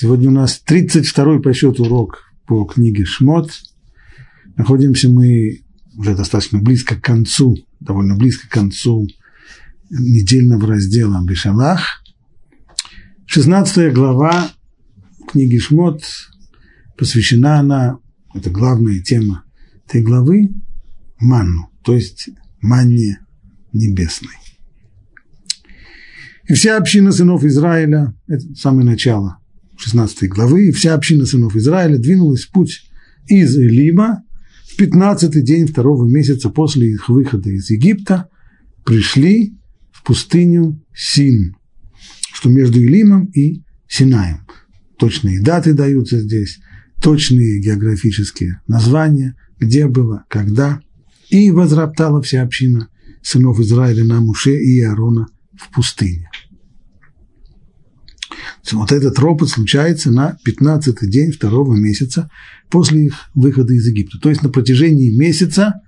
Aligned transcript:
Сегодня 0.00 0.28
у 0.28 0.32
нас 0.32 0.62
32-й 0.64 1.42
по 1.42 1.52
счету 1.52 1.82
урок 1.82 2.22
по 2.46 2.64
книге 2.66 3.04
«Шмот». 3.04 3.50
Находимся 4.54 5.08
мы 5.08 5.64
уже 5.96 6.14
достаточно 6.14 6.60
близко 6.60 6.94
к 6.94 7.00
концу, 7.00 7.56
довольно 7.80 8.14
близко 8.14 8.46
к 8.46 8.52
концу 8.52 9.08
недельного 9.90 10.68
раздела 10.68 11.20
Бешалах. 11.26 11.80
16 13.26 13.92
глава 13.92 14.52
книги 15.32 15.58
«Шмот» 15.58 16.04
посвящена 16.96 17.58
она, 17.58 17.98
это 18.32 18.50
главная 18.50 19.00
тема 19.00 19.42
этой 19.84 20.04
главы, 20.04 20.50
манну, 21.18 21.72
то 21.82 21.96
есть 21.96 22.28
манне 22.60 23.18
небесной. 23.72 24.34
И 26.46 26.54
вся 26.54 26.76
община 26.76 27.10
сынов 27.10 27.42
Израиля, 27.42 28.14
это 28.28 28.54
самое 28.54 28.86
начало 28.86 29.40
16 29.78 30.28
главы, 30.28 30.68
и 30.68 30.72
вся 30.72 30.94
община 30.94 31.24
сынов 31.24 31.56
Израиля 31.56 31.98
двинулась 31.98 32.42
в 32.42 32.50
путь 32.50 32.82
из 33.26 33.56
Элима 33.56 34.22
в 34.72 34.76
15 34.76 35.42
день 35.44 35.66
второго 35.66 36.08
месяца 36.08 36.50
после 36.50 36.90
их 36.90 37.08
выхода 37.08 37.50
из 37.50 37.70
Египта, 37.70 38.28
пришли 38.84 39.54
в 39.92 40.02
пустыню 40.04 40.82
Син, 40.94 41.56
что 42.32 42.48
между 42.48 42.80
Илимом 42.80 43.26
и 43.26 43.62
Синаем. 43.88 44.46
Точные 44.98 45.40
даты 45.40 45.74
даются 45.74 46.20
здесь, 46.20 46.58
точные 47.00 47.60
географические 47.60 48.60
названия, 48.66 49.36
где 49.58 49.86
было, 49.86 50.24
когда. 50.28 50.80
И 51.30 51.50
возроптала 51.50 52.22
вся 52.22 52.42
община 52.42 52.88
сынов 53.22 53.60
Израиля 53.60 54.04
на 54.04 54.20
Муше 54.20 54.56
и 54.56 54.80
Аарона 54.80 55.26
в 55.56 55.72
пустыне. 55.74 56.27
Вот 58.72 58.92
этот 58.92 59.18
ропот 59.18 59.48
случается 59.48 60.10
на 60.10 60.36
15-й 60.46 61.08
день 61.08 61.32
второго 61.32 61.74
месяца 61.74 62.30
после 62.70 63.06
их 63.06 63.30
выхода 63.34 63.72
из 63.72 63.86
Египта. 63.86 64.18
То 64.18 64.28
есть 64.28 64.42
на 64.42 64.48
протяжении 64.48 65.16
месяца 65.16 65.80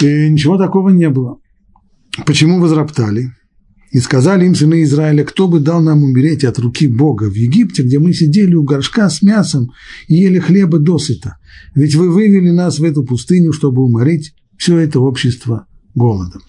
и 0.00 0.28
ничего 0.30 0.58
такого 0.58 0.90
не 0.90 1.08
было. 1.08 1.38
Почему 2.26 2.60
возроптали? 2.60 3.32
И 3.90 4.00
сказали 4.00 4.44
им 4.44 4.54
сыны 4.54 4.82
Израиля, 4.82 5.24
кто 5.24 5.48
бы 5.48 5.60
дал 5.60 5.82
нам 5.82 6.02
умереть 6.02 6.44
от 6.44 6.58
руки 6.58 6.86
Бога 6.86 7.24
в 7.24 7.34
Египте, 7.34 7.82
где 7.82 7.98
мы 7.98 8.12
сидели 8.12 8.54
у 8.54 8.62
горшка 8.62 9.08
с 9.08 9.22
мясом 9.22 9.72
и 10.08 10.16
ели 10.16 10.38
хлеба 10.38 10.78
досыта. 10.78 11.38
Ведь 11.74 11.94
вы 11.94 12.10
вывели 12.10 12.50
нас 12.50 12.78
в 12.78 12.84
эту 12.84 13.02
пустыню, 13.04 13.52
чтобы 13.52 13.82
уморить 13.82 14.34
все 14.58 14.76
это 14.76 15.00
общество 15.00 15.66
голодом. 15.94 16.42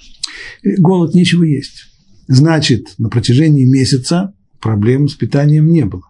Голод 0.64 1.16
нечего 1.16 1.44
есть. 1.44 1.86
Значит, 2.28 2.96
на 2.98 3.10
протяжении 3.10 3.66
месяца 3.66 4.34
проблем 4.60 5.08
с 5.08 5.16
питанием 5.16 5.68
не 5.68 5.86
было. 5.86 6.04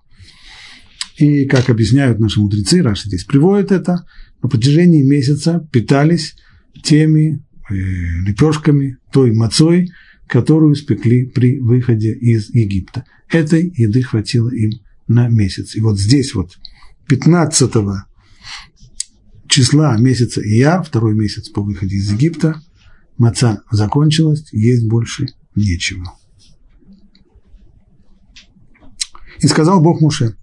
И, 1.18 1.46
как 1.46 1.70
объясняют 1.70 2.20
наши 2.20 2.40
мудрецы, 2.40 2.82
Раша 2.82 3.08
здесь 3.08 3.26
приводит 3.26 3.72
это, 3.72 4.06
на 4.42 4.50
протяжении 4.50 5.04
месяца 5.04 5.68
питались 5.72 6.36
теми 6.82 7.44
э, 7.70 7.74
лепешками, 7.74 8.98
той 9.12 9.34
мацой, 9.34 9.92
которую 10.28 10.76
спекли 10.76 11.26
при 11.26 11.60
выходе 11.60 12.14
из 12.14 12.50
Египта. 12.52 13.04
Этой 13.30 13.74
еды 13.76 14.02
хватило 14.02 14.50
им 14.50 14.72
на 15.08 15.28
месяц. 15.28 15.76
И 15.76 15.82
вот 15.82 16.00
здесь 16.00 16.34
вот 16.36 16.58
15 17.08 17.72
числа 19.48 19.98
месяца 19.98 20.42
Ия, 20.42 20.82
второй 20.82 21.16
месяц 21.16 21.50
по 21.50 21.62
выходе 21.62 21.96
из 21.96 22.12
Египта, 22.12 22.62
маца 23.18 23.64
закончилась, 23.72 24.48
есть 24.54 24.88
больше 24.88 25.28
нечего. 25.56 26.14
И 29.42 29.48
сказал 29.48 29.82
Бог 29.82 30.02
Муше, 30.02 30.36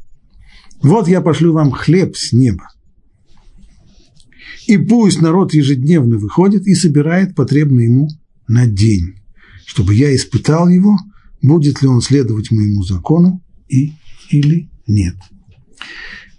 вот 0.82 1.08
я 1.08 1.20
пошлю 1.20 1.52
вам 1.52 1.70
хлеб 1.70 2.16
с 2.16 2.32
неба. 2.32 2.68
И 4.66 4.78
пусть 4.78 5.20
народ 5.20 5.54
ежедневно 5.54 6.18
выходит 6.18 6.66
и 6.66 6.74
собирает 6.74 7.34
потребное 7.34 7.84
ему 7.84 8.08
на 8.48 8.66
день, 8.66 9.20
чтобы 9.64 9.94
я 9.94 10.14
испытал 10.14 10.68
его, 10.68 10.98
будет 11.42 11.82
ли 11.82 11.88
он 11.88 12.00
следовать 12.00 12.50
моему 12.50 12.82
закону 12.82 13.42
и, 13.68 13.92
или 14.30 14.68
нет. 14.86 15.14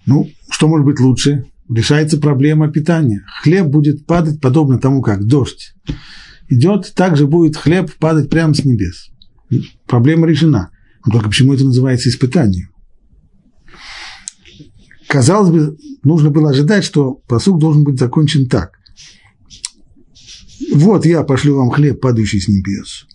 Ну, 0.06 0.30
что 0.50 0.68
может 0.68 0.86
быть 0.86 1.00
лучше? 1.00 1.46
Решается 1.70 2.18
проблема 2.18 2.70
питания. 2.70 3.24
Хлеб 3.42 3.68
будет 3.68 4.06
падать 4.06 4.42
подобно 4.42 4.80
тому, 4.80 5.02
как 5.02 5.26
дождь 5.26 5.74
идет, 6.50 6.94
также 6.96 7.28
будет 7.28 7.58
хлеб 7.58 7.92
падать 8.00 8.30
прямо 8.30 8.54
с 8.54 8.64
небес. 8.64 9.10
Проблема 9.86 10.28
решена. 10.28 10.72
Но 11.06 11.12
только 11.12 11.30
почему 11.30 11.54
это 11.54 11.64
называется 11.64 12.10
испытанием? 12.10 12.70
Казалось 15.08 15.52
бы, 15.52 15.78
нужно 16.04 16.30
было 16.30 16.50
ожидать, 16.50 16.84
что 16.84 17.22
посуд 17.28 17.60
должен 17.60 17.84
быть 17.84 18.00
закончен 18.00 18.48
так. 18.48 18.78
Вот 20.74 21.06
я 21.06 21.24
пошлю 21.24 21.56
вам 21.56 21.70
хлеб, 21.70 22.02
падающий 22.02 22.42
с 22.42 22.48
небес. 22.48 23.08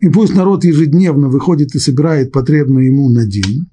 И 0.00 0.08
пусть 0.08 0.34
народ 0.34 0.64
ежедневно 0.64 1.28
выходит 1.28 1.74
и 1.76 1.78
собирает 1.78 2.32
потребное 2.32 2.82
ему 2.82 3.08
на 3.08 3.24
день, 3.24 3.70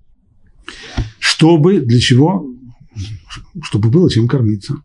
чтобы, 1.18 1.80
для 1.80 2.00
чего? 2.00 2.46
Чтобы 3.64 3.90
было 3.90 4.10
чем 4.10 4.28
кормиться, 4.28 4.76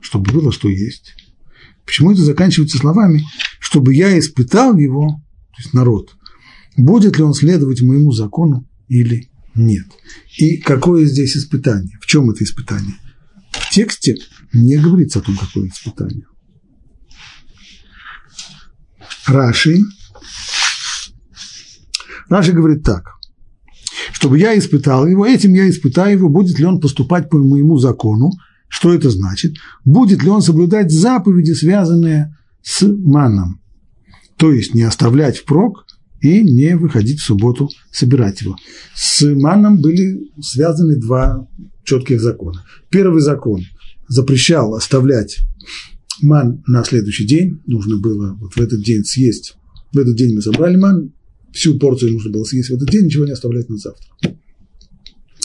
чтобы 0.00 0.32
было 0.32 0.52
что 0.52 0.68
есть. 0.68 1.14
Почему 1.86 2.12
это 2.12 2.22
заканчивается 2.22 2.76
словами, 2.76 3.24
чтобы 3.60 3.94
я 3.94 4.18
испытал 4.18 4.76
его, 4.76 5.08
то 5.08 5.62
есть 5.62 5.72
народ, 5.72 6.15
будет 6.76 7.16
ли 7.16 7.22
он 7.22 7.34
следовать 7.34 7.82
моему 7.82 8.12
закону 8.12 8.68
или 8.88 9.30
нет. 9.54 9.86
И 10.38 10.58
какое 10.58 11.06
здесь 11.06 11.36
испытание? 11.36 11.98
В 12.00 12.06
чем 12.06 12.30
это 12.30 12.44
испытание? 12.44 12.94
В 13.50 13.70
тексте 13.70 14.16
не 14.52 14.76
говорится 14.76 15.18
о 15.18 15.22
том, 15.22 15.36
какое 15.36 15.68
испытание. 15.68 16.26
Раши. 19.26 19.78
Раши 22.28 22.52
говорит 22.52 22.82
так. 22.82 23.16
Чтобы 24.12 24.38
я 24.38 24.56
испытал 24.58 25.06
его, 25.06 25.26
этим 25.26 25.54
я 25.54 25.68
испытаю 25.68 26.18
его, 26.18 26.28
будет 26.28 26.58
ли 26.58 26.64
он 26.64 26.80
поступать 26.80 27.30
по 27.30 27.38
моему 27.38 27.78
закону. 27.78 28.30
Что 28.68 28.92
это 28.92 29.10
значит? 29.10 29.54
Будет 29.84 30.22
ли 30.22 30.28
он 30.28 30.42
соблюдать 30.42 30.92
заповеди, 30.92 31.52
связанные 31.52 32.36
с 32.62 32.82
маном. 32.86 33.60
То 34.36 34.52
есть 34.52 34.74
не 34.74 34.82
оставлять 34.82 35.38
впрок 35.38 35.85
и 36.20 36.42
не 36.42 36.76
выходить 36.76 37.20
в 37.20 37.24
субботу 37.24 37.68
собирать 37.90 38.40
его. 38.42 38.56
С 38.94 39.22
маном 39.34 39.80
были 39.80 40.30
связаны 40.40 40.96
два 40.96 41.46
четких 41.84 42.20
закона. 42.20 42.64
Первый 42.90 43.20
закон 43.20 43.62
запрещал 44.08 44.74
оставлять 44.74 45.38
ман 46.22 46.62
на 46.66 46.84
следующий 46.84 47.26
день. 47.26 47.60
Нужно 47.66 47.96
было 47.96 48.34
вот 48.40 48.54
в 48.54 48.60
этот 48.60 48.82
день 48.82 49.04
съесть. 49.04 49.56
В 49.92 49.98
этот 49.98 50.16
день 50.16 50.34
мы 50.34 50.42
собрали 50.42 50.76
ман, 50.76 51.12
всю 51.52 51.78
порцию 51.78 52.12
нужно 52.12 52.30
было 52.30 52.44
съесть 52.44 52.70
в 52.70 52.74
этот 52.74 52.90
день, 52.90 53.06
ничего 53.06 53.24
не 53.24 53.32
оставлять 53.32 53.68
на 53.68 53.76
завтра. 53.76 54.06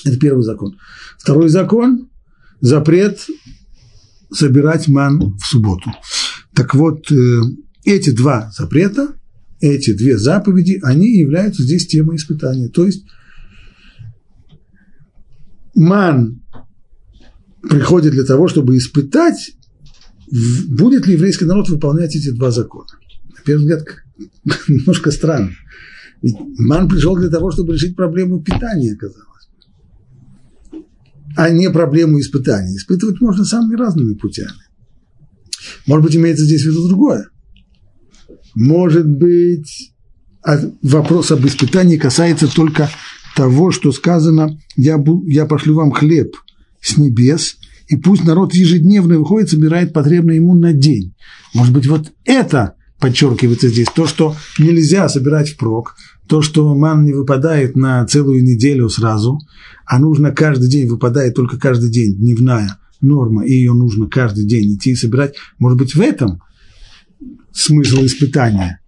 Это 0.03 0.17
первый 0.17 0.43
закон. 0.43 0.77
Второй 1.17 1.49
закон– 1.49 2.07
запрет 2.61 3.27
собирать 4.31 4.87
ман 4.87 5.35
в 5.37 5.45
субботу. 5.45 5.91
Так 6.53 6.73
вот, 6.73 7.11
э, 7.11 7.41
эти 7.83 8.11
два 8.11 8.51
запрета 8.55 9.15
эти 9.61 9.93
две 9.93 10.17
заповеди, 10.17 10.79
они 10.83 11.07
являются 11.07 11.63
здесь 11.63 11.87
темой 11.87 12.17
испытания. 12.17 12.67
То 12.67 12.85
есть 12.85 13.05
ман 15.75 16.41
приходит 17.61 18.11
для 18.13 18.23
того, 18.23 18.47
чтобы 18.47 18.77
испытать, 18.77 19.55
будет 20.67 21.05
ли 21.05 21.13
еврейский 21.13 21.45
народ 21.45 21.69
выполнять 21.69 22.15
эти 22.15 22.31
два 22.31 22.51
закона. 22.51 22.89
На 23.29 23.43
первый 23.45 23.61
взгляд, 23.61 23.85
немножко 24.67 25.11
странно. 25.11 25.51
Ведь 26.21 26.35
ман 26.57 26.89
пришел 26.89 27.15
для 27.15 27.29
того, 27.29 27.51
чтобы 27.51 27.73
решить 27.73 27.95
проблему 27.95 28.41
питания, 28.41 28.95
казалось 28.95 29.27
а 31.37 31.49
не 31.49 31.69
проблему 31.69 32.19
испытания. 32.19 32.75
Испытывать 32.75 33.21
можно 33.21 33.45
самыми 33.45 33.77
разными 33.77 34.15
путями. 34.15 34.51
Может 35.87 36.03
быть, 36.03 36.15
имеется 36.17 36.43
здесь 36.43 36.63
в 36.63 36.65
виду 36.65 36.89
другое 36.89 37.30
может 38.55 39.07
быть, 39.07 39.93
а 40.43 40.57
вопрос 40.81 41.31
об 41.31 41.45
испытании 41.45 41.97
касается 41.97 42.53
только 42.53 42.89
того, 43.35 43.71
что 43.71 43.91
сказано, 43.91 44.59
я, 44.75 45.03
я 45.25 45.45
пошлю 45.45 45.75
вам 45.75 45.91
хлеб 45.91 46.35
с 46.81 46.97
небес, 46.97 47.57
и 47.87 47.95
пусть 47.95 48.23
народ 48.23 48.53
ежедневно 48.53 49.19
выходит, 49.19 49.49
собирает 49.49 49.93
потребное 49.93 50.35
ему 50.35 50.55
на 50.55 50.73
день. 50.73 51.13
Может 51.53 51.73
быть, 51.73 51.87
вот 51.87 52.11
это 52.25 52.75
подчеркивается 52.99 53.69
здесь, 53.69 53.87
то, 53.93 54.05
что 54.05 54.35
нельзя 54.59 55.09
собирать 55.09 55.49
впрок, 55.49 55.95
то, 56.27 56.41
что 56.41 56.73
ман 56.75 57.03
не 57.03 57.13
выпадает 57.13 57.75
на 57.75 58.05
целую 58.05 58.43
неделю 58.43 58.89
сразу, 58.89 59.39
а 59.85 59.99
нужно 59.99 60.31
каждый 60.31 60.69
день, 60.69 60.87
выпадает 60.87 61.35
только 61.35 61.57
каждый 61.57 61.89
день, 61.89 62.15
дневная 62.15 62.77
норма, 63.01 63.45
и 63.45 63.51
ее 63.51 63.73
нужно 63.73 64.07
каждый 64.07 64.45
день 64.45 64.75
идти 64.75 64.91
и 64.91 64.95
собирать. 64.95 65.35
Может 65.57 65.77
быть, 65.79 65.95
в 65.95 65.99
этом 65.99 66.41
смысл 67.53 68.05
испытания. 68.05 68.79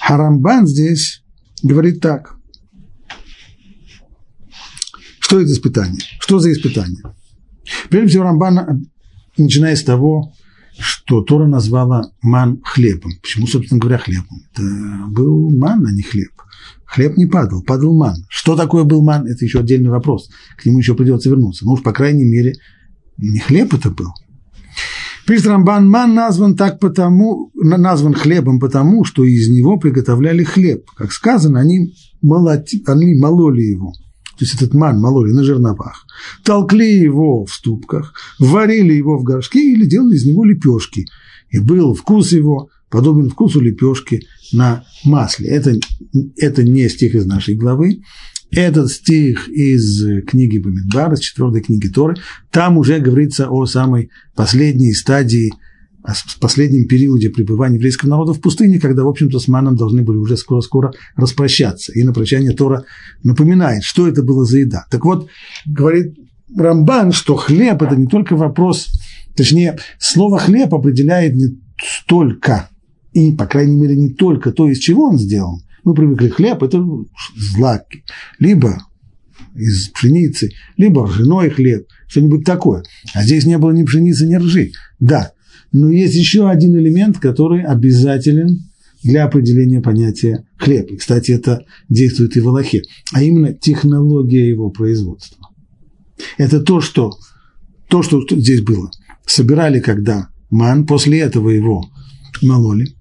Харамбан 0.00 0.66
здесь 0.66 1.22
говорит 1.62 2.00
так. 2.00 2.36
Что 5.20 5.40
это 5.40 5.52
испытание? 5.52 6.00
Что 6.20 6.38
за 6.38 6.52
испытание? 6.52 7.02
Прежде 7.90 8.08
всего, 8.08 8.24
Рамбан, 8.24 8.88
начиная 9.36 9.76
с 9.76 9.82
того, 9.82 10.32
что 10.78 11.22
Тора 11.22 11.46
назвала 11.46 12.12
ман 12.22 12.60
хлебом. 12.64 13.12
Почему, 13.20 13.46
собственно 13.46 13.80
говоря, 13.80 13.98
хлебом? 13.98 14.42
Это 14.52 14.62
был 15.08 15.50
ман, 15.50 15.84
а 15.86 15.92
не 15.92 16.02
хлеб. 16.02 16.30
Хлеб 16.84 17.16
не 17.16 17.26
падал, 17.26 17.62
падал 17.62 17.94
ман. 17.94 18.24
Что 18.30 18.56
такое 18.56 18.84
был 18.84 19.02
ман, 19.02 19.26
это 19.26 19.44
еще 19.44 19.60
отдельный 19.60 19.90
вопрос. 19.90 20.30
К 20.56 20.64
нему 20.64 20.78
еще 20.78 20.94
придется 20.94 21.28
вернуться. 21.28 21.66
Ну 21.66 21.72
уж, 21.72 21.82
по 21.82 21.92
крайней 21.92 22.24
мере, 22.24 22.54
не 23.18 23.40
хлеб 23.40 23.74
это 23.74 23.90
был. 23.90 24.12
Пишет 25.28 25.48
Рамбан, 25.48 25.86
ман 25.90 26.14
назван 26.14 26.56
так 26.56 26.80
потому, 26.80 27.50
назван 27.52 28.14
хлебом 28.14 28.58
потому, 28.58 29.04
что 29.04 29.24
из 29.24 29.50
него 29.50 29.76
приготовляли 29.76 30.42
хлеб. 30.42 30.86
Как 30.96 31.12
сказано, 31.12 31.60
они, 31.60 31.92
молоти, 32.22 32.82
они 32.86 33.14
мололи 33.14 33.60
его. 33.60 33.92
То 34.38 34.46
есть 34.46 34.54
этот 34.54 34.72
ман 34.72 34.98
мололи 34.98 35.32
на 35.32 35.44
жерновах. 35.44 36.06
Толкли 36.44 37.02
его 37.02 37.44
в 37.44 37.52
ступках, 37.52 38.14
варили 38.38 38.94
его 38.94 39.18
в 39.18 39.22
горшке 39.22 39.70
или 39.70 39.84
делали 39.84 40.16
из 40.16 40.24
него 40.24 40.46
лепешки. 40.46 41.04
И 41.50 41.58
был 41.58 41.92
вкус 41.92 42.32
его 42.32 42.70
подобен 42.88 43.28
вкусу 43.28 43.60
лепешки 43.60 44.22
на 44.54 44.84
масле. 45.04 45.50
Это, 45.50 45.74
это 46.38 46.62
не 46.62 46.88
стих 46.88 47.14
из 47.14 47.26
нашей 47.26 47.54
главы, 47.54 48.00
этот 48.50 48.90
стих 48.90 49.48
из 49.48 50.24
книги 50.26 50.58
Бамидбар, 50.58 51.12
из 51.12 51.20
четвертой 51.20 51.60
книги 51.60 51.88
Торы, 51.88 52.16
там 52.50 52.78
уже 52.78 52.98
говорится 52.98 53.48
о 53.48 53.66
самой 53.66 54.10
последней 54.34 54.92
стадии, 54.92 55.52
о 56.02 56.12
последнем 56.40 56.88
периоде 56.88 57.28
пребывания 57.28 57.76
еврейского 57.76 58.10
народа 58.10 58.32
в 58.32 58.40
пустыне, 58.40 58.80
когда, 58.80 59.04
в 59.04 59.08
общем-то, 59.08 59.38
с 59.38 59.48
маном 59.48 59.76
должны 59.76 60.02
были 60.02 60.16
уже 60.16 60.36
скоро-скоро 60.36 60.92
распрощаться. 61.16 61.92
И 61.92 62.02
на 62.02 62.14
прощание 62.14 62.52
Тора 62.52 62.84
напоминает, 63.22 63.82
что 63.82 64.08
это 64.08 64.22
было 64.22 64.44
за 64.44 64.58
еда. 64.58 64.86
Так 64.90 65.04
вот, 65.04 65.28
говорит 65.66 66.14
Рамбан, 66.56 67.12
что 67.12 67.36
хлеб– 67.36 67.82
это 67.82 67.96
не 67.96 68.06
только 68.06 68.36
вопрос, 68.36 68.88
точнее, 69.36 69.78
слово 69.98 70.38
«хлеб» 70.38 70.72
определяет 70.72 71.34
не 71.34 71.60
столько, 71.76 72.70
и, 73.12 73.32
по 73.32 73.46
крайней 73.46 73.76
мере, 73.76 73.96
не 73.96 74.14
только 74.14 74.52
то, 74.52 74.68
из 74.68 74.78
чего 74.78 75.08
он 75.08 75.18
сделан, 75.18 75.60
мы 75.88 75.94
привыкли 75.94 76.28
хлеб, 76.28 76.62
это 76.62 76.84
злаки, 77.34 78.04
либо 78.38 78.82
из 79.54 79.88
пшеницы, 79.88 80.50
либо 80.76 81.06
ржаной 81.06 81.48
хлеб, 81.50 81.86
что-нибудь 82.06 82.44
такое. 82.44 82.84
А 83.14 83.22
здесь 83.22 83.46
не 83.46 83.56
было 83.56 83.70
ни 83.70 83.84
пшеницы, 83.84 84.26
ни 84.26 84.36
ржи. 84.36 84.72
Да, 85.00 85.32
но 85.72 85.90
есть 85.90 86.14
еще 86.14 86.50
один 86.50 86.76
элемент, 86.76 87.18
который 87.18 87.62
обязателен 87.64 88.70
для 89.02 89.24
определения 89.24 89.80
понятия 89.80 90.44
хлеб. 90.58 90.90
И, 90.90 90.96
кстати, 90.96 91.32
это 91.32 91.64
действует 91.88 92.36
и 92.36 92.40
в 92.40 92.48
Аллахе, 92.48 92.82
а 93.14 93.22
именно 93.22 93.54
технология 93.54 94.46
его 94.46 94.70
производства. 94.70 95.48
Это 96.36 96.60
то, 96.60 96.80
что, 96.80 97.12
то, 97.88 98.02
что 98.02 98.20
здесь 98.28 98.60
было. 98.60 98.90
Собирали, 99.24 99.80
когда 99.80 100.28
ман, 100.50 100.86
после 100.86 101.20
этого 101.20 101.48
его 101.48 101.84
мололи, 102.42 102.97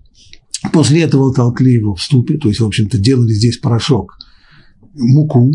После 0.73 1.03
этого 1.03 1.33
толкли 1.33 1.71
его 1.71 1.95
в 1.95 2.01
ступе, 2.01 2.37
то 2.37 2.47
есть, 2.47 2.59
в 2.59 2.65
общем-то, 2.65 2.97
делали 2.97 3.33
здесь 3.33 3.57
порошок, 3.57 4.17
муку. 4.93 5.51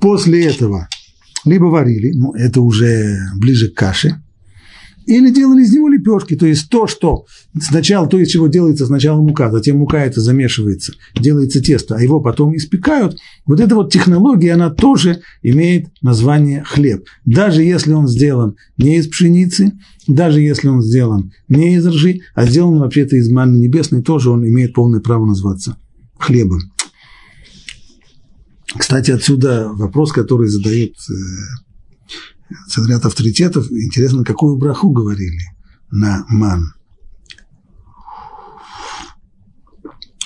После 0.00 0.46
этого 0.46 0.88
либо 1.44 1.64
варили, 1.64 2.12
ну, 2.16 2.32
это 2.34 2.60
уже 2.60 3.18
ближе 3.36 3.70
к 3.70 3.74
каше, 3.74 4.22
или 5.10 5.30
делали 5.30 5.62
из 5.62 5.72
него 5.72 5.88
лепешки, 5.88 6.36
то 6.36 6.46
есть 6.46 6.68
то, 6.68 6.86
что 6.86 7.26
сначала, 7.60 8.06
то, 8.06 8.18
из 8.18 8.28
чего 8.28 8.46
делается 8.46 8.86
сначала 8.86 9.20
мука, 9.20 9.50
затем 9.50 9.78
мука 9.78 10.04
это 10.04 10.20
замешивается, 10.20 10.94
делается 11.18 11.60
тесто, 11.60 11.96
а 11.96 12.00
его 12.00 12.20
потом 12.20 12.56
испекают, 12.56 13.18
вот 13.44 13.60
эта 13.60 13.74
вот 13.74 13.92
технология, 13.92 14.52
она 14.52 14.70
тоже 14.70 15.22
имеет 15.42 15.88
название 16.00 16.62
хлеб. 16.62 17.04
Даже 17.24 17.62
если 17.62 17.92
он 17.92 18.06
сделан 18.06 18.56
не 18.76 18.98
из 18.98 19.08
пшеницы, 19.08 19.72
даже 20.06 20.40
если 20.40 20.68
он 20.68 20.82
сделан 20.82 21.32
не 21.48 21.74
из 21.74 21.86
ржи, 21.86 22.20
а 22.34 22.46
сделан 22.46 22.78
вообще-то 22.78 23.16
из 23.16 23.30
манны 23.30 23.56
небесной, 23.56 24.02
тоже 24.02 24.30
он 24.30 24.46
имеет 24.46 24.74
полное 24.74 25.00
право 25.00 25.24
называться 25.26 25.76
хлебом. 26.18 26.60
Кстати, 28.78 29.10
отсюда 29.10 29.70
вопрос, 29.72 30.12
который 30.12 30.48
задает 30.48 30.94
э, 31.10 31.12
целый 32.68 32.90
ряд 32.90 33.04
авторитетов. 33.04 33.70
Интересно, 33.70 34.24
какую 34.24 34.56
браху 34.56 34.90
говорили 34.90 35.40
на 35.90 36.24
ман. 36.28 36.74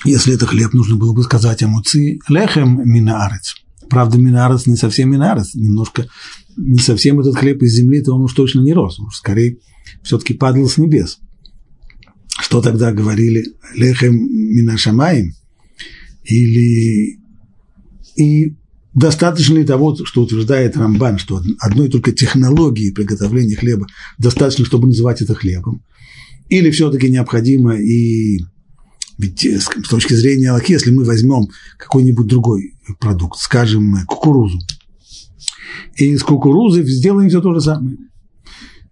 Если 0.03 0.35
это 0.35 0.45
хлеб, 0.45 0.73
нужно 0.73 0.97
было 0.97 1.13
бы 1.13 1.23
сказать 1.23 1.63
амуци 1.63 2.19
лехем 2.29 2.81
минаарец. 2.87 3.55
Правда, 3.89 4.17
минаарец 4.17 4.67
не 4.67 4.75
совсем 4.75 5.11
минаарец, 5.11 5.55
немножко 5.55 6.07
не 6.57 6.79
совсем 6.79 7.19
этот 7.19 7.35
хлеб 7.35 7.61
из 7.63 7.73
земли, 7.73 8.01
то 8.01 8.13
он 8.13 8.21
уж 8.21 8.33
точно 8.33 8.61
не 8.61 8.73
рос, 8.73 8.99
уж 8.99 9.15
скорее 9.15 9.57
все-таки 10.03 10.33
падал 10.33 10.69
с 10.69 10.77
небес. 10.77 11.19
Что 12.39 12.61
тогда 12.61 12.91
говорили? 12.91 13.55
Лехем 13.75 14.15
минашамаем? 14.15 15.33
Или 16.23 17.19
и 18.15 18.55
Достаточно 18.95 19.55
ли 19.55 19.65
того, 19.65 19.93
что 20.05 20.21
утверждает 20.21 20.77
Рамбан, 20.77 21.17
что 21.19 21.41
одной 21.59 21.89
только 21.89 22.13
технологии 22.13 22.91
приготовления 22.91 23.57
хлеба 23.57 23.87
достаточно, 24.17 24.63
чтобы 24.63 24.87
называть 24.87 25.21
это 25.21 25.35
хлебом? 25.35 25.83
Или 26.47 26.71
все-таки 26.71 27.09
необходимо 27.09 27.75
и 27.75 28.39
ведь 29.17 29.45
с 29.45 29.67
точки 29.89 30.13
зрения 30.13 30.49
Аллахи, 30.49 30.71
если 30.71 30.91
мы 30.91 31.03
возьмем 31.03 31.49
какой-нибудь 31.77 32.27
другой 32.27 32.75
продукт, 32.99 33.39
скажем, 33.39 34.05
кукурузу, 34.07 34.59
и 35.97 36.05
из 36.11 36.23
кукурузы 36.23 36.83
сделаем 36.83 37.29
все 37.29 37.41
то 37.41 37.53
же 37.53 37.61
самое. 37.61 37.97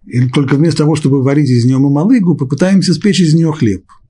Или 0.06 0.28
только 0.28 0.56
вместо 0.56 0.78
того, 0.78 0.96
чтобы 0.96 1.22
варить 1.22 1.48
из 1.48 1.64
нее 1.64 1.78
мамалыгу, 1.78 2.36
попытаемся 2.36 2.92
спечь 2.92 3.20
из 3.20 3.34
нее 3.34 3.52
хлеб– 3.52 3.84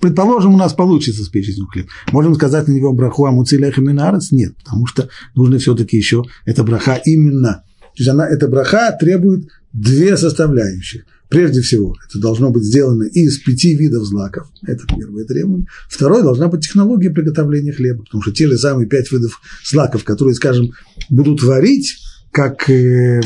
Предположим, 0.00 0.54
у 0.54 0.56
нас 0.56 0.72
получится 0.72 1.22
из 1.22 1.58
него 1.58 1.66
хлеб. 1.68 1.88
Можем 2.12 2.34
сказать 2.34 2.68
на 2.68 2.72
него 2.72 2.92
браху 2.92 3.26
амуцилех 3.26 3.78
и 3.78 3.80
минарец? 3.80 4.32
Нет, 4.32 4.56
потому 4.64 4.86
что 4.86 5.08
нужно 5.34 5.58
все-таки 5.58 5.96
еще 5.96 6.24
эта 6.46 6.64
браха 6.64 7.00
именно. 7.04 7.64
То 7.80 7.96
есть 7.98 8.08
она, 8.08 8.26
эта 8.26 8.48
браха 8.48 8.96
требует 8.98 9.48
две 9.72 10.16
составляющих. 10.16 11.04
Прежде 11.28 11.60
всего, 11.60 11.94
это 12.08 12.18
должно 12.18 12.50
быть 12.50 12.64
сделано 12.64 13.04
из 13.04 13.38
пяти 13.38 13.76
видов 13.76 14.04
злаков. 14.04 14.48
Это 14.66 14.84
первое 14.88 15.24
требование. 15.24 15.66
Второе, 15.88 16.22
должна 16.22 16.48
быть 16.48 16.64
технология 16.64 17.10
приготовления 17.10 17.72
хлеба. 17.72 18.02
Потому 18.02 18.22
что 18.22 18.32
те 18.32 18.48
же 18.48 18.58
самые 18.58 18.88
пять 18.88 19.12
видов 19.12 19.40
злаков, 19.64 20.02
которые, 20.02 20.34
скажем, 20.34 20.72
будут 21.08 21.42
варить, 21.42 21.98
как, 22.32 22.68
э, 22.68 23.20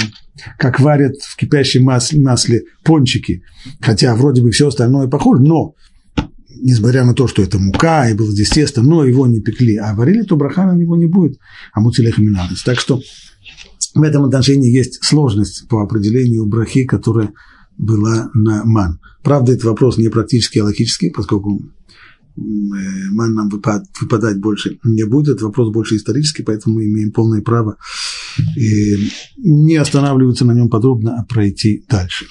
как 0.59 0.81
варят 0.81 1.17
в 1.23 1.37
кипящем 1.37 1.85
масле 1.85 2.65
пончики, 2.83 3.43
хотя 3.81 4.15
вроде 4.15 4.43
бы 4.43 4.51
все 4.51 4.69
остальное 4.69 5.09
похоже, 5.09 5.43
но 5.43 5.75
несмотря 6.65 7.05
на 7.05 7.13
то, 7.15 7.29
что 7.29 7.43
это 7.43 7.59
мука, 7.59 8.09
и 8.09 8.15
было 8.15 8.33
здесь 8.33 8.49
тесто, 8.49 8.83
но 8.83 9.05
его 9.05 9.27
не 9.27 9.41
пекли, 9.41 9.77
а 9.77 9.95
варили, 9.95 10.23
то 10.23 10.35
браха 10.35 10.65
на 10.65 10.75
него 10.75 10.97
не 10.97 11.07
будет, 11.07 11.39
а 11.73 11.81
минадес. 12.19 12.63
Так 12.63 12.81
что 12.81 13.01
в 13.95 14.03
этом 14.03 14.25
отношении 14.25 14.75
есть 14.75 15.05
сложность 15.05 15.69
по 15.69 15.83
определению 15.83 16.47
брахи, 16.47 16.85
которая 16.85 17.33
была 17.77 18.31
на 18.33 18.65
ман. 18.65 18.99
Правда, 19.23 19.53
это 19.53 19.67
вопрос 19.67 19.99
не 19.99 20.09
практически, 20.09 20.59
а 20.59 20.65
логический, 20.65 21.11
поскольку 21.11 21.63
ман 22.37 23.35
нам 23.35 23.49
выпадать 23.49 24.41
больше 24.41 24.79
не 24.83 25.05
будет, 25.05 25.41
вопрос 25.41 25.73
больше 25.73 25.97
исторический, 25.97 26.43
поэтому 26.43 26.77
мы 26.77 26.87
имеем 26.87 27.13
полное 27.13 27.43
право 27.43 27.77
не 29.37 29.77
останавливаться 29.77 30.45
на 30.45 30.53
нем 30.53 30.69
подробно, 30.69 31.17
а 31.19 31.25
пройти 31.25 31.85
дальше. 31.89 32.27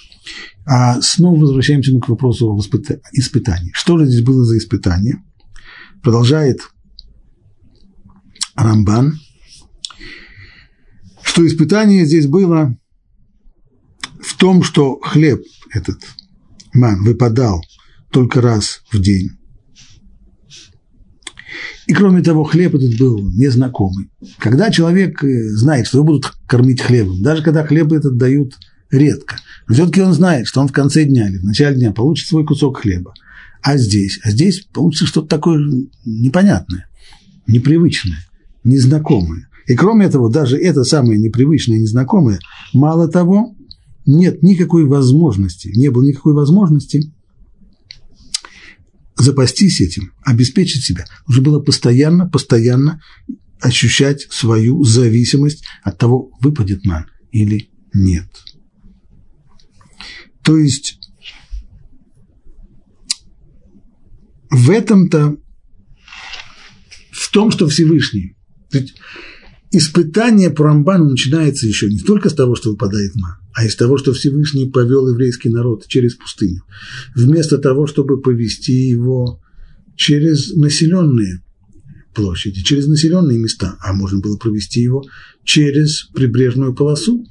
А 0.66 1.02
снова 1.02 1.40
возвращаемся 1.40 1.98
к 2.00 2.10
вопросу 2.10 2.52
об 2.52 2.60
испытании. 2.60 3.72
Что 3.74 3.98
же 3.98 4.06
здесь 4.06 4.22
было 4.22 4.44
за 4.44 4.58
испытание? 4.58 5.24
Продолжает 6.02 6.60
Рамбан, 8.56 9.20
что 11.22 11.46
испытание 11.48 12.06
здесь 12.06 12.28
было 12.28 12.78
в 14.22 14.38
том, 14.38 14.64
что 14.64 15.00
хлеб 15.00 15.42
этот, 15.74 16.00
ман, 16.74 17.04
выпадал 17.04 17.62
только 18.12 18.42
раз 18.42 18.82
в 18.92 19.00
день. 19.00 19.32
И 21.88 21.94
кроме 21.94 22.22
того, 22.22 22.44
хлеб 22.44 22.76
этот 22.76 22.98
был 22.98 23.20
незнакомый. 23.20 24.10
Когда 24.38 24.72
человек 24.72 25.24
э, 25.24 25.44
знает, 25.50 25.88
что 25.88 25.98
его 25.98 26.08
будут 26.08 26.34
кормить 26.48 26.82
хлебом, 26.82 27.22
даже 27.22 27.44
когда 27.44 27.66
хлеб 27.66 27.92
этот 27.92 28.18
дают 28.18 28.58
редко. 28.90 29.38
Но 29.68 29.74
все-таки 29.74 30.02
он 30.02 30.14
знает, 30.14 30.48
что 30.48 30.62
он 30.62 30.68
в 30.68 30.72
конце 30.72 31.04
дня 31.06 31.28
или 31.30 31.38
в 31.38 31.44
начале 31.44 31.76
дня 31.76 31.92
получит 31.92 32.28
свой 32.28 32.46
кусок 32.46 32.80
хлеба. 32.80 33.14
А 33.62 33.78
здесь? 33.78 34.20
А 34.24 34.32
здесь 34.32 34.68
получится 34.72 35.06
что-то 35.06 35.28
такое 35.28 35.60
непонятное, 36.06 36.88
непривычное, 37.48 38.26
незнакомое. 38.64 39.48
И 39.68 39.76
кроме 39.76 40.10
того, 40.10 40.30
даже 40.30 40.58
это 40.58 40.84
самое 40.84 41.20
непривычное, 41.20 41.80
незнакомое, 41.80 42.40
мало 42.74 43.08
того, 43.08 43.56
нет 44.06 44.44
никакой 44.44 44.86
возможности, 44.86 45.72
не 45.76 45.90
было 45.90 46.04
никакой 46.04 46.34
возможности 46.34 47.13
запастись 49.16 49.82
этим, 49.82 50.14
обеспечить 50.24 50.84
себя. 50.84 51.06
Нужно 51.28 51.44
было 51.44 51.60
постоянно, 51.60 52.28
постоянно 52.28 53.02
ощущать 53.60 54.28
свою 54.32 54.84
зависимость 54.84 55.64
от 55.84 55.98
того, 55.98 56.32
выпадет 56.42 56.86
ман 56.86 57.06
или 57.32 57.70
нет. 57.94 58.28
То 60.42 60.58
есть 60.58 61.00
в 64.50 64.70
этом-то, 64.70 65.38
в 67.12 67.32
том, 67.32 67.52
что 67.52 67.68
Всевышний, 67.68 68.36
испытание 69.74 70.52
по 70.52 70.66
Рамбану 70.66 71.10
начинается 71.10 71.68
еще 71.68 71.90
не 71.90 72.00
только 72.00 72.30
с 72.30 72.34
того, 72.34 72.56
что 72.56 72.70
выпадает 72.70 73.16
ман, 73.16 73.36
а 73.54 73.66
из 73.66 73.76
того, 73.76 73.98
что 73.98 74.14
Всевышний 74.14 74.70
повел 74.70 75.10
еврейский 75.10 75.50
народ 75.50 75.88
через 75.88 76.16
пустыню, 76.16 76.64
вместо 77.16 77.58
того, 77.58 77.88
чтобы 77.88 78.22
повести 78.22 78.72
его 78.72 79.42
через 79.96 80.54
населенные 80.54 81.44
площади, 82.14 82.62
через 82.62 82.88
населенные 82.88 83.40
места, 83.40 83.76
а 83.82 83.94
можно 83.94 84.20
было 84.20 84.38
провести 84.38 84.82
его 84.82 85.04
через 85.44 86.04
прибрежную 86.14 86.76
полосу. 86.76 87.26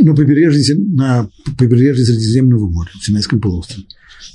На 0.00 0.14
побережье, 0.16 0.74
на 0.74 1.30
побережье 1.56 2.04
Средиземного 2.04 2.68
моря, 2.68 2.90
в 2.98 3.04
Синайском 3.04 3.40
полуострове. 3.40 3.86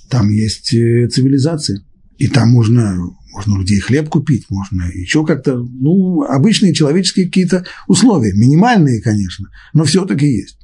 Там 0.10 0.30
есть 0.30 0.74
э, 0.74 1.10
цивилизация. 1.10 1.84
И 2.18 2.28
там 2.28 2.50
можно, 2.50 2.98
можно 3.38 3.54
у 3.54 3.60
людей 3.60 3.80
хлеб 3.80 4.10
купить, 4.10 4.48
можно 4.50 4.82
еще 4.86 5.24
как-то, 5.24 5.58
ну, 5.58 6.24
обычные 6.24 6.74
человеческие 6.74 7.28
какие-то 7.28 7.68
условия, 7.88 8.34
минимальные, 8.34 9.00
конечно, 9.00 9.50
но 9.74 9.84
все-таки 9.84 10.26
есть. 10.26 10.58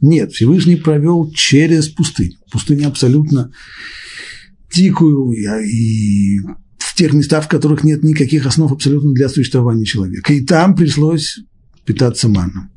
Нет, 0.00 0.30
Всевышний 0.30 0.76
провел 0.76 1.32
через 1.32 1.88
пустыню. 1.88 2.36
Пустыня 2.52 2.86
абсолютно 2.86 3.50
дикую 4.72 5.32
и 5.32 6.38
в 6.78 6.94
тех 6.94 7.12
местах, 7.14 7.46
в 7.46 7.48
которых 7.48 7.82
нет 7.82 8.04
никаких 8.04 8.46
основ 8.46 8.70
абсолютно 8.70 9.12
для 9.12 9.28
существования 9.28 9.84
человека. 9.84 10.32
И 10.32 10.44
там 10.44 10.76
пришлось 10.76 11.40
питаться 11.84 12.28
маном. 12.28 12.70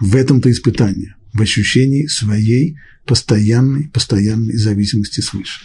В 0.00 0.14
этом-то 0.16 0.50
испытание, 0.50 1.16
в 1.32 1.40
ощущении 1.40 2.06
своей 2.08 2.76
постоянной, 3.06 3.88
постоянной 3.88 4.58
зависимости 4.58 5.22
свыше. 5.22 5.60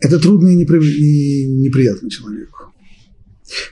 Это 0.00 0.18
трудно 0.18 0.48
и, 0.48 0.56
неприятно 0.56 2.10
человеку. 2.10 2.72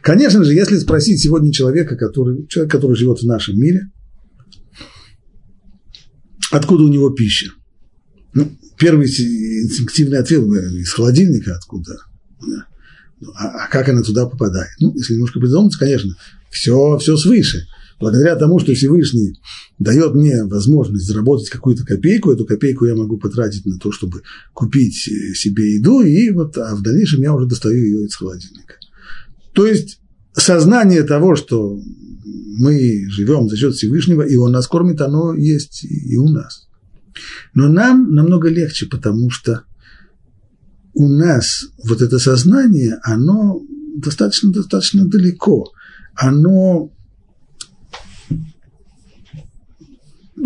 Конечно 0.01 0.43
же, 0.43 0.55
если 0.55 0.79
спросить 0.79 1.21
сегодня 1.21 1.53
человека, 1.53 1.97
который, 1.97 2.47
человек, 2.49 2.73
который 2.73 2.97
живет 2.97 3.21
в 3.21 3.27
нашем 3.27 3.59
мире, 3.59 3.91
откуда 6.51 6.85
у 6.85 6.89
него 6.89 7.11
пища? 7.11 7.51
Ну, 8.35 8.51
первый 8.79 9.07
инстинктивный 9.07 10.19
ответ 10.19 10.43
из 10.43 10.91
холодильника 10.93 11.55
откуда? 11.55 11.97
Да. 12.41 12.67
Ну, 13.21 13.33
а, 13.35 13.65
а 13.65 13.69
как 13.69 13.89
она 13.89 14.03
туда 14.03 14.27
попадает? 14.27 14.71
Ну, 14.81 14.95
если 14.95 15.15
немножко 15.15 15.41
придуматься, 15.41 15.79
конечно, 15.79 16.17
все, 16.51 16.99
все 16.99 17.17
свыше. 17.17 17.67
Благодаря 17.99 18.37
тому, 18.37 18.59
что 18.59 18.75
Всевышний 18.75 19.41
дает 19.79 20.15
мне 20.15 20.45
возможность 20.45 21.07
заработать 21.07 21.49
какую-то 21.49 21.85
копейку, 21.85 22.31
эту 22.31 22.45
копейку 22.45 22.85
я 22.85 22.95
могу 22.95 23.17
потратить 23.17 23.65
на 23.65 23.79
то, 23.79 23.91
чтобы 23.91 24.23
купить 24.53 25.09
э, 25.09 25.35
себе 25.35 25.77
еду, 25.77 26.03
и 26.03 26.31
вот, 26.31 26.59
а 26.59 26.75
в 26.75 26.83
дальнейшем 26.83 27.23
я 27.23 27.33
уже 27.33 27.47
достаю 27.47 27.77
ее 27.77 28.05
из 28.05 28.15
холодильника. 28.15 28.75
То 29.55 29.67
есть 29.67 30.01
сознание 30.35 31.05
того, 31.05 31.37
что 31.37 31.81
мы 32.59 33.09
живем 33.09 33.49
за 33.49 33.57
счет 33.57 33.75
Всевышнего, 33.75 34.23
и 34.23 34.37
Он 34.37 34.53
нас 34.53 34.67
кормит, 34.67 35.01
оно 35.01 35.35
есть 35.35 35.85
и 35.85 36.19
у 36.19 36.29
нас. 36.29 36.69
Но 37.55 37.69
нам 37.69 38.15
намного 38.15 38.51
легче, 38.51 38.87
потому 38.87 39.31
что 39.31 39.63
у 40.93 41.09
нас 41.09 41.67
вот 41.83 42.03
это 42.03 42.19
сознание, 42.19 42.99
оно 43.03 43.63
достаточно-достаточно 43.97 45.07
далеко. 45.07 45.73
Оно 46.15 46.91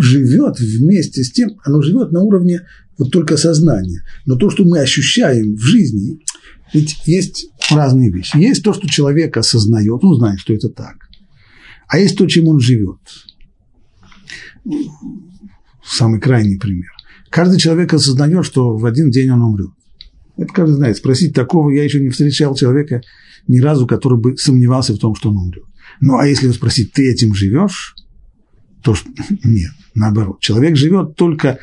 живет 0.01 0.59
вместе 0.59 1.23
с 1.23 1.33
тем, 1.33 1.59
оно 1.65 1.83
живет 1.83 2.13
на 2.13 2.21
уровне 2.21 2.63
вот 2.99 3.11
только 3.11 3.37
сознания. 3.37 4.03
Но 4.27 4.37
то, 4.37 4.51
что 4.51 4.65
мы 4.65 4.81
ощущаем 4.81 5.55
в 5.55 5.61
жизни, 5.61 6.21
ведь 6.73 7.07
есть 7.07 7.49
разные 7.71 8.11
вещи. 8.11 8.37
Есть 8.37 8.63
то, 8.63 8.73
что 8.73 8.89
человек 8.89 9.37
осознает, 9.37 10.03
он 10.03 10.17
знает, 10.17 10.41
что 10.41 10.53
это 10.53 10.69
так. 10.69 11.09
А 11.89 11.99
есть 11.99 12.17
то, 12.17 12.27
чем 12.27 12.49
он 12.49 12.61
живет. 12.61 12.99
Самый 15.85 16.21
крайний 16.21 16.59
пример. 16.59 16.91
Каждый 17.31 17.59
человек 17.59 17.95
осознает, 17.95 18.45
что 18.45 18.77
в 18.77 18.85
один 18.87 19.11
день 19.11 19.31
он 19.31 19.43
умрет. 19.43 19.71
Это 20.37 20.53
каждый 20.53 20.75
знает. 20.75 20.97
Спросить 20.97 21.35
такого 21.35 21.71
я 21.71 21.85
еще 21.85 22.01
не 22.01 22.11
встречал 22.11 22.55
человека 22.55 23.03
ни 23.49 23.59
разу, 23.59 23.87
который 23.87 24.19
бы 24.19 24.37
сомневался 24.37 24.95
в 24.95 24.99
том, 24.99 25.15
что 25.15 25.31
он 25.31 25.37
умрет. 25.37 25.65
Ну, 26.01 26.17
а 26.19 26.27
если 26.27 26.51
спросить, 26.51 26.93
ты 26.93 27.11
этим 27.11 27.35
живешь? 27.35 27.95
То 28.83 28.95
что 28.95 29.11
нет, 29.45 29.73
наоборот. 29.95 30.41
Человек 30.41 30.77
живет 30.77 31.17
только 31.17 31.59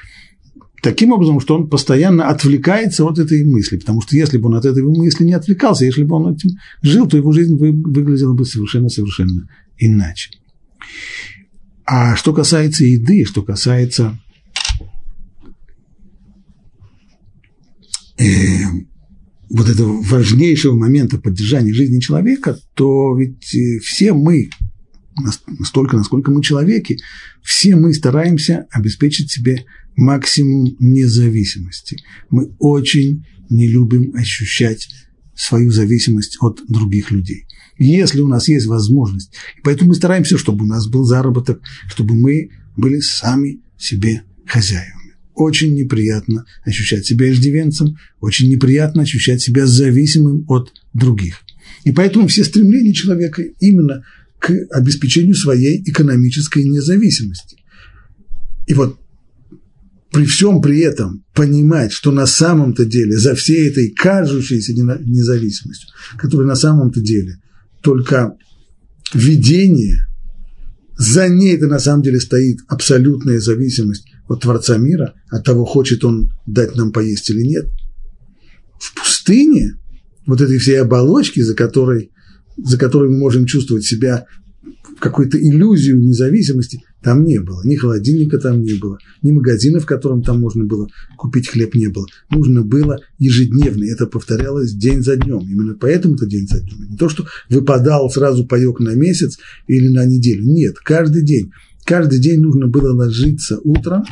таким 0.81 1.11
образом, 1.11 1.39
что 1.39 1.55
он 1.55 1.69
постоянно 1.69 2.29
отвлекается 2.29 3.05
от 3.05 3.19
этой 3.19 3.43
мысли, 3.43 3.77
потому 3.77 4.01
что 4.01 4.15
если 4.15 4.37
бы 4.37 4.47
он 4.47 4.55
от 4.55 4.65
этой 4.65 4.83
мысли 4.83 5.25
не 5.25 5.33
отвлекался, 5.33 5.85
если 5.85 6.03
бы 6.03 6.15
он 6.15 6.35
этим 6.35 6.51
жил, 6.81 7.07
то 7.07 7.17
его 7.17 7.31
жизнь 7.31 7.55
выглядела 7.55 8.33
бы 8.33 8.45
совершенно-совершенно 8.45 9.49
иначе. 9.77 10.31
А 11.85 12.15
что 12.15 12.33
касается 12.33 12.83
еды, 12.83 13.25
что 13.25 13.41
касается 13.41 14.19
э, 18.19 18.25
вот 19.49 19.69
этого 19.69 20.01
важнейшего 20.01 20.75
момента 20.75 21.17
поддержания 21.17 21.73
жизни 21.73 21.99
человека, 21.99 22.59
то 22.73 23.15
ведь 23.17 23.55
э, 23.55 23.79
все 23.79 24.13
мы, 24.13 24.49
настолько, 25.17 25.97
насколько 25.97 26.31
мы 26.31 26.41
человеки, 26.41 26.99
все 27.41 27.75
мы 27.75 27.93
стараемся 27.93 28.67
обеспечить 28.71 29.31
себе 29.31 29.65
максимум 29.95 30.75
независимости. 30.79 31.97
Мы 32.29 32.51
очень 32.59 33.25
не 33.49 33.67
любим 33.67 34.13
ощущать 34.15 34.87
свою 35.35 35.71
зависимость 35.71 36.37
от 36.41 36.61
других 36.67 37.11
людей. 37.11 37.47
Если 37.79 38.21
у 38.21 38.27
нас 38.27 38.47
есть 38.47 38.65
возможность, 38.65 39.33
поэтому 39.63 39.89
мы 39.89 39.95
стараемся, 39.95 40.37
чтобы 40.37 40.65
у 40.65 40.67
нас 40.67 40.87
был 40.87 41.03
заработок, 41.03 41.61
чтобы 41.87 42.15
мы 42.15 42.49
были 42.75 42.99
сами 42.99 43.61
себе 43.77 44.23
хозяевами. 44.45 45.13
Очень 45.35 45.75
неприятно 45.75 46.45
ощущать 46.65 47.05
себя 47.05 47.31
иждивенцем, 47.31 47.97
очень 48.19 48.49
неприятно 48.49 49.03
ощущать 49.03 49.41
себя 49.41 49.67
зависимым 49.67 50.45
от 50.47 50.73
других. 50.93 51.43
И 51.83 51.91
поэтому 51.91 52.27
все 52.27 52.43
стремления 52.43 52.93
человека 52.93 53.43
именно 53.59 54.03
к 54.39 54.51
обеспечению 54.71 55.35
своей 55.35 55.81
экономической 55.83 56.63
независимости. 56.63 57.57
И 58.67 58.73
вот 58.73 58.99
при 60.11 60.25
всем 60.25 60.61
при 60.61 60.79
этом 60.79 61.23
понимать, 61.33 61.91
что 61.91 62.11
на 62.11 62.25
самом-то 62.25 62.85
деле 62.85 63.17
за 63.17 63.35
всей 63.35 63.69
этой 63.69 63.89
кажущейся 63.89 64.73
независимостью, 64.73 65.89
которая 66.17 66.47
на 66.47 66.55
самом-то 66.55 67.01
деле 67.01 67.39
только 67.81 68.35
видение, 69.13 70.07
за 70.97 71.29
ней 71.29 71.55
это 71.55 71.67
на 71.67 71.79
самом 71.79 72.03
деле 72.03 72.19
стоит 72.19 72.59
абсолютная 72.67 73.39
зависимость 73.39 74.07
от 74.27 74.41
Творца 74.41 74.77
мира, 74.77 75.13
от 75.29 75.45
того, 75.45 75.65
хочет 75.65 76.03
он 76.03 76.31
дать 76.45 76.75
нам 76.75 76.91
поесть 76.91 77.29
или 77.29 77.43
нет. 77.43 77.67
В 78.79 78.95
пустыне 78.95 79.77
вот 80.25 80.41
этой 80.41 80.57
всей 80.57 80.81
оболочки, 80.81 81.39
за 81.41 81.53
которой, 81.53 82.11
за 82.57 82.77
которой 82.77 83.09
мы 83.09 83.17
можем 83.17 83.45
чувствовать 83.45 83.85
себя 83.85 84.25
какую-то 84.99 85.37
иллюзию 85.37 85.99
независимости, 85.99 86.81
там 87.03 87.23
не 87.23 87.39
было. 87.39 87.61
Ни 87.63 87.75
холодильника 87.75 88.39
там 88.39 88.61
не 88.61 88.73
было, 88.73 88.97
ни 89.21 89.31
магазина, 89.31 89.79
в 89.79 89.85
котором 89.85 90.23
там 90.23 90.39
можно 90.39 90.63
было 90.65 90.87
купить 91.17 91.47
хлеб, 91.47 91.75
не 91.75 91.87
было. 91.87 92.05
Нужно 92.29 92.63
было 92.63 92.99
ежедневно. 93.19 93.83
Это 93.85 94.07
повторялось 94.07 94.73
день 94.73 95.03
за 95.03 95.15
днем. 95.15 95.39
Именно 95.39 95.75
поэтому 95.75 96.15
это 96.15 96.25
день 96.25 96.47
за 96.47 96.59
днем. 96.59 96.89
Не 96.89 96.97
то, 96.97 97.09
что 97.09 97.25
выпадал 97.49 98.09
сразу 98.09 98.45
паек 98.45 98.79
на 98.79 98.95
месяц 98.95 99.37
или 99.67 99.87
на 99.89 100.05
неделю. 100.05 100.43
Нет, 100.43 100.77
каждый 100.79 101.23
день. 101.23 101.51
Каждый 101.85 102.19
день 102.19 102.41
нужно 102.41 102.67
было 102.67 102.93
ложиться 102.93 103.59
утром, 103.63 104.03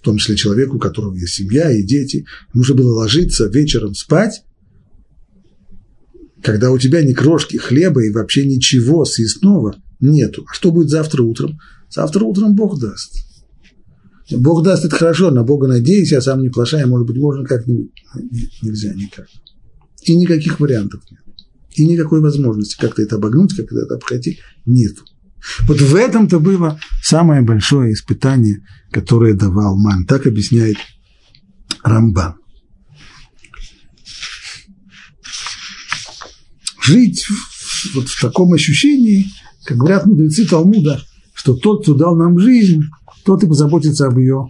в 0.00 0.04
том 0.04 0.18
числе 0.18 0.36
человеку, 0.36 0.76
у 0.76 0.80
которого 0.80 1.14
есть 1.14 1.34
семья 1.34 1.70
и 1.70 1.82
дети, 1.82 2.26
нужно 2.52 2.74
было 2.74 2.92
ложиться 2.92 3.46
вечером 3.46 3.94
спать, 3.94 4.42
когда 6.42 6.70
у 6.70 6.78
тебя 6.78 7.02
ни 7.02 7.12
крошки 7.12 7.56
хлеба 7.56 8.04
и 8.04 8.10
вообще 8.10 8.46
ничего 8.46 9.04
съестного 9.04 9.76
нету. 10.00 10.44
А 10.50 10.54
что 10.54 10.70
будет 10.70 10.88
завтра 10.88 11.22
утром? 11.22 11.58
Завтра 11.90 12.24
утром 12.24 12.54
Бог 12.54 12.80
даст. 12.80 13.12
Бог 14.30 14.62
даст 14.62 14.84
это 14.84 14.96
хорошо, 14.96 15.30
на 15.30 15.42
Бога 15.42 15.66
надеюсь, 15.66 16.12
я 16.12 16.20
сам 16.20 16.42
не 16.42 16.50
плашаю, 16.50 16.88
может 16.88 17.06
быть, 17.06 17.16
можно 17.16 17.44
как-нибудь. 17.44 17.90
Нет, 18.14 18.50
нельзя 18.62 18.94
никак. 18.94 19.26
И 20.04 20.16
никаких 20.16 20.60
вариантов 20.60 21.02
нет. 21.10 21.20
И 21.74 21.86
никакой 21.86 22.20
возможности 22.20 22.76
как-то 22.80 23.02
это 23.02 23.16
обогнуть, 23.16 23.54
как-то 23.54 23.78
это 23.78 23.94
обходить 23.94 24.38
нету. 24.66 25.02
Вот 25.66 25.80
в 25.80 25.94
этом-то 25.94 26.38
было 26.38 26.78
самое 27.02 27.42
большое 27.42 27.92
испытание, 27.92 28.64
которое 28.92 29.34
давал 29.34 29.76
Ман. 29.76 30.04
Так 30.06 30.26
объясняет 30.26 30.76
Рамбан. 31.82 32.39
Жить 36.82 37.26
вот 37.94 38.08
в 38.08 38.20
таком 38.20 38.52
ощущении, 38.52 39.26
как 39.64 39.78
говорят 39.78 40.06
мудрецы 40.06 40.46
Талмуда, 40.46 41.02
что 41.34 41.54
тот, 41.54 41.82
кто 41.82 41.94
дал 41.94 42.16
нам 42.16 42.38
жизнь, 42.38 42.82
тот 43.24 43.42
и 43.42 43.46
позаботится 43.46 44.06
об 44.06 44.18
ее 44.18 44.48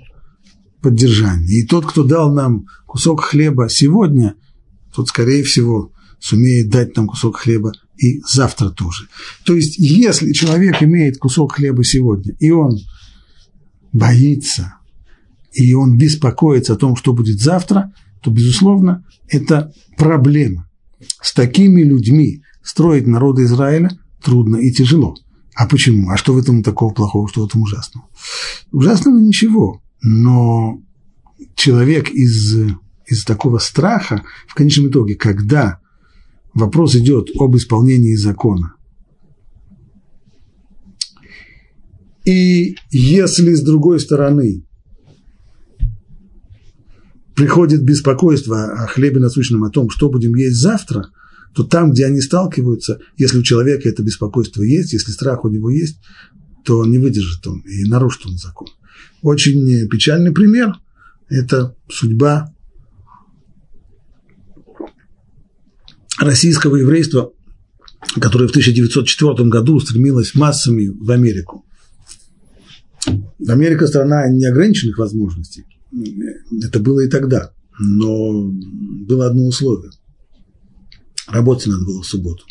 поддержании. 0.81 1.61
И 1.61 1.67
тот, 1.67 1.87
кто 1.87 2.05
дал 2.05 2.33
нам 2.33 2.67
кусок 2.87 3.23
хлеба 3.23 3.69
сегодня, 3.69 4.35
тот, 4.95 5.09
скорее 5.09 5.45
всего, 5.45 5.93
сумеет 6.19 6.71
дать 6.71 6.97
нам 6.97 7.07
кусок 7.07 7.37
хлеба 7.37 7.73
и 7.97 8.21
завтра 8.21 8.71
тоже. 8.71 9.09
То 9.45 9.55
есть, 9.55 9.79
если 9.79 10.33
человек 10.33 10.83
имеет 10.83 11.19
кусок 11.19 11.53
хлеба 11.53 11.85
сегодня, 11.85 12.35
и 12.39 12.51
он 12.51 12.79
боится, 13.93 14.75
и 15.53 15.75
он 15.75 15.99
беспокоится 15.99 16.75
о 16.75 16.77
том, 16.77 16.97
что 16.97 17.13
будет 17.13 17.41
завтра, 17.41 17.93
то, 18.23 18.31
безусловно, 18.31 19.05
это 19.29 19.73
проблема. 19.97 20.70
С 21.23 21.33
такими 21.33 21.83
людьми 21.83 22.43
строить 22.63 23.07
народы 23.07 23.45
Израиля 23.45 23.91
трудно 24.23 24.57
и 24.57 24.71
тяжело. 24.71 25.15
А 25.55 25.67
почему? 25.67 26.11
А 26.11 26.17
что 26.17 26.33
в 26.33 26.39
этом 26.39 26.63
такого 26.63 26.93
плохого, 26.93 27.29
что 27.29 27.43
в 27.43 27.47
этом 27.47 27.63
ужасного? 27.63 28.07
Ужасного 28.73 29.19
ничего, 29.19 29.83
но 30.03 30.81
человек 31.55 32.11
из, 32.11 32.57
из 33.07 33.25
такого 33.25 33.59
страха, 33.59 34.23
в 34.47 34.55
конечном 34.55 34.89
итоге, 34.89 35.17
когда 35.17 35.81
вопрос 36.55 36.95
идет 36.97 37.29
об 37.39 37.57
исполнении 37.57 38.15
закона, 38.15 38.75
и 42.25 42.77
если 42.91 43.55
с 43.55 43.63
другой 43.63 44.01
стороны 44.01 44.65
приходит 47.35 47.83
беспокойство 47.83 48.65
о 48.65 48.87
хлебе 48.87 49.21
насущном, 49.21 49.65
о 49.65 49.71
том, 49.71 49.91
что 49.91 50.09
будем 50.09 50.35
есть 50.35 50.57
завтра, 50.57 51.11
то 51.55 51.65
там, 51.65 51.91
где 51.91 52.07
они 52.07 52.21
сталкиваются, 52.21 53.01
если 53.17 53.39
у 53.39 53.43
человека 53.43 53.89
это 53.89 54.03
беспокойство 54.03 54.63
есть, 54.63 54.93
если 54.93 55.13
страх 55.13 55.45
у 55.45 55.49
него 55.49 55.71
есть, 55.71 55.99
то 56.65 56.85
не 56.85 56.99
выдержит 56.99 57.47
он 57.47 57.61
и 57.61 57.89
нарушит 57.89 58.27
он 58.27 58.37
закон. 58.37 58.69
Очень 59.23 59.89
печальный 59.89 60.33
пример– 60.33 60.75
это 61.29 61.75
судьба 61.89 62.55
российского 66.19 66.77
еврейства, 66.77 67.33
которое 68.21 68.47
в 68.47 68.51
1904 68.51 69.49
году 69.49 69.81
стремилось 69.81 70.35
массами 70.35 70.89
в 70.89 71.11
Америку. 71.11 71.65
Америка– 73.49 73.87
страна 73.89 74.29
неограниченных 74.29 74.99
возможностей– 74.99 75.65
это 75.93 76.81
было 76.81 77.01
и 77.01 77.09
тогда, 77.09 77.53
но 77.79 78.43
было 78.43 79.27
одно 79.27 79.47
условие. 79.47 79.91
Работать 81.27 81.69
надо 81.69 81.85
было 81.85 82.03
в 82.03 82.07
субботу. 82.07 82.45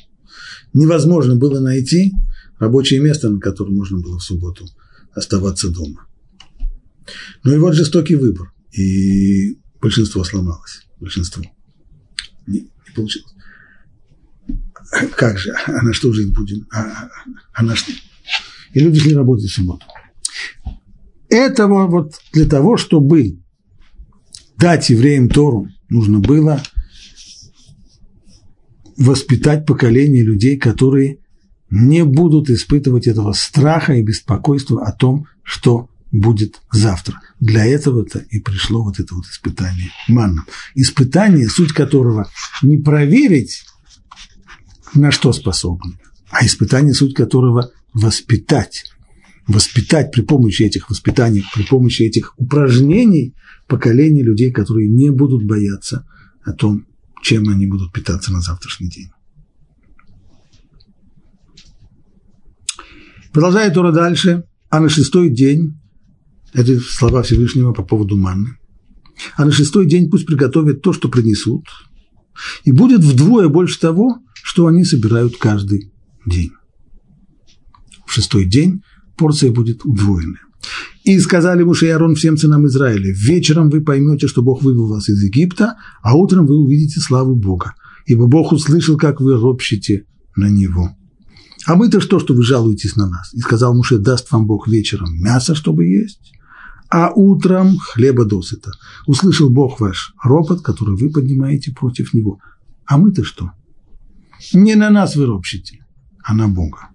Невозможно 0.74 1.36
было 1.36 1.60
найти 1.60 2.13
рабочее 2.60 3.00
место, 3.00 3.29
на 3.29 3.39
котором 3.39 3.75
можно 3.75 4.00
было 4.00 4.19
в 4.19 4.24
субботу 4.24 4.65
оставаться 5.13 5.69
дома. 5.69 6.05
Ну 7.43 7.53
и 7.53 7.58
вот 7.58 7.74
жестокий 7.74 8.15
выбор. 8.15 8.53
И 8.72 9.58
большинство 9.81 10.24
сломалось. 10.24 10.86
Большинство. 11.00 11.43
Не, 12.46 12.62
не 12.62 12.93
получилось. 12.96 13.34
Как 15.15 15.38
же? 15.38 15.53
А 15.67 15.84
на 15.84 15.93
что 15.93 16.12
жить 16.13 16.34
будем? 16.34 16.67
А, 16.72 17.10
а 17.53 17.63
на 17.63 17.75
что? 17.75 17.91
И 18.74 18.79
люди 18.79 19.00
шли 19.00 19.15
работать 19.15 19.50
в 19.50 19.53
субботу. 19.53 19.86
Этого 21.29 21.88
вот 21.88 22.15
для 22.33 22.45
того, 22.45 22.77
чтобы 22.77 23.39
дать 24.57 24.89
евреям 24.89 25.29
Тору, 25.29 25.67
нужно 25.89 26.19
было 26.19 26.62
воспитать 28.98 29.65
поколение 29.65 30.24
людей, 30.24 30.57
которые 30.57 31.19
не 31.69 32.03
будут 32.03 32.50
испытывать 32.50 33.07
этого 33.07 33.31
страха 33.33 33.93
и 33.93 34.03
беспокойства 34.03 34.86
о 34.86 34.91
том, 34.91 35.27
что 35.43 35.89
будет 36.12 36.60
завтра. 36.71 37.21
Для 37.39 37.65
этого-то 37.65 38.19
и 38.19 38.39
пришло 38.39 38.84
вот 38.84 38.99
это 38.99 39.13
вот 39.13 39.25
испытание 39.25 39.91
манном. 40.08 40.45
Испытание, 40.73 41.47
суть 41.47 41.71
которого 41.71 42.30
не 42.63 42.77
проверить, 42.77 43.63
на 44.95 45.12
что 45.12 45.32
способны, 45.34 45.99
а 46.32 46.43
испытание, 46.43 46.95
суть 46.95 47.13
которого 47.13 47.71
воспитать 47.93 48.86
воспитать 49.49 50.12
при 50.12 50.21
помощи 50.21 50.63
этих 50.63 50.89
воспитаний, 50.89 51.43
при 51.53 51.63
помощи 51.63 52.03
этих 52.03 52.33
упражнений 52.38 53.35
поколение 53.67 54.23
людей, 54.23 54.51
которые 54.51 54.88
не 54.88 55.09
будут 55.09 55.43
бояться 55.43 56.07
о 56.43 56.53
том, 56.53 56.85
чем 57.23 57.49
они 57.49 57.65
будут 57.65 57.91
питаться 57.91 58.31
на 58.31 58.41
завтрашний 58.41 58.89
день. 58.89 59.09
Продолжает 63.33 63.73
Тора 63.73 63.91
дальше, 63.91 64.43
а 64.69 64.79
на 64.79 64.89
шестой 64.89 65.29
день, 65.29 65.79
это 66.53 66.79
слова 66.79 67.23
Всевышнего 67.23 67.73
по 67.73 67.83
поводу 67.83 68.17
манны, 68.17 68.57
а 69.35 69.45
на 69.45 69.51
шестой 69.51 69.88
день 69.88 70.09
пусть 70.09 70.27
приготовят 70.27 70.81
то, 70.81 70.93
что 70.93 71.09
принесут, 71.09 71.65
и 72.65 72.71
будет 72.71 73.01
вдвое 73.01 73.49
больше 73.49 73.79
того, 73.79 74.19
что 74.43 74.67
они 74.67 74.85
собирают 74.85 75.38
каждый 75.38 75.91
день. 76.25 76.51
В 78.05 78.13
шестой 78.13 78.45
день 78.45 78.81
порция 79.19 79.51
будет 79.51 79.86
удвоенная. 79.86 80.41
И 81.03 81.19
сказали 81.19 81.63
Муше 81.63 81.88
и 81.88 81.89
Арон 81.89 82.15
всем 82.15 82.38
сынам 82.38 82.65
Израиля, 82.67 83.13
вечером 83.15 83.69
вы 83.69 83.82
поймете, 83.82 84.27
что 84.27 84.41
Бог 84.41 84.63
вывел 84.63 84.88
вас 84.88 85.10
из 85.10 85.21
Египта, 85.23 85.75
а 86.01 86.15
утром 86.15 86.45
вы 86.45 86.58
увидите 86.58 86.99
славу 86.99 87.36
Бога, 87.36 87.73
ибо 88.05 88.27
Бог 88.27 88.51
услышал, 88.51 88.97
как 88.97 89.21
вы 89.21 89.36
ропщите 89.36 90.05
на 90.36 90.49
Него. 90.49 90.95
А 91.65 91.75
мы-то 91.75 92.01
что, 92.01 92.19
что 92.19 92.34
вы 92.34 92.43
жалуетесь 92.43 92.95
на 92.95 93.10
нас? 93.10 93.34
И 93.34 93.39
сказал 93.39 93.75
Муше, 93.75 93.97
даст 93.97 94.32
вам 94.32 94.47
Бог 94.47 94.67
вечером 94.67 95.13
мясо, 95.19 95.55
чтобы 95.55 95.86
есть, 95.86 96.32
а 96.89 97.12
утром 97.13 97.77
хлеба 97.77 98.25
досыта. 98.25 98.71
Услышал 99.05 99.49
Бог 99.49 99.79
ваш 99.79 100.13
ропот, 100.23 100.62
который 100.62 100.95
вы 100.95 101.10
поднимаете 101.10 101.71
против 101.71 102.13
Него. 102.13 102.39
А 102.86 102.97
мы-то 102.97 103.23
что? 103.23 103.51
Не 104.53 104.75
на 104.75 104.89
нас 104.89 105.15
вы 105.15 105.25
ропщите, 105.25 105.86
а 106.23 106.34
на 106.34 106.47
Бога. 106.47 106.89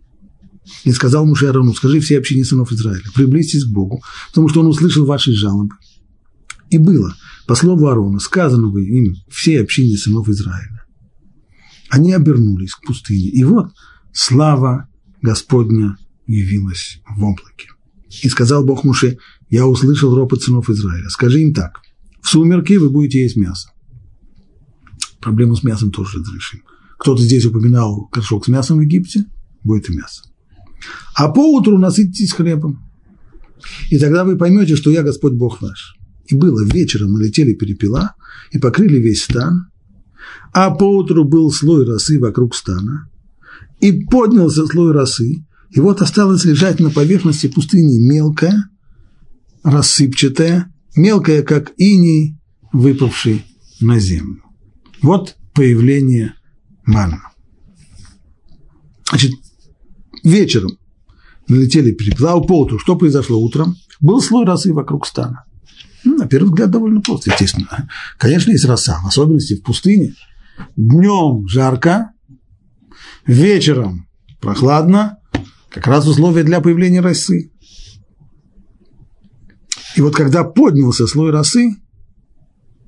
И 0.85 0.93
сказал 0.93 1.27
Муше 1.27 1.47
Арону, 1.47 1.75
скажи 1.75 2.01
всей 2.01 2.19
общине 2.19 2.45
сынов 2.45 2.73
Израиля, 2.73 3.05
приблизьтесь 3.15 3.65
к 3.65 3.73
Богу, 3.73 4.03
потому 4.29 4.49
что 4.49 4.61
он 4.61 4.67
услышал 4.67 5.05
ваши 5.05 5.33
жалобы. 5.33 5.75
И 6.71 6.79
было, 6.79 7.15
по 7.47 7.55
слову 7.55 7.87
Аарона, 7.87 8.19
сказано 8.19 8.69
вы 8.69 8.87
им 8.87 9.17
всей 9.29 9.61
общине 9.61 9.97
сынов 9.97 10.29
Израиля. 10.29 10.85
Они 11.91 12.13
обернулись 12.13 12.75
к 12.75 12.87
пустыне, 12.87 13.29
и 13.29 13.45
вот 13.45 13.73
слава 14.13 14.89
Господня 15.23 15.97
явилась 16.27 17.01
в 17.09 17.23
облаке. 17.23 17.69
И 18.23 18.29
сказал 18.29 18.65
Бог 18.65 18.85
Муше, 18.85 19.19
я 19.51 19.67
услышал 19.67 20.15
ропот 20.15 20.43
сынов 20.43 20.71
Израиля. 20.71 21.09
Скажи 21.11 21.43
им 21.43 21.53
так, 21.55 21.81
в 22.23 22.29
сумерки 22.29 22.75
вы 22.75 22.91
будете 22.91 23.23
есть 23.23 23.37
мясо. 23.37 23.71
Проблему 25.21 25.57
с 25.57 25.63
мясом 25.63 25.91
тоже 25.91 26.19
разрешим. 26.19 26.63
Кто-то 26.99 27.23
здесь 27.23 27.45
упоминал 27.45 28.09
горшок 28.13 28.47
с 28.47 28.49
мясом 28.49 28.79
в 28.79 28.81
Египте, 28.81 29.27
будет 29.63 29.91
и 29.91 29.97
мясо. 29.97 30.23
А 31.15 31.29
поутру 31.29 31.79
насытитесь 31.79 32.33
хлебом. 32.33 32.85
И 33.91 33.99
тогда 33.99 34.25
вы 34.25 34.37
поймете, 34.37 34.77
что 34.77 34.91
я 34.91 35.03
Господь 35.03 35.35
Бог 35.35 35.63
ваш. 35.63 35.97
И 36.27 36.35
было 36.35 36.65
вечером 36.65 37.13
налетели 37.13 37.55
перепела 37.55 38.15
и 38.51 38.59
покрыли 38.59 38.99
весь 38.99 39.25
стан, 39.25 39.71
а 40.53 40.71
поутру 40.71 41.25
был 41.25 41.51
слой 41.51 41.85
росы 41.85 42.19
вокруг 42.19 42.55
стана, 42.55 43.11
и 43.81 43.93
поднялся 44.05 44.67
слой 44.67 44.93
росы, 44.93 45.45
и 45.71 45.81
вот 45.81 46.01
осталось 46.01 46.45
лежать 46.45 46.81
на 46.81 46.91
поверхности 46.91 47.49
пустыни 47.49 47.99
мелкая, 47.99 48.71
рассыпчатая, 49.63 50.73
мелкая, 50.97 51.43
как 51.43 51.73
иней, 51.77 52.39
выпавший 52.73 53.45
на 53.81 53.99
землю. 53.99 54.43
Вот 55.03 55.37
появление 55.53 56.35
манна. 56.87 57.23
Значит, 59.09 59.33
вечером 60.25 60.79
налетели 61.49 61.93
перепела, 61.93 62.41
по 62.41 62.69
что 62.79 62.97
произошло 62.97 63.39
утром? 63.39 63.77
Был 64.01 64.21
слой 64.21 64.45
росы 64.45 64.73
вокруг 64.73 65.07
стана. 65.07 65.45
Ну, 66.05 66.17
на 66.17 66.27
первый 66.27 66.49
взгляд 66.49 66.71
довольно 66.71 67.01
просто, 67.01 67.31
естественно. 67.31 67.89
Конечно, 68.19 68.51
есть 68.51 68.65
роса, 68.65 69.01
в 69.03 69.07
особенности 69.07 69.57
в 69.57 69.63
пустыне. 69.63 70.15
Днем 70.77 71.49
жарко, 71.49 72.13
вечером 73.27 74.07
прохладно, 74.41 75.19
как 75.71 75.87
раз 75.87 76.07
условия 76.07 76.45
для 76.45 76.61
появления 76.61 77.01
росы. 77.01 77.51
И 79.97 80.01
вот 80.01 80.15
когда 80.15 80.45
поднялся 80.45 81.07
слой 81.07 81.31
росы, 81.31 81.77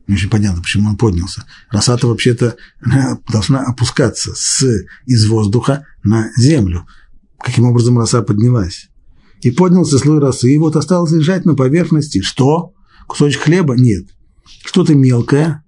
не 0.07 0.15
очень 0.15 0.31
понятно, 0.31 0.63
почему 0.63 0.91
он 0.91 0.97
поднялся. 0.97 1.45
Роса-то 1.71 2.09
вообще-то 2.09 2.57
должна 3.31 3.65
опускаться 3.65 4.33
с, 4.35 4.65
из 5.07 5.27
воздуха 5.27 5.85
на 6.05 6.31
землю 6.37 6.87
каким 7.39 7.65
образом 7.65 7.99
роса 7.99 8.23
поднялась. 8.23 8.89
И 9.43 9.51
поднялся 9.51 9.99
слой 9.99 10.19
росы, 10.19 10.53
и 10.53 10.59
вот 10.59 10.77
осталось 10.77 11.13
лежать 11.13 11.45
на 11.45 11.55
поверхности. 11.55 12.21
Что? 12.21 12.73
Кусочек 13.07 13.43
хлеба? 13.43 13.77
Нет. 13.77 14.07
Что-то 14.65 14.95
мелкое. 14.95 15.63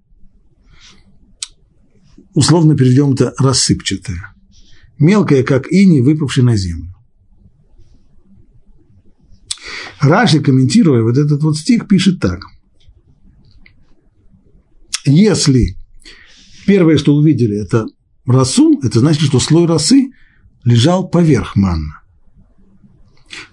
условно 2.35 2.77
переведем 2.77 3.13
это 3.13 3.35
рассыпчатое. 3.39 4.35
Мелкое, 4.99 5.43
как 5.43 5.71
ини, 5.73 6.01
выпавший 6.01 6.45
на 6.45 6.57
землю. 6.57 6.95
Раши, 10.01 10.41
комментируя 10.41 11.03
вот 11.03 11.17
этот 11.19 11.43
вот 11.43 11.57
стих, 11.57 11.89
пишет 11.89 12.21
так. 12.21 12.41
Если 15.05 15.77
первое, 16.67 16.99
что 16.99 17.15
увидели, 17.15 17.57
это 17.61 17.87
росу, 18.27 18.79
это 18.83 19.01
значит, 19.01 19.23
что 19.23 19.41
слой 19.41 19.67
росы 19.67 20.08
лежал 20.69 21.09
поверх 21.09 21.57
манна. 21.57 22.03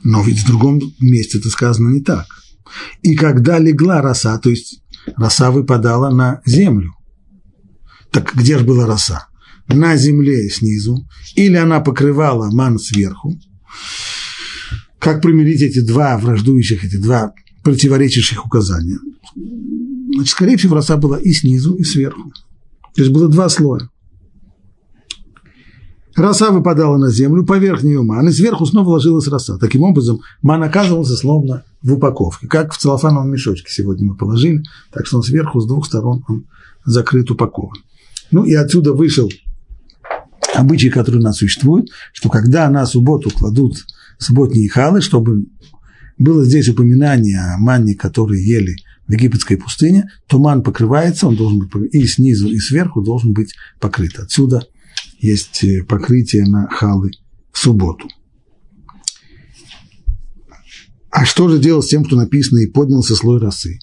Но 0.03 0.21
ведь 0.21 0.39
в 0.39 0.47
другом 0.47 0.81
месте 0.99 1.39
это 1.39 1.49
сказано 1.49 1.89
не 1.89 2.01
так. 2.01 2.25
И 3.03 3.15
когда 3.15 3.57
легла 3.57 4.01
роса, 4.01 4.37
то 4.37 4.49
есть 4.49 4.81
роса 5.15 5.51
выпадала 5.51 6.09
на 6.09 6.41
землю. 6.45 6.93
Так 8.11 8.33
где 8.35 8.57
же 8.57 8.65
была 8.65 8.85
роса? 8.85 9.27
На 9.67 9.95
земле 9.95 10.49
снизу, 10.49 11.07
или 11.35 11.55
она 11.55 11.79
покрывала 11.79 12.51
ман 12.51 12.77
сверху. 12.77 13.39
Как 14.99 15.21
примирить 15.21 15.61
эти 15.61 15.79
два 15.79 16.17
враждующих, 16.17 16.83
эти 16.83 16.97
два 16.97 17.33
противоречащих 17.63 18.45
указания? 18.45 18.99
Значит, 20.13 20.31
скорее 20.31 20.57
всего, 20.57 20.75
роса 20.75 20.97
была 20.97 21.19
и 21.19 21.31
снизу, 21.31 21.75
и 21.75 21.83
сверху. 21.83 22.31
То 22.93 23.01
есть 23.01 23.11
было 23.11 23.27
два 23.27 23.49
слоя. 23.49 23.89
Роса 26.15 26.51
выпадала 26.51 26.97
на 26.97 27.11
землю, 27.11 27.45
поверх 27.45 27.83
нее 27.83 28.01
ман, 28.01 28.27
и 28.29 28.31
сверху 28.31 28.65
снова 28.65 28.91
ложилась 28.91 29.27
роса. 29.27 29.57
Таким 29.57 29.83
образом, 29.83 30.21
ман 30.41 30.63
оказывался 30.63 31.15
словно 31.15 31.63
в 31.81 31.93
упаковке, 31.93 32.47
как 32.47 32.73
в 32.73 32.77
целлофановом 32.77 33.31
мешочке 33.31 33.69
сегодня 33.69 34.07
мы 34.07 34.15
положили, 34.15 34.63
так 34.93 35.05
что 35.05 35.17
он 35.17 35.23
сверху 35.23 35.59
с 35.59 35.67
двух 35.67 35.85
сторон 35.85 36.23
он 36.27 36.45
закрыт, 36.85 37.29
упакован. 37.31 37.75
Ну 38.31 38.45
и 38.45 38.53
отсюда 38.53 38.93
вышел 38.93 39.29
обычай, 40.53 40.89
который 40.89 41.17
у 41.17 41.21
нас 41.21 41.37
существует, 41.37 41.89
что 42.13 42.29
когда 42.29 42.69
на 42.69 42.85
субботу 42.85 43.29
кладут 43.29 43.85
субботние 44.17 44.69
халы, 44.69 45.01
чтобы 45.01 45.47
было 46.17 46.45
здесь 46.45 46.69
упоминание 46.69 47.39
о 47.39 47.57
манне, 47.57 47.93
которые 47.93 48.47
ели 48.47 48.77
в 49.05 49.11
египетской 49.11 49.57
пустыне, 49.57 50.09
то 50.27 50.39
ман 50.39 50.63
покрывается, 50.63 51.27
он 51.27 51.35
должен 51.35 51.59
быть 51.59 51.93
и 51.93 52.07
снизу, 52.07 52.47
и 52.47 52.57
сверху 52.57 53.01
должен 53.01 53.33
быть 53.33 53.53
покрыт. 53.81 54.17
Отсюда 54.17 54.65
есть 55.19 55.63
э, 55.63 55.83
покрытие 55.83 56.45
на 56.45 56.67
халы 56.67 57.11
в 57.51 57.57
субботу. 57.57 58.07
А 61.09 61.25
что 61.25 61.47
же 61.47 61.59
делать 61.59 61.85
с 61.85 61.89
тем, 61.89 62.03
кто 62.03 62.15
написано 62.17 62.59
«и 62.59 62.67
поднялся 62.67 63.15
слой 63.15 63.39
росы»? 63.39 63.79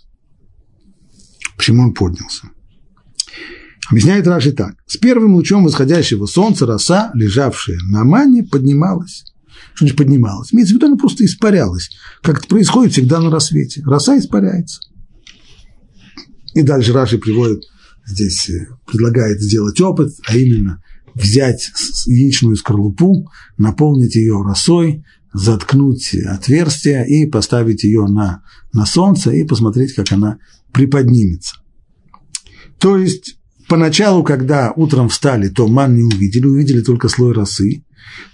Почему 1.57 1.85
он 1.85 1.95
поднялся? 1.95 2.49
Объясняет 3.91 4.27
Раши 4.27 4.53
так. 4.53 4.75
С 4.87 4.97
первым 4.97 5.35
лучом 5.35 5.65
восходящего 5.65 6.27
солнца 6.27 6.67
роса, 6.67 7.11
лежавшая 7.15 7.79
на 7.89 8.05
мане, 8.05 8.43
поднималась. 8.43 9.25
Что 9.75 9.85
значит 9.85 9.97
поднималась? 9.97 10.53
Имеется 10.53 10.75
в 10.75 10.77
виду, 10.77 10.87
она 10.87 10.97
просто 10.97 11.25
испарялась. 11.25 11.91
Как 12.23 12.39
это 12.39 12.49
происходит 12.49 12.93
всегда 12.93 13.21
на 13.21 13.31
рассвете. 13.31 13.83
Роса 13.85 14.19
испаряется. 14.19 14.81
И 16.55 16.63
дальше 16.63 16.93
Раши 16.93 17.19
приводит, 17.19 17.65
здесь 18.07 18.51
э, 18.51 18.67
предлагает 18.87 19.41
сделать 19.41 19.81
опыт, 19.81 20.13
а 20.27 20.37
именно 20.37 20.83
взять 21.15 21.71
яичную 22.07 22.57
скорлупу, 22.57 23.31
наполнить 23.59 24.15
ее 24.17 24.43
росой, 24.43 25.05
заткнуть 25.33 26.15
отверстие 26.15 27.07
и 27.07 27.27
поставить 27.27 27.85
ее 27.85 28.07
на, 28.07 28.43
на 28.73 28.87
солнце 28.87 29.31
и 29.31 29.45
посмотреть, 29.45 29.95
как 29.95 30.13
она 30.13 30.39
приподнимется. 30.73 31.57
То 32.79 32.99
есть 32.99 33.39
поначалу, 33.69 34.25
когда 34.25 34.73
утром 34.75 35.09
встали, 35.09 35.49
то 35.49 35.69
ман 35.69 35.95
не 35.95 36.03
увидели, 36.03 36.47
увидели 36.47 36.83
только 36.83 37.09
слой 37.09 37.33
росы. 37.33 37.85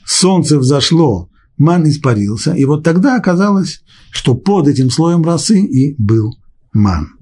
Солнце 0.04 0.58
взошло, 0.58 1.30
ман 1.56 1.88
испарился, 1.88 2.54
и 2.54 2.64
вот 2.64 2.82
тогда 2.82 3.16
оказалось, 3.16 3.82
что 4.10 4.34
под 4.34 4.68
этим 4.68 4.90
слоем 4.90 5.22
росы 5.22 5.60
и 5.60 5.94
был 5.98 6.36
ман. 6.72 7.17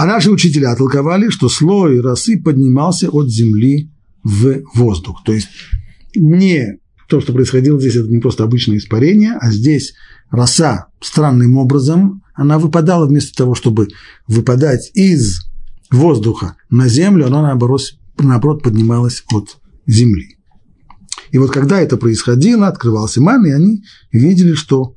А 0.00 0.06
наши 0.06 0.30
учителя 0.30 0.74
толковали, 0.76 1.28
что 1.28 1.50
слой 1.50 2.00
росы 2.00 2.40
поднимался 2.40 3.10
от 3.10 3.30
земли 3.30 3.92
в 4.24 4.62
воздух. 4.74 5.22
То 5.26 5.34
есть 5.34 5.48
не 6.14 6.78
то, 7.06 7.20
что 7.20 7.34
происходило 7.34 7.78
здесь, 7.78 7.96
это 7.96 8.08
не 8.08 8.16
просто 8.16 8.44
обычное 8.44 8.78
испарение, 8.78 9.34
а 9.38 9.50
здесь 9.50 9.92
роса 10.30 10.86
странным 11.02 11.58
образом, 11.58 12.22
она 12.32 12.58
выпадала 12.58 13.04
вместо 13.04 13.36
того, 13.36 13.54
чтобы 13.54 13.88
выпадать 14.26 14.90
из 14.94 15.42
воздуха 15.90 16.56
на 16.70 16.88
землю, 16.88 17.26
она 17.26 17.42
наоборот, 17.42 17.82
наоборот 18.18 18.62
поднималась 18.62 19.22
от 19.30 19.58
земли. 19.86 20.38
И 21.30 21.36
вот 21.36 21.50
когда 21.50 21.78
это 21.78 21.98
происходило, 21.98 22.68
открывался 22.68 23.20
ман, 23.20 23.44
и 23.44 23.50
они 23.50 23.84
видели, 24.12 24.54
что 24.54 24.94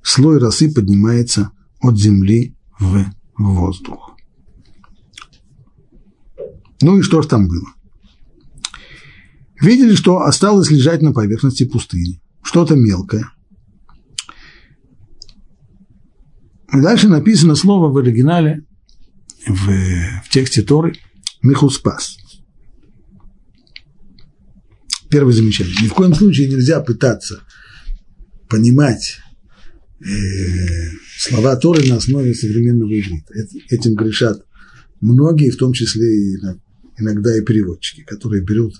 слой 0.00 0.38
росы 0.38 0.72
поднимается 0.72 1.50
от 1.80 1.98
земли 1.98 2.54
в 2.78 3.04
воздух. 3.36 4.13
Ну 6.80 6.98
и 6.98 7.02
что 7.02 7.22
же 7.22 7.28
там 7.28 7.48
было? 7.48 7.66
Видели, 9.60 9.94
что 9.94 10.22
осталось 10.22 10.70
лежать 10.70 11.02
на 11.02 11.12
поверхности 11.12 11.64
пустыни. 11.64 12.20
Что-то 12.42 12.74
мелкое. 12.74 13.30
Дальше 16.72 17.08
написано 17.08 17.54
слово 17.54 17.90
в 17.90 17.96
оригинале, 17.96 18.66
в, 19.46 19.68
в 20.24 20.28
тексте 20.30 20.62
Торы, 20.62 20.94
«мехуспас». 21.42 22.16
Первое 25.08 25.32
замечание. 25.32 25.74
Ни 25.80 25.86
в 25.86 25.94
коем 25.94 26.14
случае 26.14 26.48
нельзя 26.48 26.80
пытаться 26.80 27.44
понимать 28.48 29.18
э, 30.00 30.06
слова 31.16 31.54
Торы 31.54 31.88
на 31.88 31.96
основе 31.96 32.34
современного 32.34 32.90
иврита. 32.90 33.32
Этим 33.70 33.94
грешат 33.94 34.44
многие, 35.04 35.50
в 35.50 35.56
том 35.56 35.72
числе 35.72 36.06
и 36.06 36.36
иногда 36.98 37.36
и 37.36 37.42
переводчики, 37.42 38.02
которые 38.02 38.42
берут 38.42 38.74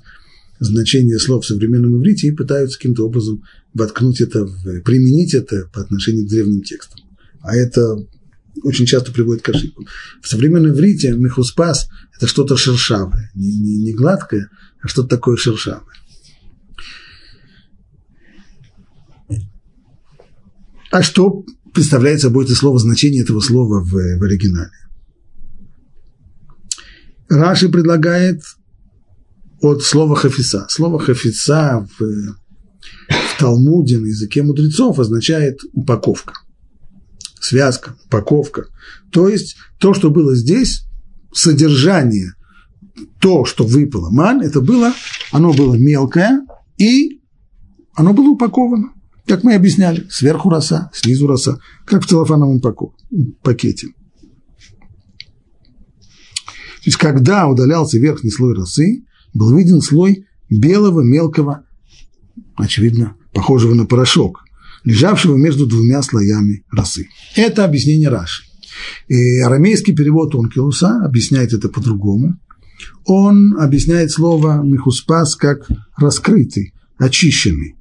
значение 0.61 1.19
слов 1.19 1.45
в 1.45 1.49
современном 1.49 1.97
иврите 1.99 2.29
и 2.29 2.33
пытаются 2.33 2.79
каким-то 2.79 3.07
образом 3.07 3.43
воткнуть 3.75 4.21
это, 4.21 4.47
в, 4.47 4.81
применить 4.83 5.35
это 5.35 5.69
по 5.73 5.81
отношению 5.81 6.27
к 6.27 6.31
древним 6.31 6.63
текстам. 6.63 7.01
А 7.41 7.55
это 7.55 7.97
очень 8.63 8.87
часто 8.87 9.13
приводит 9.13 9.43
к 9.43 9.49
ошибкам. 9.51 9.87
В 10.23 10.29
современном 10.29 10.73
иврите 10.73 11.13
мехуспас– 11.13 11.89
это 12.17 12.27
что-то 12.27 12.57
шершавое, 12.57 13.31
не, 13.35 13.57
не, 13.57 13.77
не 13.79 13.93
гладкое, 13.93 14.49
а 14.81 14.89
что-то 14.89 15.09
такое 15.09 15.37
шершавое. 15.37 15.95
А 20.91 21.03
что 21.03 21.45
представляет 21.75 22.21
собой 22.21 22.45
это 22.45 22.55
слово, 22.55 22.79
значение 22.79 23.23
этого 23.23 23.41
слова 23.41 23.81
в, 23.81 23.91
в 23.91 24.23
оригинале? 24.23 24.71
Раши 27.35 27.69
предлагает 27.69 28.43
от 29.61 29.83
слова 29.83 30.15
хафиса. 30.15 30.67
Слово 30.69 30.99
хафиса 30.99 31.87
в, 31.99 32.05
в 33.09 33.39
Талмуде 33.39 33.99
на 33.99 34.07
языке 34.07 34.43
мудрецов 34.43 34.99
означает 34.99 35.59
упаковка, 35.73 36.35
связка, 37.41 37.97
упаковка. 38.07 38.67
То 39.11 39.29
есть 39.29 39.57
то, 39.79 39.95
что 39.95 40.11
было 40.11 40.35
здесь, 40.35 40.87
содержание, 41.33 42.35
то, 43.21 43.45
что 43.45 43.65
выпало 43.65 44.11
ман, 44.11 44.41
это 44.41 44.61
было, 44.61 44.93
оно 45.33 45.53
было 45.53 45.75
мелкое 45.75 46.47
и 46.79 47.21
оно 47.95 48.13
было 48.13 48.31
упаковано. 48.31 48.93
Как 49.27 49.43
мы 49.43 49.55
объясняли, 49.55 50.07
сверху 50.11 50.51
роса, 50.51 50.91
снизу 50.93 51.27
роса, 51.27 51.59
как 51.87 52.05
в 52.05 52.07
целлофановом 52.07 52.61
пакете. 53.43 53.89
То 56.85 56.91
есть, 56.91 56.99
когда 56.99 57.49
удалялся 57.49 57.99
верхний 57.99 58.31
слой 58.31 58.55
росы, 58.55 59.05
был 59.33 59.57
виден 59.57 59.81
слой 59.81 60.27
белого 60.51 61.01
мелкого, 61.01 61.65
очевидно, 62.57 63.17
похожего 63.33 63.73
на 63.73 63.87
порошок, 63.87 64.45
лежавшего 64.85 65.35
между 65.37 65.67
двумя 65.67 66.03
слоями 66.03 66.63
росы. 66.71 67.09
Это 67.37 67.65
объяснение 67.65 68.11
Раши. 68.11 68.45
И 69.09 69.39
арамейский 69.39 69.95
перевод 69.95 70.35
Онкелуса 70.35 71.03
объясняет 71.03 71.55
это 71.55 71.71
по-другому. 71.71 72.39
Он 73.07 73.59
объясняет 73.59 74.11
слово 74.11 74.63
«михуспас» 74.63 75.37
как 75.37 75.67
«раскрытый», 75.97 76.75
«очищенный». 76.99 77.77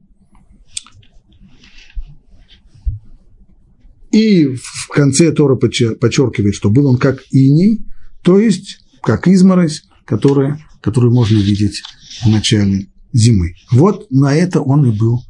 И 4.13 4.45
в 4.45 4.87
конце 4.87 5.33
Тора 5.33 5.55
подчеркивает, 5.55 6.55
что 6.55 6.69
был 6.69 6.85
он 6.85 6.97
как 6.97 7.21
иней, 7.31 7.81
то 8.21 8.39
есть 8.39 8.82
как 9.03 9.27
изморозь, 9.27 9.83
которая, 10.05 10.65
которую 10.81 11.13
можно 11.13 11.37
видеть 11.37 11.83
в 12.23 12.27
начале 12.27 12.87
зимы. 13.11 13.55
Вот 13.71 14.09
на 14.09 14.33
это 14.33 14.61
он 14.61 14.85
и 14.85 14.97
был 14.97 15.23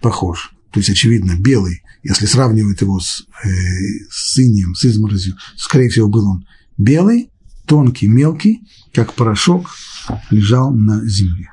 похож. 0.00 0.52
То 0.72 0.80
есть, 0.80 0.90
очевидно, 0.90 1.36
белый, 1.38 1.82
если 2.02 2.26
сравнивать 2.26 2.80
его 2.80 2.98
с, 3.00 3.24
э, 3.44 3.48
с 4.10 4.38
инеем, 4.38 4.74
с 4.74 4.84
изморозью, 4.84 5.36
скорее 5.56 5.88
всего, 5.88 6.08
был 6.08 6.28
он 6.28 6.46
белый, 6.76 7.30
тонкий, 7.66 8.08
мелкий, 8.08 8.62
как 8.92 9.14
порошок, 9.14 9.68
лежал 10.30 10.72
на 10.72 11.06
земле. 11.06 11.50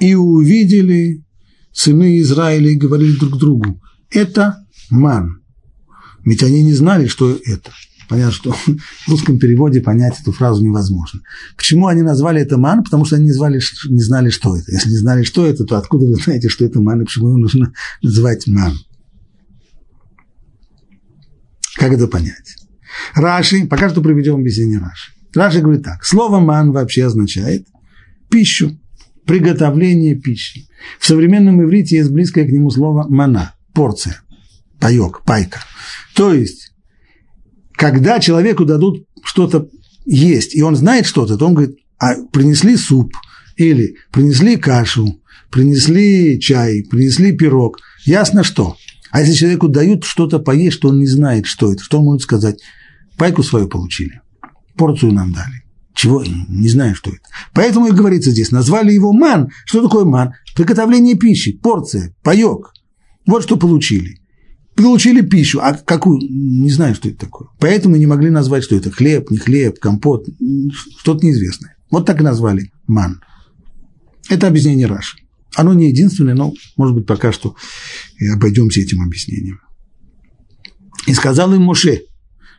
И 0.00 0.14
увидели 0.14 1.24
сыны 1.72 2.18
Израиля 2.20 2.70
и 2.70 2.76
говорили 2.76 3.16
друг 3.16 3.38
другу, 3.38 3.80
это 4.10 4.66
ман. 4.90 5.42
Ведь 6.24 6.42
они 6.42 6.62
не 6.62 6.74
знали, 6.74 7.06
что 7.06 7.38
это. 7.44 7.70
Понятно, 8.10 8.32
что 8.32 8.52
в 9.06 9.08
русском 9.08 9.38
переводе 9.38 9.80
понять 9.80 10.20
эту 10.20 10.32
фразу 10.32 10.64
невозможно. 10.64 11.20
Почему 11.56 11.86
они 11.86 12.02
назвали 12.02 12.42
это 12.42 12.58
ман? 12.58 12.82
Потому 12.82 13.04
что 13.04 13.14
они 13.14 13.26
не, 13.26 13.32
звали, 13.32 13.60
не 13.88 14.02
знали, 14.02 14.30
что 14.30 14.56
это. 14.56 14.72
Если 14.72 14.90
не 14.90 14.96
знали, 14.96 15.22
что 15.22 15.46
это, 15.46 15.64
то 15.64 15.78
откуда 15.78 16.06
вы 16.06 16.16
знаете, 16.16 16.48
что 16.48 16.64
это 16.64 16.80
ман 16.80 17.00
и 17.00 17.04
почему 17.04 17.28
его 17.28 17.38
нужно 17.38 17.72
называть 18.02 18.48
ман? 18.48 18.74
Как 21.76 21.92
это 21.92 22.08
понять? 22.08 22.56
Раши, 23.14 23.66
пока 23.68 23.88
что 23.88 24.02
приведем 24.02 24.34
объяснение 24.34 24.80
Раши. 24.80 25.12
Раши 25.32 25.60
говорит 25.60 25.84
так. 25.84 26.04
Слово 26.04 26.40
ман 26.40 26.72
вообще 26.72 27.06
означает 27.06 27.68
пищу, 28.28 28.76
приготовление 29.24 30.16
пищи. 30.16 30.66
В 30.98 31.06
современном 31.06 31.62
иврите 31.62 31.98
есть 31.98 32.10
близкое 32.10 32.44
к 32.44 32.50
нему 32.50 32.70
слово 32.70 33.06
мана, 33.08 33.54
порция, 33.72 34.20
паек, 34.80 35.22
пайка. 35.24 35.60
То 36.16 36.34
есть, 36.34 36.69
когда 37.80 38.20
человеку 38.20 38.66
дадут 38.66 39.06
что-то 39.24 39.70
есть, 40.04 40.54
и 40.54 40.60
он 40.60 40.76
знает 40.76 41.06
что-то, 41.06 41.38
то 41.38 41.46
он 41.46 41.54
говорит, 41.54 41.78
а 41.98 42.14
принесли 42.30 42.76
суп, 42.76 43.14
или 43.56 43.96
принесли 44.12 44.58
кашу, 44.58 45.18
принесли 45.50 46.38
чай, 46.38 46.84
принесли 46.90 47.32
пирог. 47.32 47.78
Ясно 48.04 48.44
что. 48.44 48.76
А 49.10 49.20
если 49.20 49.32
человеку 49.32 49.68
дают 49.68 50.04
что-то 50.04 50.40
поесть, 50.40 50.76
что 50.76 50.90
он 50.90 50.98
не 50.98 51.06
знает, 51.06 51.46
что 51.46 51.72
это, 51.72 51.82
что 51.82 52.00
он 52.00 52.04
может 52.04 52.20
сказать? 52.20 52.60
Пайку 53.16 53.42
свою 53.42 53.66
получили, 53.66 54.20
порцию 54.76 55.12
нам 55.12 55.32
дали. 55.32 55.62
Чего? 55.94 56.22
Не 56.22 56.68
знаю, 56.68 56.94
что 56.94 57.08
это. 57.10 57.20
Поэтому 57.54 57.86
и 57.86 57.92
говорится 57.92 58.30
здесь, 58.30 58.50
назвали 58.50 58.92
его 58.92 59.14
ман. 59.14 59.48
Что 59.64 59.82
такое 59.82 60.04
ман? 60.04 60.34
Приготовление 60.54 61.16
пищи, 61.16 61.52
порция, 61.52 62.14
паек. 62.22 62.74
Вот 63.26 63.42
что 63.42 63.56
получили. 63.56 64.19
Получили 64.82 65.20
пищу, 65.20 65.60
а 65.60 65.74
какую? 65.74 66.20
Не 66.20 66.70
знаю, 66.70 66.94
что 66.94 67.08
это 67.08 67.18
такое. 67.18 67.48
Поэтому 67.58 67.96
не 67.96 68.06
могли 68.06 68.30
назвать, 68.30 68.64
что 68.64 68.76
это 68.76 68.90
хлеб, 68.90 69.30
не 69.30 69.38
хлеб, 69.38 69.78
компот, 69.78 70.26
что-то 70.98 71.24
неизвестное. 71.24 71.76
Вот 71.90 72.06
так 72.06 72.20
и 72.20 72.24
назвали 72.24 72.72
ман. 72.86 73.20
Это 74.28 74.46
объяснение 74.46 74.86
Раши. 74.86 75.18
Оно 75.54 75.74
не 75.74 75.88
единственное, 75.88 76.34
но, 76.34 76.54
может 76.76 76.94
быть, 76.94 77.06
пока 77.06 77.32
что 77.32 77.56
обойдемся 78.32 78.80
этим 78.80 79.02
объяснением. 79.02 79.60
И 81.06 81.14
сказал 81.14 81.52
им 81.54 81.62
Моше, 81.62 82.02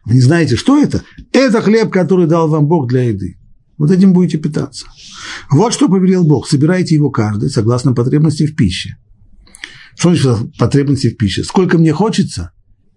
вы 0.06 0.16
не 0.16 0.22
знаете, 0.22 0.56
что 0.56 0.82
это? 0.82 1.04
Это 1.32 1.62
хлеб, 1.62 1.92
который 1.92 2.28
дал 2.28 2.50
вам 2.50 2.68
Бог 2.68 2.90
для 2.90 3.04
еды. 3.04 3.38
Вот 3.78 3.90
этим 3.90 4.14
будете 4.14 4.38
питаться. 4.38 4.86
Вот 5.50 5.74
что 5.74 5.88
повелел 5.88 6.24
Бог. 6.24 6.48
Собирайте 6.48 6.96
его 6.96 7.10
каждый 7.10 7.50
согласно 7.50 7.94
потребности 7.94 8.46
в 8.46 8.56
пище. 8.56 8.98
Что 10.02 10.16
значит 10.16 10.58
потребности 10.58 11.12
в 11.12 11.16
пище? 11.18 11.44
Сколько 11.44 11.78
мне 11.78 11.94
хочется? 11.94 12.54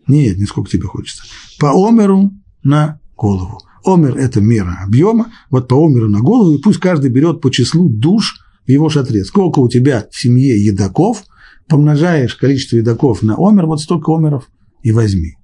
Нет, 0.07 0.39
не 0.39 0.47
сколько 0.47 0.71
тебе 0.71 0.87
хочется. 0.87 1.23
По 1.61 1.71
омеру 1.87 2.33
на 2.63 2.99
голову. 3.15 3.61
Омер– 3.85 4.17
это 4.19 4.41
мера 4.41 4.79
объема, 4.83 5.31
вот 5.51 5.69
по 5.69 5.75
омеру 5.75 6.09
на 6.09 6.21
голову, 6.21 6.55
и 6.55 6.63
пусть 6.63 6.81
каждый 6.81 7.11
берет 7.11 7.43
по 7.43 7.51
числу 7.51 7.91
душ 7.91 8.41
в 8.67 8.71
его 8.71 8.89
шатре. 8.89 9.23
Сколько 9.27 9.59
у 9.59 9.69
тебя 9.69 10.09
в 10.11 10.19
семье 10.19 10.57
едоков, 10.65 11.25
помножаешь 11.69 12.37
количество 12.37 12.77
едоков 12.77 13.23
на 13.23 13.35
омер, 13.37 13.67
вот 13.67 13.83
столько 13.83 14.11
омеров 14.11 14.49
и 14.83 14.91
возьми. 14.91 15.37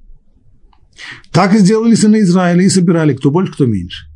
Так 1.30 1.54
и 1.54 1.58
сделали 1.58 1.94
сыны 1.94 2.22
Израиля 2.22 2.64
и 2.64 2.70
собирали, 2.70 3.12
кто 3.12 3.30
больше, 3.30 3.52
кто 3.52 3.66
меньше. 3.66 4.06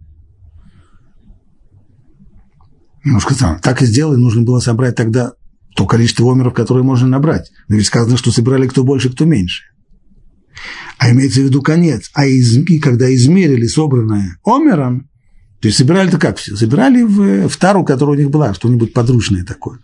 Немножко 3.05 3.35
странно. 3.35 3.61
Так 3.63 3.83
и 3.83 3.85
сделали, 3.85 4.17
нужно 4.17 4.45
было 4.45 4.61
собрать 4.61 4.97
тогда 4.97 5.35
то 5.75 5.87
количество 5.87 6.31
омеров, 6.31 6.55
которое 6.55 6.83
можно 6.83 7.09
набрать. 7.09 7.51
Но 7.69 7.77
ведь 7.77 7.87
сказано, 7.87 8.17
что 8.17 8.31
собирали 8.31 8.67
кто 8.67 8.85
больше, 8.85 9.11
кто 9.11 9.25
меньше. 9.25 9.65
А 10.99 11.11
имеется 11.11 11.41
в 11.41 11.45
виду 11.45 11.63
конец. 11.63 12.11
А 12.15 12.27
из, 12.27 12.57
и 12.57 12.79
когда 12.79 13.13
измерили 13.13 13.67
собранное 13.67 14.39
омером, 14.45 15.11
то 15.61 15.69
есть 15.69 15.79
собирали-то 15.79 16.19
как 16.19 16.39
все? 16.39 16.55
Собирали 16.57 17.03
в, 17.03 17.49
в 17.49 17.57
тару, 17.57 17.85
которая 17.85 18.17
у 18.17 18.19
них 18.21 18.31
была, 18.31 18.55
что-нибудь 18.55 18.93
подручное 18.93 19.45
такое. 19.45 19.81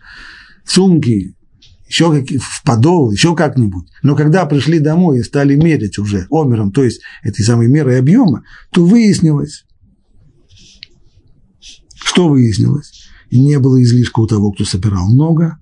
Сумки, 0.65 1.35
еще 1.87 2.11
как, 2.11 2.29
в 2.41 2.63
подол, 2.63 3.11
еще 3.11 3.35
как-нибудь. 3.35 3.87
Но 4.01 4.15
когда 4.15 4.45
пришли 4.45 4.79
домой 4.79 5.19
и 5.19 5.23
стали 5.23 5.55
мерить 5.55 5.99
уже 5.99 6.27
омером, 6.29 6.71
то 6.71 6.83
есть 6.83 7.01
этой 7.21 7.43
самой 7.43 7.67
мерой 7.67 7.99
объема, 7.99 8.43
то 8.71 8.85
выяснилось, 8.85 9.65
что 11.93 12.29
выяснилось? 12.29 13.09
Не 13.29 13.59
было 13.59 13.81
излишка 13.81 14.19
у 14.19 14.27
того, 14.27 14.51
кто 14.51 14.65
собирал 14.65 15.09
много, 15.09 15.57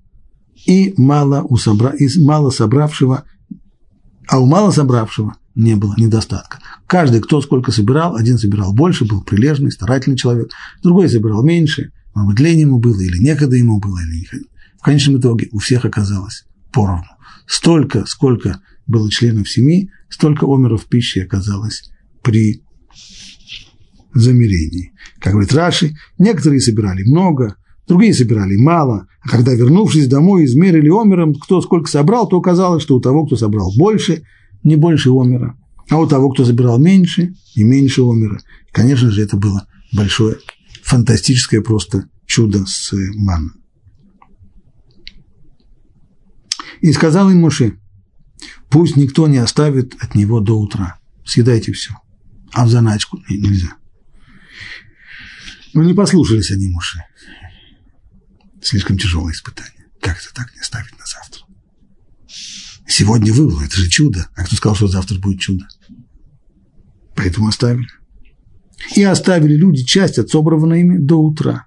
и 0.66 0.94
мало 0.96 1.42
у, 1.42 1.56
собра... 1.56 1.90
и 1.90 2.08
мало 2.20 2.50
собравшего, 2.50 3.24
а 4.28 4.38
у 4.38 4.46
мало 4.46 4.70
собравшего 4.70 5.36
не 5.54 5.74
было 5.74 5.94
недостатка. 5.96 6.58
Каждый, 6.86 7.20
кто 7.20 7.40
сколько 7.40 7.72
собирал, 7.72 8.16
один 8.16 8.38
собирал 8.38 8.72
больше, 8.72 9.04
был 9.04 9.22
прилежный, 9.22 9.72
старательный 9.72 10.16
человек, 10.16 10.50
другой 10.82 11.08
собирал 11.08 11.42
меньше, 11.42 11.92
может 12.14 12.30
быть, 12.30 12.40
лень 12.40 12.60
ему 12.60 12.78
было, 12.78 13.00
или 13.00 13.18
некогда 13.18 13.56
ему 13.56 13.78
было, 13.78 13.98
или 13.98 14.18
не 14.18 14.26
в 14.80 14.82
конечном 14.82 15.20
итоге 15.20 15.48
у 15.52 15.58
всех 15.58 15.84
оказалось 15.84 16.44
поровну. 16.72 17.04
Столько, 17.46 18.06
сколько 18.06 18.60
было 18.86 19.10
членов 19.10 19.48
семьи, 19.48 19.90
столько 20.08 20.46
омеров 20.46 20.86
пищи 20.86 21.18
оказалось 21.18 21.90
при 22.22 22.62
замерении. 24.14 24.92
Как 25.20 25.32
говорит 25.32 25.52
Раши, 25.52 25.94
некоторые 26.18 26.60
собирали 26.60 27.02
много, 27.02 27.56
другие 27.90 28.14
собирали 28.14 28.56
мало, 28.56 29.08
а 29.20 29.28
когда, 29.28 29.52
вернувшись 29.52 30.06
домой, 30.06 30.44
измерили 30.44 30.88
омером, 30.88 31.34
кто 31.34 31.60
сколько 31.60 31.90
собрал, 31.90 32.28
то 32.28 32.38
оказалось, 32.38 32.84
что 32.84 32.96
у 32.96 33.00
того, 33.00 33.26
кто 33.26 33.36
собрал 33.36 33.72
больше, 33.76 34.22
не 34.62 34.76
больше 34.76 35.10
омера, 35.10 35.58
а 35.88 35.98
у 35.98 36.06
того, 36.06 36.30
кто 36.30 36.44
собирал 36.44 36.78
меньше, 36.78 37.34
и 37.56 37.64
меньше 37.64 38.02
омера. 38.02 38.38
Конечно 38.70 39.10
же, 39.10 39.22
это 39.22 39.36
было 39.36 39.66
большое, 39.92 40.36
фантастическое 40.84 41.62
просто 41.62 42.08
чудо 42.26 42.64
с 42.64 42.92
манной. 43.16 43.54
И 46.80 46.92
сказал 46.92 47.28
им 47.28 47.40
Моше, 47.40 47.76
пусть 48.70 48.96
никто 48.96 49.26
не 49.26 49.38
оставит 49.38 49.94
от 50.00 50.14
него 50.14 50.38
до 50.38 50.58
утра. 50.58 50.98
Съедайте 51.26 51.72
все. 51.72 51.94
А 52.52 52.64
в 52.64 52.70
заначку 52.70 53.18
нельзя. 53.28 53.74
Но 55.74 55.82
не 55.82 55.92
послушались 55.92 56.52
они 56.52 56.68
Моше. 56.68 57.04
Слишком 58.62 58.98
тяжелое 58.98 59.32
испытание. 59.32 59.86
Как 60.00 60.18
это 60.18 60.34
так 60.34 60.54
не 60.54 60.60
оставить 60.60 60.98
на 60.98 61.06
завтра? 61.06 61.42
Сегодня 62.86 63.32
вывело, 63.32 63.62
это 63.62 63.76
же 63.76 63.88
чудо. 63.88 64.28
А 64.34 64.44
кто 64.44 64.56
сказал, 64.56 64.76
что 64.76 64.88
завтра 64.88 65.18
будет 65.18 65.40
чудо? 65.40 65.66
Поэтому 67.14 67.48
оставили. 67.48 67.88
И 68.96 69.02
оставили 69.02 69.54
люди 69.54 69.84
часть 69.84 70.18
от 70.18 70.30
собранного 70.30 70.74
ими 70.74 70.98
до 70.98 71.16
утра. 71.16 71.66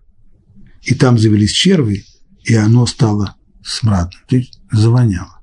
И 0.82 0.96
там 0.96 1.18
завелись 1.18 1.52
черви, 1.52 2.06
и 2.44 2.56
оно 2.56 2.86
стало 2.86 3.36
смрадно. 3.64 4.20
То 4.28 4.36
есть 4.36 4.60
завоняло. 4.72 5.40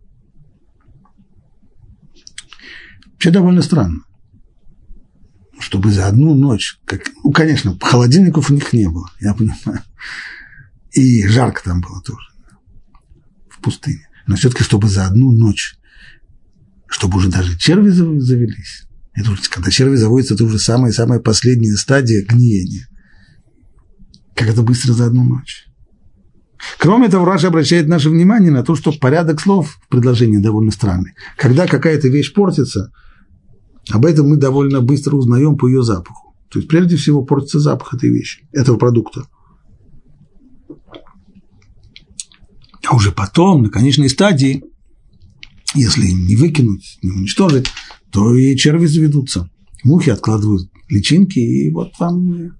Вообще 3.12 3.30
довольно 3.30 3.62
странно. 3.62 4.02
Чтобы 5.58 5.92
за 5.92 6.06
одну 6.06 6.34
ночь, 6.34 6.78
как, 6.84 7.02
ну, 7.22 7.32
конечно, 7.32 7.78
холодильников 7.80 8.50
у 8.50 8.54
них 8.54 8.72
не 8.72 8.88
было, 8.88 9.10
я 9.20 9.34
понимаю. 9.34 9.82
И 10.92 11.26
жарко 11.26 11.62
там 11.62 11.80
было 11.80 12.02
тоже, 12.02 12.28
в 13.48 13.60
пустыне. 13.60 14.08
Но 14.26 14.36
все-таки, 14.36 14.64
чтобы 14.64 14.88
за 14.88 15.06
одну 15.06 15.30
ночь, 15.32 15.76
чтобы 16.86 17.18
уже 17.18 17.30
даже 17.30 17.56
черви 17.58 17.90
завелись, 17.90 18.86
это 19.12 19.32
уже, 19.32 19.42
когда 19.50 19.70
черви 19.70 19.96
заводятся, 19.96 20.34
это 20.34 20.44
уже 20.44 20.58
самая-самая 20.58 21.20
последняя 21.20 21.76
стадия 21.76 22.24
гниения. 22.24 22.88
Как 24.34 24.48
это 24.48 24.62
быстро 24.62 24.92
за 24.92 25.06
одну 25.06 25.24
ночь. 25.24 25.66
Кроме 26.78 27.08
того, 27.08 27.24
Раша 27.24 27.48
обращает 27.48 27.88
наше 27.88 28.10
внимание 28.10 28.50
на 28.50 28.62
то, 28.62 28.74
что 28.74 28.92
порядок 28.92 29.40
слов 29.40 29.78
в 29.82 29.88
предложении 29.88 30.38
довольно 30.38 30.70
странный. 30.70 31.14
Когда 31.36 31.66
какая-то 31.66 32.08
вещь 32.08 32.32
портится, 32.32 32.92
об 33.90 34.04
этом 34.06 34.28
мы 34.28 34.36
довольно 34.36 34.80
быстро 34.80 35.16
узнаем 35.16 35.56
по 35.56 35.68
ее 35.68 35.82
запаху. 35.82 36.34
То 36.50 36.58
есть, 36.58 36.68
прежде 36.68 36.96
всего, 36.96 37.24
портится 37.24 37.60
запах 37.60 37.94
этой 37.94 38.10
вещи, 38.10 38.46
этого 38.52 38.76
продукта. 38.76 39.26
А 42.90 42.96
уже 42.96 43.12
потом, 43.12 43.62
на 43.62 43.68
конечной 43.68 44.08
стадии, 44.08 44.64
если 45.76 46.08
не 46.08 46.34
выкинуть, 46.34 46.98
не 47.02 47.12
уничтожить, 47.12 47.68
то 48.10 48.34
и 48.34 48.56
черви 48.56 48.86
заведутся. 48.86 49.48
Мухи 49.84 50.10
откладывают 50.10 50.68
личинки, 50.88 51.38
и 51.38 51.70
вот 51.70 51.92
вам 52.00 52.56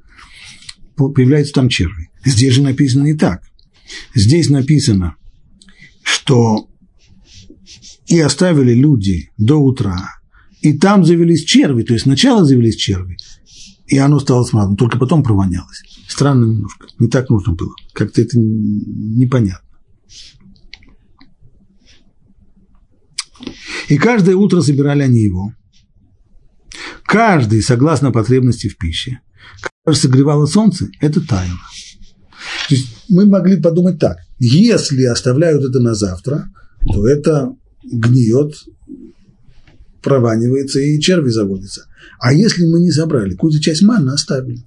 появляются 0.95 1.55
там 1.55 1.69
черви. 1.69 2.11
Здесь 2.25 2.55
же 2.55 2.63
написано 2.63 3.03
не 3.03 3.15
так. 3.15 3.43
Здесь 4.15 4.51
написано, 4.51 5.17
что 6.05 6.69
и 8.07 8.21
оставили 8.21 8.73
люди 8.73 9.33
до 9.37 9.57
утра, 9.57 10.21
и 10.63 10.75
там 10.79 11.05
завелись 11.05 11.43
черви, 11.43 11.83
то 11.83 11.93
есть 11.93 12.05
сначала 12.05 12.45
завелись 12.45 12.77
черви, 12.77 13.17
и 13.89 13.99
оно 13.99 14.21
стало 14.21 14.45
смрадным, 14.45 14.77
только 14.77 14.97
потом 14.97 15.25
провонялось. 15.25 15.83
Странно 16.07 16.45
немножко, 16.45 16.87
не 17.01 17.09
так 17.09 17.31
нужно 17.31 17.55
было, 17.55 17.75
как-то 17.95 18.23
это 18.23 18.39
непонятно. 18.39 19.70
И 23.91 23.99
каждое 23.99 24.37
утро 24.37 24.61
собирали 24.61 25.03
они 25.03 25.21
его. 25.21 25.53
Каждый, 27.05 27.61
согласно 27.61 28.13
потребности 28.13 28.69
в 28.69 28.79
пище. 28.79 29.19
Кажется, 29.85 30.07
согревало 30.07 30.47
солнце, 30.47 30.89
это 31.01 31.21
таяло. 31.21 31.59
То 32.69 32.75
есть 32.77 32.87
мы 33.09 33.27
могли 33.27 33.61
подумать 33.61 33.99
так, 33.99 34.19
если 34.39 35.03
оставляют 35.05 35.65
это 35.65 35.81
на 35.81 35.95
завтра, 35.95 36.51
то 36.87 37.07
это 37.09 37.53
гниет, 37.83 38.55
прованивается 40.03 40.79
и 40.79 41.01
черви 41.01 41.31
заводятся. 41.31 41.87
А 42.21 42.33
если 42.33 42.67
мы 42.67 42.79
не 42.79 42.93
собрали, 42.93 43.33
какую-то 43.33 43.61
часть 43.61 43.83
манны 43.83 44.11
оставили? 44.11 44.65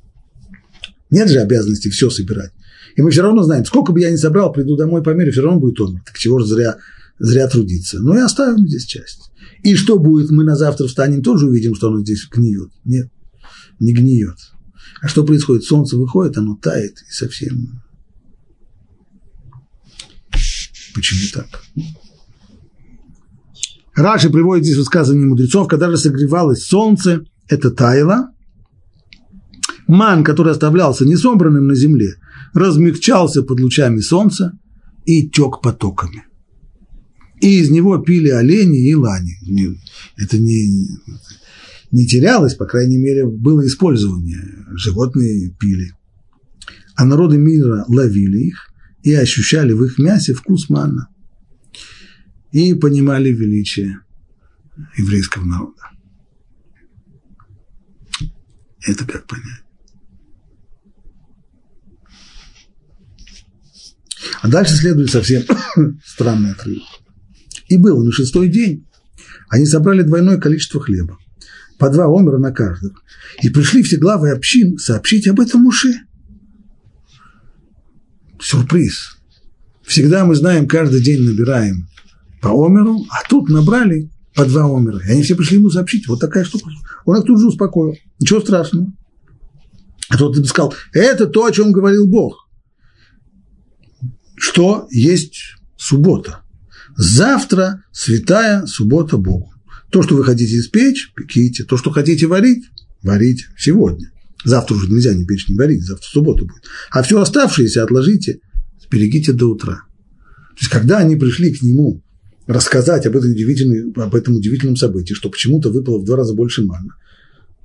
Нет 1.09 1.29
же 1.29 1.39
обязанности 1.39 1.87
все 1.89 2.09
собирать. 2.09 2.51
И 2.97 3.01
мы 3.01 3.09
все 3.11 3.21
равно 3.21 3.43
знаем, 3.43 3.63
сколько 3.63 3.93
бы 3.93 4.01
я 4.01 4.11
ни 4.11 4.17
собрал, 4.17 4.51
приду 4.51 4.75
домой, 4.75 5.01
померю, 5.01 5.31
все 5.31 5.43
равно 5.43 5.61
будет 5.61 5.79
он. 5.79 6.01
Так 6.05 6.17
чего 6.17 6.39
же 6.39 6.45
зря, 6.45 6.75
зря 7.19 7.47
трудиться? 7.47 7.99
Ну 7.99 8.15
и 8.15 8.19
оставим 8.19 8.67
здесь 8.67 8.85
часть. 8.85 9.31
И 9.63 9.75
что 9.75 9.97
будет, 9.97 10.31
мы 10.31 10.43
на 10.43 10.55
завтра 10.55 10.87
встанем, 10.87 11.21
тоже 11.21 11.47
увидим, 11.47 11.75
что 11.75 11.87
оно 11.87 12.01
здесь 12.01 12.27
гниет. 12.29 12.71
Нет, 12.83 13.09
не 13.79 13.93
гниет. 13.93 14.37
А 15.01 15.07
что 15.07 15.23
происходит? 15.25 15.63
Солнце 15.63 15.97
выходит, 15.97 16.37
оно 16.37 16.55
тает 16.55 16.97
и 17.09 17.11
совсем 17.11 17.83
Почему 20.93 21.21
так? 21.33 21.47
Раши 23.95 24.29
приводит 24.29 24.65
здесь 24.65 24.77
высказывание 24.77 25.27
мудрецов, 25.27 25.67
когда 25.67 25.89
же 25.89 25.97
согревалось 25.97 26.65
солнце, 26.65 27.25
это 27.47 27.71
таяло. 27.71 28.31
Ман, 29.87 30.23
который 30.23 30.53
оставлялся 30.53 31.05
несобранным 31.05 31.67
на 31.67 31.75
земле, 31.75 32.15
размягчался 32.53 33.43
под 33.43 33.59
лучами 33.59 33.99
солнца 33.99 34.53
и 35.05 35.29
тек 35.29 35.61
потоками. 35.61 36.25
И 37.43 37.59
из 37.59 37.69
него 37.69 37.97
пили 37.97 38.29
олени 38.29 38.87
и 38.87 38.95
лани. 38.95 39.37
Это 40.15 40.37
не, 40.37 40.87
не 41.91 42.07
терялось, 42.07 42.55
по 42.55 42.65
крайней 42.65 42.97
мере, 42.97 43.27
было 43.27 43.67
использование. 43.67 44.65
Животные 44.77 45.53
пили. 45.59 45.91
А 46.95 47.03
народы 47.03 47.37
мира 47.37 47.83
ловили 47.89 48.47
их 48.47 48.71
и 49.01 49.13
ощущали 49.13 49.73
в 49.73 49.83
их 49.83 49.99
мясе 49.99 50.33
вкус 50.33 50.69
манна. 50.69 51.09
И 52.53 52.73
понимали 52.75 53.33
величие 53.33 53.99
еврейского 54.97 55.43
народа. 55.43 55.81
Это 58.87 59.03
как 59.03 59.27
понять? 59.27 59.63
А 64.41 64.47
дальше 64.47 64.75
следует 64.75 65.09
совсем 65.09 65.43
странный 66.05 66.51
отрывок. 66.51 67.02
И 67.73 67.77
было 67.77 68.03
на 68.03 68.11
шестой 68.11 68.49
день. 68.49 68.85
Они 69.49 69.65
собрали 69.65 70.03
двойное 70.03 70.37
количество 70.37 70.79
хлеба, 70.79 71.17
по 71.79 71.89
два 71.89 72.05
омера 72.05 72.37
на 72.37 72.51
каждого. 72.51 72.93
И 73.41 73.49
пришли 73.49 73.81
все 73.81 73.97
главы 73.97 74.29
общин 74.29 74.77
сообщить 74.77 75.27
об 75.27 75.39
этом 75.39 75.61
Муше 75.61 75.91
сюрприз. 78.39 79.17
Всегда 79.81 80.23
мы 80.23 80.35
знаем, 80.35 80.67
каждый 80.67 81.01
день 81.01 81.23
набираем 81.23 81.87
по 82.43 82.49
омеру, 82.49 83.07
а 83.09 83.27
тут 83.27 83.49
набрали 83.49 84.11
по 84.35 84.45
два 84.45 84.65
омера. 84.65 84.99
И 84.99 85.09
они 85.09 85.23
все 85.23 85.35
пришли 85.35 85.57
ему 85.57 85.71
сообщить, 85.71 86.07
вот 86.07 86.19
такая 86.19 86.43
штука. 86.43 86.69
Он 87.05 87.17
их 87.17 87.25
тут 87.25 87.39
же 87.39 87.47
успокоил. 87.47 87.95
Ничего 88.19 88.39
страшного. 88.39 88.93
А 90.09 90.17
тот 90.17 90.37
им 90.37 90.45
сказал, 90.45 90.75
это 90.91 91.25
то, 91.25 91.45
о 91.45 91.51
чем 91.51 91.71
говорил 91.71 92.05
Бог. 92.05 92.47
Что 94.35 94.87
есть 94.91 95.55
суббота. 95.75 96.42
Завтра 96.95 97.83
святая 97.91 98.65
суббота 98.65 99.17
Богу. 99.17 99.53
То, 99.91 100.01
что 100.01 100.15
вы 100.15 100.23
хотите 100.23 100.59
испечь, 100.59 101.11
пеките. 101.15 101.63
То, 101.63 101.77
что 101.77 101.91
хотите 101.91 102.27
варить, 102.27 102.63
варите 103.01 103.45
сегодня. 103.57 104.11
Завтра 104.43 104.75
уже 104.75 104.89
нельзя 104.89 105.13
ни 105.13 105.23
печь, 105.23 105.47
ни 105.47 105.55
варить, 105.55 105.83
завтра 105.83 106.05
суббота 106.05 106.43
будет. 106.43 106.63
А 106.91 107.01
все 107.03 107.19
оставшееся 107.19 107.83
отложите, 107.83 108.39
сберегите 108.81 109.33
до 109.33 109.51
утра. 109.51 109.83
То 110.55 110.59
есть, 110.59 110.71
когда 110.71 110.97
они 110.99 111.15
пришли 111.15 111.53
к 111.53 111.61
нему 111.61 112.01
рассказать 112.45 113.05
об 113.05 113.15
удивительном, 113.15 113.93
об 113.95 114.15
этом 114.15 114.35
удивительном 114.35 114.75
событии, 114.75 115.13
что 115.13 115.29
почему-то 115.29 115.69
выпало 115.69 115.99
в 115.99 116.05
два 116.05 116.17
раза 116.17 116.33
больше 116.33 116.63
манна, 116.63 116.95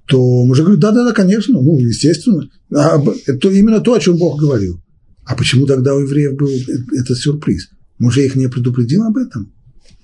то 0.06 0.44
мужик 0.44 0.64
говорит, 0.64 0.80
да-да-да, 0.80 1.12
конечно, 1.12 1.60
ну, 1.60 1.78
естественно. 1.78 2.48
А, 2.74 3.02
это 3.26 3.50
именно 3.50 3.80
то, 3.80 3.94
о 3.94 4.00
чем 4.00 4.16
Бог 4.16 4.40
говорил. 4.40 4.80
А 5.24 5.34
почему 5.34 5.66
тогда 5.66 5.94
у 5.94 6.00
евреев 6.00 6.36
был 6.36 6.48
этот 6.98 7.18
сюрприз? 7.18 7.68
Мужа 7.98 8.20
их 8.20 8.34
не 8.36 8.48
предупредил 8.48 9.04
об 9.04 9.16
этом? 9.16 9.52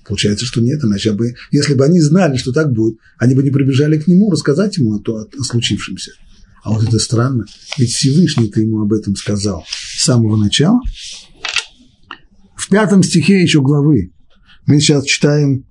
Получается, 0.07 0.45
что 0.45 0.61
нет, 0.61 0.83
иначе 0.83 1.13
бы, 1.13 1.33
если 1.51 1.73
бы 1.73 1.83
они 1.83 1.99
знали, 1.99 2.37
что 2.37 2.51
так 2.51 2.71
будет, 2.71 2.97
они 3.17 3.33
бы 3.33 3.41
не 3.41 3.49
прибежали 3.49 3.97
к 3.97 4.07
нему 4.07 4.29
рассказать 4.29 4.77
ему 4.77 4.95
о, 4.95 4.99
то, 4.99 5.15
о 5.15 5.43
случившемся. 5.43 6.11
А 6.63 6.71
вот 6.71 6.83
это 6.83 6.99
странно, 6.99 7.45
ведь 7.77 7.91
Всевышний-то 7.91 8.59
ему 8.59 8.81
об 8.81 8.93
этом 8.93 9.15
сказал 9.15 9.65
с 9.67 10.03
самого 10.03 10.35
начала. 10.35 10.79
В 12.55 12.69
пятом 12.69 13.03
стихе 13.03 13.41
еще 13.41 13.61
главы 13.61 14.11
мы 14.65 14.79
сейчас 14.79 15.05
читаем 15.05 15.65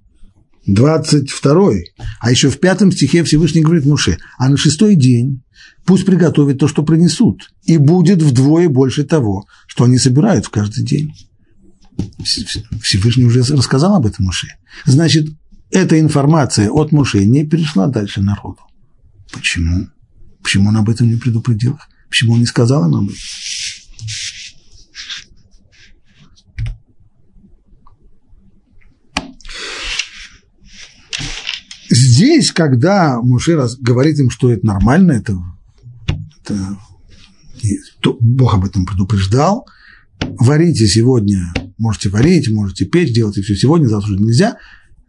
22, 0.66 1.72
а 2.20 2.30
еще 2.30 2.48
в 2.48 2.58
пятом 2.58 2.90
стихе 2.90 3.22
Всевышний 3.24 3.62
говорит 3.62 3.84
Муше, 3.84 4.18
а 4.38 4.48
на 4.48 4.56
шестой 4.56 4.94
день 4.94 5.42
пусть 5.84 6.06
приготовит 6.06 6.58
то, 6.58 6.68
что 6.68 6.82
принесут, 6.82 7.50
и 7.64 7.76
будет 7.76 8.22
вдвое 8.22 8.68
больше 8.68 9.04
того, 9.04 9.46
что 9.66 9.84
они 9.84 9.98
собирают 9.98 10.46
в 10.46 10.50
каждый 10.50 10.84
день. 10.84 11.12
Всевышний 12.82 13.24
уже 13.24 13.42
рассказал 13.42 13.96
об 13.96 14.06
этом 14.06 14.26
Муше. 14.26 14.48
Значит, 14.84 15.28
эта 15.70 15.98
информация 15.98 16.70
от 16.70 16.92
Муше 16.92 17.24
не 17.24 17.44
перешла 17.44 17.86
дальше 17.86 18.22
народу. 18.22 18.60
Почему? 19.32 19.88
Почему 20.42 20.68
он 20.68 20.76
об 20.76 20.88
этом 20.88 21.08
не 21.08 21.16
предупредил? 21.16 21.78
Почему 22.08 22.34
он 22.34 22.40
не 22.40 22.46
сказал 22.46 22.88
им 22.88 22.94
об 22.94 23.04
этом? 23.04 23.16
Здесь, 31.90 32.52
когда 32.52 33.20
Муше 33.20 33.58
говорит 33.80 34.18
им, 34.18 34.30
что 34.30 34.50
это 34.50 34.66
нормально, 34.66 35.12
это, 35.12 35.36
это 36.42 36.78
то 38.00 38.16
Бог 38.20 38.54
об 38.54 38.64
этом 38.64 38.84
предупреждал, 38.86 39.66
варите 40.20 40.86
сегодня, 40.86 41.52
можете 41.78 42.08
варить, 42.08 42.48
можете 42.48 42.84
печь, 42.84 43.12
делайте 43.12 43.42
все 43.42 43.54
сегодня, 43.56 43.86
завтра 43.86 44.14
нельзя, 44.14 44.58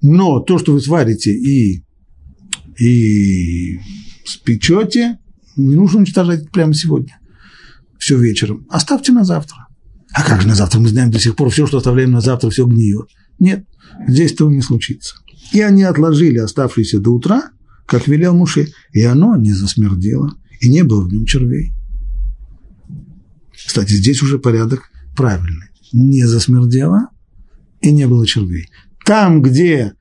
но 0.02 0.40
то, 0.40 0.58
что 0.58 0.74
вы 0.74 0.82
сварите 0.82 1.32
и, 1.32 1.84
и 2.80 3.80
спечете, 4.26 5.20
не 5.56 5.76
нужно 5.76 6.00
уничтожать 6.00 6.50
прямо 6.52 6.74
сегодня, 6.74 7.20
все 7.98 8.18
вечером. 8.18 8.66
Оставьте 8.70 9.12
на 9.12 9.24
завтра. 9.24 9.68
А 10.14 10.24
как 10.24 10.42
же 10.42 10.48
на 10.48 10.56
завтра? 10.56 10.80
Мы 10.80 10.90
знаем 10.90 11.12
до 11.12 11.20
сих 11.20 11.36
пор, 11.36 11.50
все, 11.50 11.68
что 11.68 11.78
оставляем 11.78 12.12
на 12.12 12.22
завтра, 12.22 12.50
все 12.50 12.66
гниет. 12.66 13.10
Нет, 13.40 13.66
здесь 14.08 14.32
этого 14.32 14.50
не 14.50 14.62
случится. 14.62 15.16
И 15.52 15.62
они 15.62 15.84
отложили 15.84 16.38
оставшиеся 16.38 17.00
до 17.00 17.12
утра, 17.12 17.52
как 17.86 18.08
велел 18.08 18.34
Муше, 18.34 18.70
и 18.94 19.04
оно 19.04 19.36
не 19.36 19.54
засмердело, 19.54 20.34
и 20.60 20.70
не 20.70 20.84
было 20.84 21.04
в 21.06 21.12
нем 21.12 21.26
червей. 21.26 21.74
Кстати, 23.54 23.94
здесь 23.94 24.22
уже 24.22 24.40
порядок 24.40 24.90
правильный. 25.16 25.68
Не 25.94 26.26
засмердело, 26.26 27.10
и 27.82 27.92
не 27.92 28.08
было 28.08 28.26
червей. 28.26 28.70
Там, 29.06 29.42
где 29.42 29.94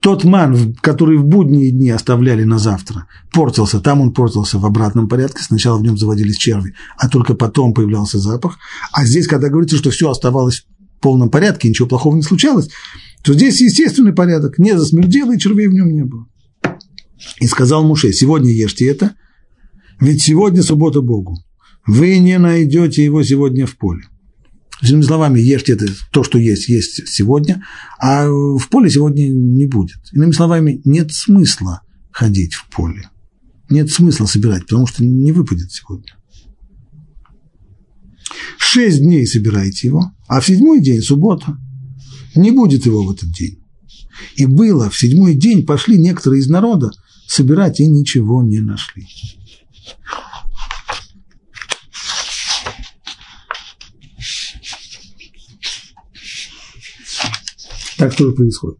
тот 0.00 0.24
ман, 0.24 0.74
который 0.80 1.18
в 1.18 1.24
будние 1.24 1.70
дни 1.70 1.90
оставляли 1.90 2.44
на 2.44 2.58
завтра, 2.58 3.06
портился, 3.32 3.80
там 3.80 4.00
он 4.00 4.12
портился 4.12 4.58
в 4.58 4.64
обратном 4.66 5.08
порядке, 5.08 5.42
сначала 5.42 5.78
в 5.78 5.82
нем 5.82 5.98
заводились 5.98 6.38
черви, 6.38 6.74
а 6.96 7.08
только 7.08 7.34
потом 7.34 7.74
появлялся 7.74 8.18
запах. 8.18 8.58
А 8.92 9.04
здесь, 9.04 9.26
когда 9.26 9.48
говорится, 9.48 9.76
что 9.76 9.90
все 9.90 10.10
оставалось 10.10 10.66
в 10.98 11.02
полном 11.02 11.30
порядке, 11.30 11.68
ничего 11.68 11.86
плохого 11.86 12.16
не 12.16 12.22
случалось, 12.22 12.70
то 13.22 13.34
здесь 13.34 13.60
естественный 13.60 14.14
порядок, 14.14 14.58
не 14.58 14.76
засмердело, 14.76 15.34
и 15.34 15.38
червей 15.38 15.68
в 15.68 15.74
нем 15.74 15.92
не 15.92 16.04
было. 16.04 16.26
И 17.38 17.46
сказал 17.46 17.84
Муше, 17.84 18.12
сегодня 18.12 18.50
ешьте 18.50 18.88
это, 18.88 19.14
ведь 20.00 20.22
сегодня 20.22 20.62
суббота 20.62 21.02
Богу. 21.02 21.36
Вы 21.86 22.18
не 22.18 22.38
найдете 22.38 23.04
его 23.04 23.22
сегодня 23.22 23.66
в 23.66 23.76
поле. 23.76 24.02
Другими 24.80 25.02
словами, 25.02 25.40
ешьте 25.40 25.74
это, 25.74 25.86
то, 26.10 26.24
что 26.24 26.38
есть, 26.38 26.68
есть 26.68 27.06
сегодня, 27.08 27.64
а 27.98 28.28
в 28.28 28.68
поле 28.70 28.88
сегодня 28.88 29.28
не 29.28 29.66
будет. 29.66 29.98
Иными 30.12 30.32
словами, 30.32 30.80
нет 30.84 31.12
смысла 31.12 31.82
ходить 32.10 32.54
в 32.54 32.68
поле. 32.70 33.08
Нет 33.68 33.90
смысла 33.90 34.26
собирать, 34.26 34.62
потому 34.62 34.86
что 34.86 35.04
не 35.04 35.32
выпадет 35.32 35.70
сегодня. 35.70 36.16
Шесть 38.58 39.00
дней 39.00 39.26
собирайте 39.26 39.88
его, 39.88 40.12
а 40.28 40.40
в 40.40 40.46
седьмой 40.46 40.80
день, 40.80 41.02
суббота, 41.02 41.58
не 42.34 42.50
будет 42.50 42.86
его 42.86 43.04
в 43.04 43.10
этот 43.10 43.30
день. 43.32 43.62
И 44.36 44.46
было, 44.46 44.88
в 44.90 44.98
седьмой 44.98 45.34
день 45.34 45.66
пошли 45.66 45.98
некоторые 45.98 46.40
из 46.40 46.48
народа 46.48 46.90
собирать 47.26 47.80
и 47.80 47.86
ничего 47.86 48.42
не 48.42 48.60
нашли. 48.60 49.06
Так 58.00 58.14
что 58.14 58.32
происходит. 58.32 58.78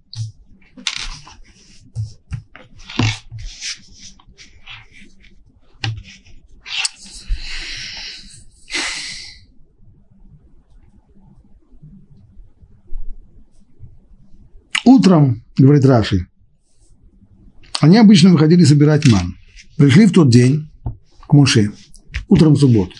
Утром, 14.86 15.44
говорит 15.58 15.84
Раши, 15.84 16.26
они 17.80 17.98
обычно 17.98 18.30
выходили 18.32 18.64
собирать 18.64 19.06
ман. 19.06 19.36
Пришли 19.76 20.06
в 20.06 20.12
тот 20.12 20.30
день 20.30 20.70
к 21.28 21.32
Муше, 21.34 21.74
утром 22.28 22.54
в 22.54 22.58
субботу. 22.58 22.94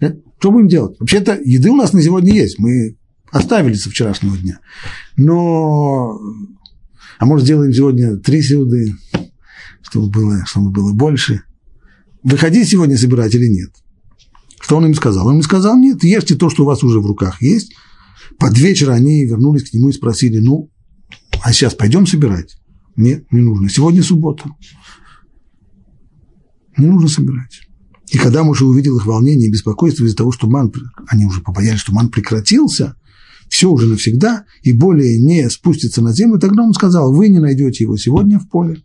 Э, 0.00 0.14
что 0.40 0.50
будем 0.50 0.66
делать? 0.66 0.98
Вообще-то 0.98 1.38
еды 1.44 1.70
у 1.70 1.76
нас 1.76 1.92
на 1.92 2.02
сегодня 2.02 2.34
есть. 2.34 2.58
Мы 2.58 2.96
оставили 3.30 3.74
со 3.74 3.88
вчерашнего 3.88 4.36
дня. 4.36 4.58
Но, 5.16 6.18
а 7.18 7.26
может, 7.26 7.44
сделаем 7.44 7.72
сегодня 7.72 8.16
три 8.16 8.42
сюды, 8.42 8.94
чтобы 9.82 10.10
было, 10.10 10.44
чтобы 10.46 10.70
было 10.70 10.92
больше. 10.92 11.42
Выходить 12.22 12.68
сегодня 12.68 12.96
собирать 12.96 13.34
или 13.34 13.46
нет? 13.46 13.70
Что 14.60 14.76
он 14.76 14.86
им 14.86 14.94
сказал? 14.94 15.26
Он 15.26 15.36
им 15.36 15.42
сказал, 15.42 15.76
нет, 15.76 16.02
ешьте 16.02 16.36
то, 16.36 16.48
что 16.48 16.62
у 16.62 16.66
вас 16.66 16.82
уже 16.82 16.98
в 17.00 17.06
руках 17.06 17.42
есть. 17.42 17.74
Под 18.38 18.56
вечер 18.58 18.90
они 18.90 19.24
вернулись 19.24 19.70
к 19.70 19.74
нему 19.74 19.90
и 19.90 19.92
спросили, 19.92 20.38
ну, 20.38 20.70
а 21.42 21.52
сейчас 21.52 21.74
пойдем 21.74 22.06
собирать? 22.06 22.56
Нет, 22.96 23.30
не 23.30 23.40
нужно. 23.40 23.68
Сегодня 23.68 24.02
суббота. 24.02 24.50
Не 26.76 26.86
нужно 26.86 27.08
собирать. 27.08 27.60
И 28.08 28.18
когда 28.18 28.42
Муж 28.42 28.62
увидел 28.62 28.96
их 28.96 29.06
волнение 29.06 29.48
и 29.48 29.52
беспокойство 29.52 30.04
из-за 30.04 30.16
того, 30.16 30.32
что 30.32 30.48
ман, 30.48 30.72
они 31.08 31.24
уже 31.24 31.40
побоялись, 31.40 31.80
что 31.80 31.92
ман 31.92 32.08
прекратился, 32.08 32.96
все 33.54 33.70
уже 33.70 33.86
навсегда, 33.86 34.46
и 34.62 34.72
более 34.72 35.20
не 35.20 35.48
спустится 35.48 36.02
на 36.02 36.12
землю, 36.12 36.40
тогда 36.40 36.64
он 36.64 36.74
сказал, 36.74 37.14
вы 37.14 37.28
не 37.28 37.38
найдете 37.38 37.84
его 37.84 37.96
сегодня 37.96 38.40
в 38.40 38.48
поле. 38.48 38.82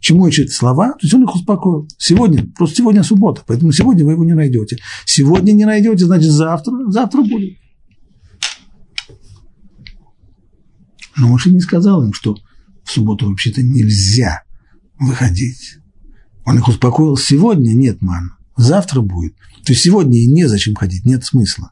Чему 0.00 0.26
эти 0.26 0.48
слова? 0.48 0.94
То 0.94 0.98
есть 1.02 1.14
он 1.14 1.22
их 1.22 1.32
успокоил. 1.32 1.86
Сегодня, 1.96 2.44
просто 2.56 2.78
сегодня 2.78 3.04
суббота, 3.04 3.44
поэтому 3.46 3.70
сегодня 3.70 4.04
вы 4.04 4.12
его 4.12 4.24
не 4.24 4.32
найдете. 4.34 4.78
Сегодня 5.06 5.52
не 5.52 5.64
найдете, 5.64 6.06
значит 6.06 6.32
завтра, 6.32 6.90
завтра 6.90 7.22
будет. 7.22 7.56
Но 11.16 11.28
Моше 11.28 11.50
не 11.50 11.60
сказал 11.60 12.02
им, 12.02 12.12
что 12.12 12.34
в 12.82 12.90
субботу 12.90 13.28
вообще-то 13.28 13.62
нельзя 13.62 14.42
выходить. 14.98 15.76
Он 16.44 16.58
их 16.58 16.66
успокоил, 16.66 17.16
сегодня 17.16 17.74
нет 17.74 18.02
ман, 18.02 18.32
завтра 18.56 19.02
будет. 19.02 19.36
То 19.64 19.72
есть 19.72 19.82
сегодня 19.82 20.18
и 20.18 20.26
незачем 20.26 20.74
ходить, 20.74 21.04
нет 21.04 21.24
смысла. 21.24 21.70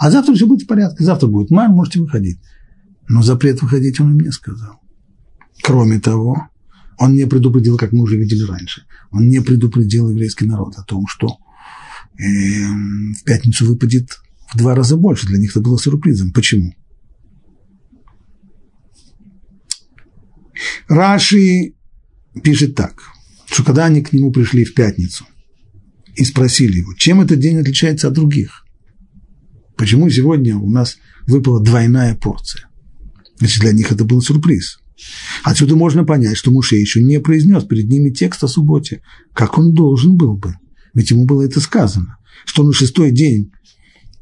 А 0.00 0.10
завтра 0.10 0.32
все 0.32 0.46
будет 0.46 0.62
в 0.62 0.66
порядке, 0.66 1.04
завтра 1.04 1.26
будет 1.26 1.50
ман, 1.50 1.72
можете 1.72 2.00
выходить. 2.00 2.38
Но 3.06 3.22
запрет 3.22 3.60
выходить 3.60 4.00
он 4.00 4.12
им 4.12 4.20
не 4.20 4.32
сказал. 4.32 4.80
Кроме 5.62 6.00
того, 6.00 6.48
он 6.96 7.14
не 7.14 7.26
предупредил, 7.26 7.76
как 7.76 7.92
мы 7.92 8.04
уже 8.04 8.16
видели 8.16 8.44
раньше, 8.44 8.86
он 9.10 9.28
не 9.28 9.42
предупредил 9.42 10.08
еврейский 10.08 10.46
народ 10.46 10.78
о 10.78 10.84
том, 10.84 11.06
что 11.06 11.36
э, 12.18 12.22
в 12.24 13.24
пятницу 13.24 13.66
выпадет 13.66 14.22
в 14.50 14.56
два 14.56 14.74
раза 14.74 14.96
больше. 14.96 15.26
Для 15.26 15.36
них 15.36 15.50
это 15.50 15.60
было 15.60 15.78
сюрпризом. 15.78 16.32
Почему? 16.32 16.74
Раши 20.88 21.74
пишет 22.42 22.74
так, 22.74 23.02
что 23.44 23.62
когда 23.64 23.84
они 23.84 24.00
к 24.00 24.14
нему 24.14 24.32
пришли 24.32 24.64
в 24.64 24.72
пятницу 24.72 25.26
и 26.14 26.24
спросили 26.24 26.78
его, 26.78 26.94
чем 26.94 27.20
этот 27.20 27.38
день 27.38 27.58
отличается 27.58 28.08
от 28.08 28.14
других, 28.14 28.64
почему 29.80 30.10
сегодня 30.10 30.58
у 30.58 30.70
нас 30.70 30.98
выпала 31.26 31.58
двойная 31.58 32.14
порция. 32.14 32.68
Значит, 33.38 33.62
для 33.62 33.72
них 33.72 33.90
это 33.90 34.04
был 34.04 34.20
сюрприз. 34.20 34.78
Отсюда 35.42 35.74
можно 35.74 36.04
понять, 36.04 36.36
что 36.36 36.50
Муше 36.50 36.76
еще 36.76 37.02
не 37.02 37.18
произнес 37.18 37.64
перед 37.64 37.88
ними 37.88 38.10
текст 38.10 38.44
о 38.44 38.48
субботе, 38.48 39.00
как 39.32 39.56
он 39.56 39.72
должен 39.72 40.18
был 40.18 40.36
бы. 40.36 40.54
Ведь 40.92 41.10
ему 41.10 41.24
было 41.24 41.46
это 41.46 41.60
сказано, 41.60 42.18
что 42.44 42.62
на 42.62 42.74
шестой 42.74 43.10
день 43.10 43.52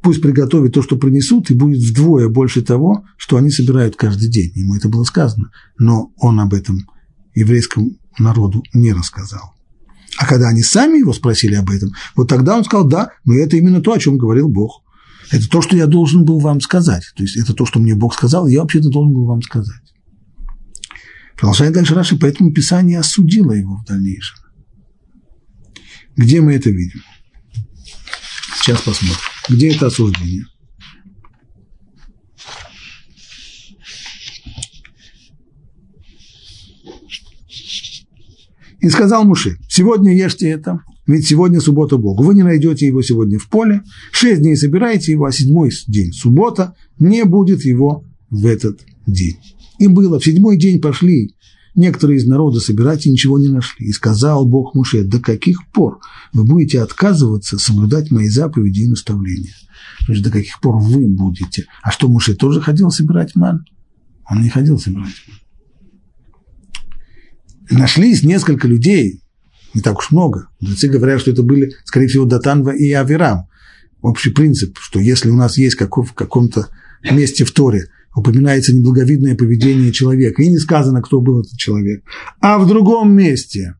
пусть 0.00 0.22
приготовит 0.22 0.74
то, 0.74 0.82
что 0.82 0.94
принесут, 0.94 1.50
и 1.50 1.54
будет 1.54 1.82
вдвое 1.82 2.28
больше 2.28 2.62
того, 2.62 3.04
что 3.16 3.36
они 3.36 3.50
собирают 3.50 3.96
каждый 3.96 4.28
день. 4.28 4.52
Ему 4.54 4.76
это 4.76 4.88
было 4.88 5.02
сказано. 5.02 5.50
Но 5.76 6.12
он 6.18 6.38
об 6.38 6.54
этом 6.54 6.86
еврейскому 7.34 7.96
народу 8.16 8.62
не 8.72 8.92
рассказал. 8.92 9.54
А 10.18 10.24
когда 10.24 10.50
они 10.50 10.62
сами 10.62 10.98
его 10.98 11.12
спросили 11.12 11.56
об 11.56 11.68
этом, 11.68 11.90
вот 12.14 12.28
тогда 12.28 12.56
он 12.56 12.62
сказал, 12.62 12.86
да, 12.86 13.10
но 13.24 13.34
это 13.34 13.56
именно 13.56 13.80
то, 13.80 13.92
о 13.92 13.98
чем 13.98 14.18
говорил 14.18 14.48
Бог. 14.48 14.84
Это 15.30 15.48
то, 15.48 15.60
что 15.60 15.76
я 15.76 15.86
должен 15.86 16.24
был 16.24 16.38
вам 16.38 16.60
сказать. 16.60 17.04
То 17.16 17.22
есть 17.22 17.36
это 17.36 17.54
то, 17.54 17.66
что 17.66 17.78
мне 17.78 17.94
Бог 17.94 18.14
сказал, 18.14 18.46
я 18.46 18.60
вообще-то 18.60 18.88
должен 18.88 19.12
был 19.12 19.26
вам 19.26 19.42
сказать. 19.42 19.94
Продолжает 21.36 21.74
дальше 21.74 21.94
Раши, 21.94 22.18
поэтому 22.18 22.52
Писание 22.52 22.98
осудило 22.98 23.52
его 23.52 23.76
в 23.76 23.84
дальнейшем. 23.84 24.38
Где 26.16 26.40
мы 26.40 26.54
это 26.54 26.70
видим? 26.70 27.02
Сейчас 28.56 28.80
посмотрим. 28.80 29.18
Где 29.48 29.74
это 29.74 29.86
осуждение? 29.86 30.46
И 38.80 38.88
сказал 38.90 39.24
Муше, 39.24 39.58
сегодня 39.68 40.16
ешьте 40.16 40.48
это, 40.48 40.80
ведь 41.08 41.26
сегодня 41.26 41.60
суббота 41.60 41.96
Богу. 41.96 42.22
Вы 42.22 42.34
не 42.34 42.42
найдете 42.42 42.86
его 42.86 43.02
сегодня 43.02 43.38
в 43.38 43.48
поле, 43.48 43.82
шесть 44.12 44.42
дней 44.42 44.56
собираете 44.56 45.12
его, 45.12 45.24
а 45.24 45.32
седьмой 45.32 45.72
день, 45.88 46.12
суббота, 46.12 46.76
не 46.98 47.24
будет 47.24 47.64
его 47.64 48.04
в 48.30 48.46
этот 48.46 48.80
день. 49.06 49.38
И 49.78 49.88
было, 49.88 50.20
в 50.20 50.24
седьмой 50.24 50.58
день 50.58 50.80
пошли 50.80 51.34
некоторые 51.74 52.18
из 52.18 52.26
народа 52.26 52.60
собирать 52.60 53.06
и 53.06 53.10
ничего 53.10 53.38
не 53.38 53.48
нашли. 53.48 53.86
И 53.86 53.92
сказал 53.92 54.44
Бог 54.44 54.74
Муше, 54.74 55.02
до 55.02 55.18
каких 55.18 55.66
пор 55.72 55.98
вы 56.34 56.44
будете 56.44 56.82
отказываться 56.82 57.58
соблюдать 57.58 58.10
мои 58.10 58.28
заповеди 58.28 58.82
и 58.82 58.88
наставления? 58.88 59.54
То 60.06 60.12
есть 60.12 60.22
до 60.22 60.30
каких 60.30 60.60
пор 60.60 60.78
вы 60.78 61.08
будете? 61.08 61.64
А 61.82 61.90
что, 61.90 62.08
Муше 62.08 62.34
тоже 62.34 62.60
ходил 62.60 62.90
собирать 62.90 63.34
ман? 63.34 63.64
Он 64.30 64.42
не 64.42 64.50
ходил 64.50 64.78
собирать 64.78 65.14
ман. 65.26 65.38
Нашлись 67.70 68.22
несколько 68.22 68.68
людей, 68.68 69.22
не 69.74 69.80
так 69.80 69.98
уж 69.98 70.10
много. 70.10 70.48
Мудрецы 70.60 70.88
говорят, 70.88 71.20
что 71.20 71.30
это 71.30 71.42
были, 71.42 71.72
скорее 71.84 72.08
всего, 72.08 72.24
Датанва 72.24 72.70
и 72.70 72.92
Авирам. 72.92 73.48
Общий 74.00 74.30
принцип, 74.30 74.78
что 74.78 75.00
если 75.00 75.28
у 75.28 75.36
нас 75.36 75.58
есть 75.58 75.76
каков, 75.76 76.10
в 76.10 76.14
каком-то 76.14 76.68
месте 77.10 77.44
в 77.44 77.50
Торе 77.52 77.88
упоминается 78.14 78.74
неблаговидное 78.74 79.36
поведение 79.36 79.92
человека, 79.92 80.42
и 80.42 80.48
не 80.48 80.58
сказано, 80.58 81.02
кто 81.02 81.20
был 81.20 81.40
этот 81.40 81.56
человек, 81.56 82.02
а 82.40 82.58
в 82.58 82.66
другом 82.66 83.14
месте 83.14 83.74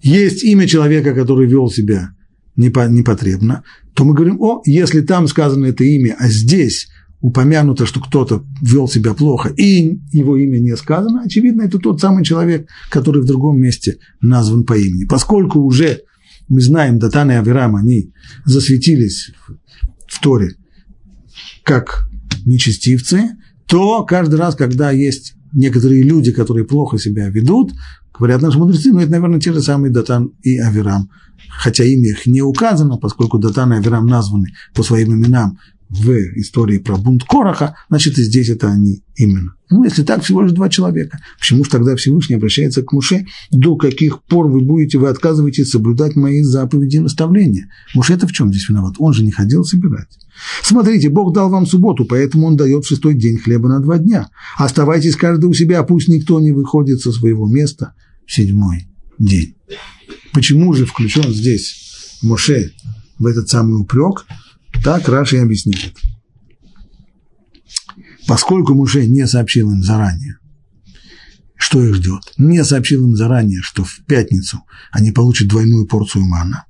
есть 0.00 0.44
имя 0.44 0.66
человека, 0.66 1.14
который 1.14 1.48
вел 1.48 1.70
себя 1.70 2.10
непотребно, 2.56 3.64
то 3.94 4.04
мы 4.04 4.14
говорим, 4.14 4.40
о, 4.40 4.62
если 4.64 5.00
там 5.00 5.26
сказано 5.28 5.66
это 5.66 5.84
имя, 5.84 6.16
а 6.18 6.28
здесь 6.28 6.88
упомянуто, 7.20 7.84
что 7.86 8.00
кто-то 8.00 8.44
вел 8.62 8.88
себя 8.88 9.14
плохо, 9.14 9.48
и 9.48 9.98
его 10.12 10.36
имя 10.36 10.58
не 10.58 10.76
сказано, 10.76 11.22
очевидно, 11.24 11.62
это 11.62 11.78
тот 11.78 12.00
самый 12.00 12.24
человек, 12.24 12.68
который 12.90 13.22
в 13.22 13.26
другом 13.26 13.60
месте 13.60 13.98
назван 14.20 14.64
по 14.64 14.76
имени. 14.76 15.04
Поскольку 15.04 15.60
уже 15.60 16.02
мы 16.48 16.60
знаем, 16.60 16.98
Датан 16.98 17.30
и 17.30 17.34
Авирам, 17.34 17.76
они 17.76 18.12
засветились 18.44 19.32
в 20.06 20.20
Торе 20.20 20.54
как 21.64 22.08
нечестивцы, 22.46 23.36
то 23.66 24.04
каждый 24.04 24.36
раз, 24.36 24.54
когда 24.54 24.90
есть 24.90 25.34
некоторые 25.52 26.02
люди, 26.02 26.32
которые 26.32 26.64
плохо 26.64 26.98
себя 26.98 27.28
ведут, 27.28 27.72
говорят 28.16 28.40
наши 28.40 28.58
мудрецы, 28.58 28.92
ну 28.92 29.00
это, 29.00 29.10
наверное, 29.10 29.40
те 29.40 29.52
же 29.52 29.60
самые 29.60 29.92
Датан 29.92 30.32
и 30.42 30.58
Авирам. 30.58 31.10
Хотя 31.50 31.84
имя 31.84 32.10
их 32.10 32.26
не 32.26 32.42
указано, 32.42 32.96
поскольку 32.96 33.38
Датан 33.38 33.72
и 33.72 33.76
Авирам 33.76 34.06
названы 34.06 34.48
по 34.74 34.82
своим 34.82 35.14
именам 35.14 35.58
в 35.88 36.10
истории 36.36 36.78
про 36.78 36.96
бунт 36.96 37.24
Короха, 37.24 37.76
значит, 37.88 38.18
и 38.18 38.22
здесь 38.22 38.50
это 38.50 38.70
они 38.70 39.02
именно. 39.16 39.54
Ну, 39.70 39.84
если 39.84 40.02
так, 40.02 40.22
всего 40.22 40.42
лишь 40.42 40.52
два 40.52 40.68
человека. 40.68 41.18
Почему 41.38 41.64
же 41.64 41.70
тогда 41.70 41.96
Всевышний 41.96 42.36
обращается 42.36 42.82
к 42.82 42.92
Муше? 42.92 43.26
До 43.50 43.76
каких 43.76 44.22
пор 44.22 44.48
вы 44.48 44.60
будете, 44.60 44.98
вы 44.98 45.08
отказываетесь 45.08 45.70
соблюдать 45.70 46.16
мои 46.16 46.42
заповеди 46.42 46.96
и 46.96 47.00
наставления? 47.00 47.70
Муше 47.94 48.14
это 48.14 48.26
в 48.26 48.32
чем 48.32 48.48
здесь 48.48 48.68
виноват? 48.68 48.94
Он 48.98 49.12
же 49.12 49.24
не 49.24 49.30
ходил 49.30 49.64
собирать. 49.64 50.08
Смотрите, 50.62 51.10
Бог 51.10 51.34
дал 51.34 51.50
вам 51.50 51.66
субботу, 51.66 52.04
поэтому 52.04 52.46
Он 52.46 52.56
дает 52.56 52.84
в 52.84 52.88
шестой 52.88 53.14
день 53.14 53.38
хлеба 53.38 53.68
на 53.68 53.80
два 53.80 53.98
дня. 53.98 54.28
Оставайтесь 54.56 55.16
каждый 55.16 55.46
у 55.46 55.52
себя, 55.52 55.82
пусть 55.82 56.08
никто 56.08 56.40
не 56.40 56.52
выходит 56.52 57.00
со 57.00 57.12
своего 57.12 57.46
места 57.46 57.94
в 58.26 58.32
седьмой 58.32 58.88
день. 59.18 59.56
Почему 60.32 60.72
же 60.72 60.86
включен 60.86 61.30
здесь 61.32 62.18
Моше 62.22 62.72
в 63.18 63.26
этот 63.26 63.48
самый 63.48 63.80
упрек? 63.80 64.26
Так 64.82 65.08
Раши 65.08 65.38
объясняет. 65.38 65.96
Поскольку 68.26 68.74
Муше 68.74 69.06
не 69.06 69.26
сообщил 69.26 69.70
им 69.70 69.82
заранее, 69.82 70.36
что 71.56 71.82
их 71.82 71.94
ждет. 71.94 72.22
Не 72.36 72.64
сообщил 72.64 73.04
им 73.06 73.16
заранее, 73.16 73.62
что 73.62 73.84
в 73.84 74.00
пятницу 74.06 74.62
они 74.92 75.12
получат 75.12 75.48
двойную 75.48 75.86
порцию 75.86 76.24
мана. 76.24 76.64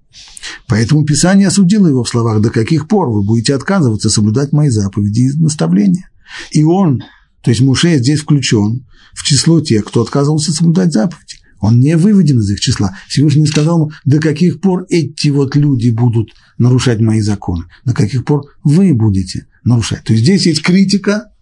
Поэтому 0.66 1.04
Писание 1.04 1.48
осудило 1.48 1.86
его 1.86 2.04
в 2.04 2.08
словах, 2.08 2.40
до 2.40 2.50
каких 2.50 2.88
пор 2.88 3.10
вы 3.10 3.22
будете 3.22 3.54
отказываться 3.54 4.10
соблюдать 4.10 4.52
мои 4.52 4.70
заповеди 4.70 5.20
и 5.20 5.38
наставления. 5.38 6.10
И 6.52 6.64
он, 6.64 7.02
то 7.42 7.50
есть 7.50 7.60
Муше 7.60 7.98
здесь 7.98 8.20
включен 8.20 8.86
в 9.14 9.24
число 9.24 9.60
тех, 9.60 9.84
кто 9.84 10.02
отказывался 10.02 10.52
соблюдать 10.52 10.92
заповеди. 10.92 11.36
Он 11.60 11.80
не 11.80 11.96
выведен 11.96 12.38
из 12.38 12.50
их 12.50 12.60
числа. 12.60 12.96
Всевышний 13.08 13.46
сказал 13.46 13.78
ему, 13.78 13.92
до 14.04 14.20
каких 14.20 14.60
пор 14.60 14.86
эти 14.88 15.28
вот 15.28 15.56
люди 15.56 15.90
будут 15.90 16.30
нарушать 16.56 17.00
мои 17.00 17.20
законы, 17.20 17.64
до 17.84 17.94
каких 17.94 18.24
пор 18.24 18.46
вы 18.62 18.94
будете 18.94 19.46
нарушать. 19.64 20.04
То 20.04 20.12
есть 20.12 20.24
здесь 20.24 20.46
есть 20.46 20.62
критика 20.62 21.32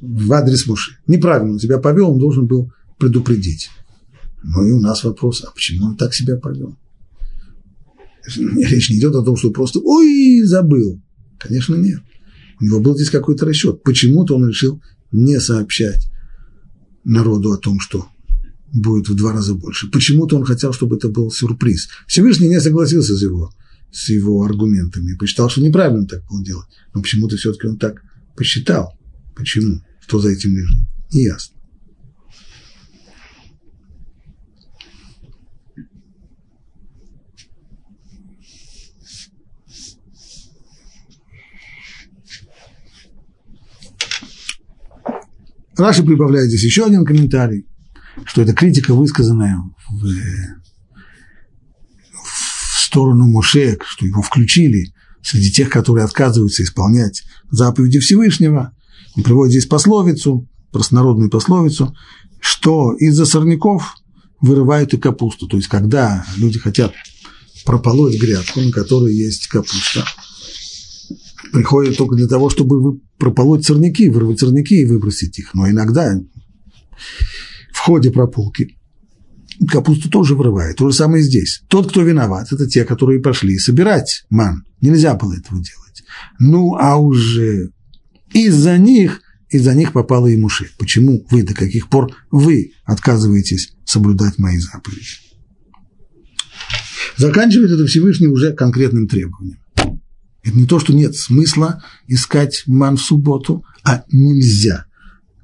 в 0.00 0.32
адрес 0.32 0.66
Муши. 0.66 0.98
Неправильно 1.06 1.52
он 1.52 1.58
себя 1.58 1.78
повел, 1.78 2.10
он 2.10 2.18
должен 2.18 2.46
был 2.46 2.72
предупредить. 2.98 3.70
Ну 4.42 4.66
и 4.66 4.72
у 4.72 4.80
нас 4.80 5.04
вопрос, 5.04 5.44
а 5.46 5.50
почему 5.52 5.86
он 5.86 5.96
так 5.96 6.14
себя 6.14 6.36
повел? 6.36 6.76
Речь 8.26 8.90
не 8.90 8.98
идет 8.98 9.14
о 9.14 9.22
том, 9.22 9.36
что 9.36 9.50
просто 9.50 9.80
«Ой, 9.80 10.42
забыл». 10.44 11.00
Конечно, 11.38 11.74
нет. 11.74 12.00
У 12.60 12.64
него 12.64 12.80
был 12.80 12.94
здесь 12.94 13.10
какой-то 13.10 13.46
расчет. 13.46 13.82
Почему-то 13.82 14.36
он 14.36 14.48
решил 14.48 14.80
не 15.10 15.40
сообщать 15.40 16.08
народу 17.04 17.52
о 17.52 17.58
том, 17.58 17.80
что 17.80 18.06
будет 18.72 19.08
в 19.08 19.14
два 19.14 19.32
раза 19.32 19.54
больше. 19.54 19.90
Почему-то 19.90 20.36
он 20.36 20.44
хотел, 20.44 20.72
чтобы 20.72 20.96
это 20.96 21.08
был 21.08 21.30
сюрприз. 21.30 21.88
Всевышний 22.06 22.48
не 22.48 22.60
согласился 22.60 23.16
с 23.16 23.22
его, 23.22 23.52
с 23.92 24.08
его 24.08 24.42
аргументами, 24.42 25.14
посчитал, 25.16 25.50
что 25.50 25.60
неправильно 25.60 26.06
так 26.06 26.24
было 26.28 26.42
делать. 26.44 26.66
Но 26.94 27.02
почему-то 27.02 27.36
все-таки 27.36 27.66
он 27.68 27.78
так 27.78 28.02
посчитал. 28.36 28.98
Почему? 29.36 29.82
Что 30.00 30.18
за 30.18 30.30
этим 30.30 30.56
лежит? 30.56 30.78
Не 31.12 31.24
ясно. 31.24 31.56
Раши 45.76 46.04
прибавляет 46.04 46.48
здесь 46.48 46.64
еще 46.64 46.84
один 46.84 47.04
комментарий, 47.04 47.66
что 48.24 48.42
это 48.42 48.52
критика, 48.52 48.94
высказанная 48.94 49.56
в, 49.90 50.04
в 52.12 52.80
сторону 52.84 53.26
Моше, 53.26 53.78
что 53.84 54.06
его 54.06 54.22
включили 54.22 54.92
среди 55.22 55.50
тех, 55.50 55.70
которые 55.70 56.04
отказываются 56.04 56.62
исполнять 56.62 57.22
заповеди 57.50 58.00
Всевышнего. 58.00 58.74
Он 59.16 59.22
приводит 59.22 59.52
здесь 59.52 59.66
пословицу, 59.66 60.48
простонародную 60.72 61.30
пословицу, 61.30 61.94
что 62.40 62.94
из-за 62.94 63.24
сорняков 63.24 63.94
вырывают 64.40 64.92
и 64.94 64.98
капусту. 64.98 65.46
То 65.46 65.56
есть, 65.56 65.68
когда 65.68 66.26
люди 66.36 66.58
хотят 66.58 66.92
прополоть 67.64 68.20
грядку, 68.20 68.60
на 68.60 68.72
которой 68.72 69.14
есть 69.14 69.46
капуста, 69.46 70.04
приходят 71.52 71.96
только 71.96 72.16
для 72.16 72.26
того, 72.26 72.50
чтобы 72.50 73.00
прополоть 73.18 73.64
сорняки, 73.64 74.08
вырвать 74.08 74.40
сорняки 74.40 74.80
и 74.80 74.84
выбросить 74.84 75.38
их. 75.38 75.54
Но 75.54 75.68
иногда 75.70 76.18
ходе 77.82 78.12
прополки 78.12 78.78
капусту 79.68 80.08
тоже 80.08 80.34
вырывает. 80.34 80.76
То 80.76 80.90
же 80.90 80.96
самое 80.96 81.22
здесь. 81.22 81.62
Тот, 81.68 81.90
кто 81.90 82.02
виноват, 82.02 82.52
это 82.52 82.66
те, 82.68 82.84
которые 82.84 83.20
пошли 83.20 83.58
собирать 83.58 84.24
ман. 84.30 84.64
Нельзя 84.80 85.14
было 85.14 85.34
этого 85.34 85.58
делать. 85.58 86.04
Ну, 86.38 86.76
а 86.76 86.96
уже 86.96 87.70
из-за 88.32 88.78
них, 88.78 89.20
из-за 89.50 89.74
них 89.74 89.92
попало 89.92 90.28
и 90.28 90.36
муши. 90.36 90.70
Почему 90.78 91.26
вы, 91.30 91.42
до 91.42 91.54
каких 91.54 91.88
пор 91.88 92.14
вы 92.30 92.72
отказываетесь 92.84 93.72
соблюдать 93.84 94.38
мои 94.38 94.58
заповеди? 94.58 95.18
Заканчивает 97.16 97.72
это 97.72 97.86
Всевышний 97.86 98.28
уже 98.28 98.52
конкретным 98.52 99.08
требованием. 99.08 99.58
Это 100.44 100.56
не 100.56 100.66
то, 100.66 100.78
что 100.78 100.92
нет 100.92 101.16
смысла 101.16 101.82
искать 102.06 102.62
ман 102.66 102.96
в 102.96 103.02
субботу, 103.02 103.64
а 103.84 104.04
нельзя. 104.10 104.86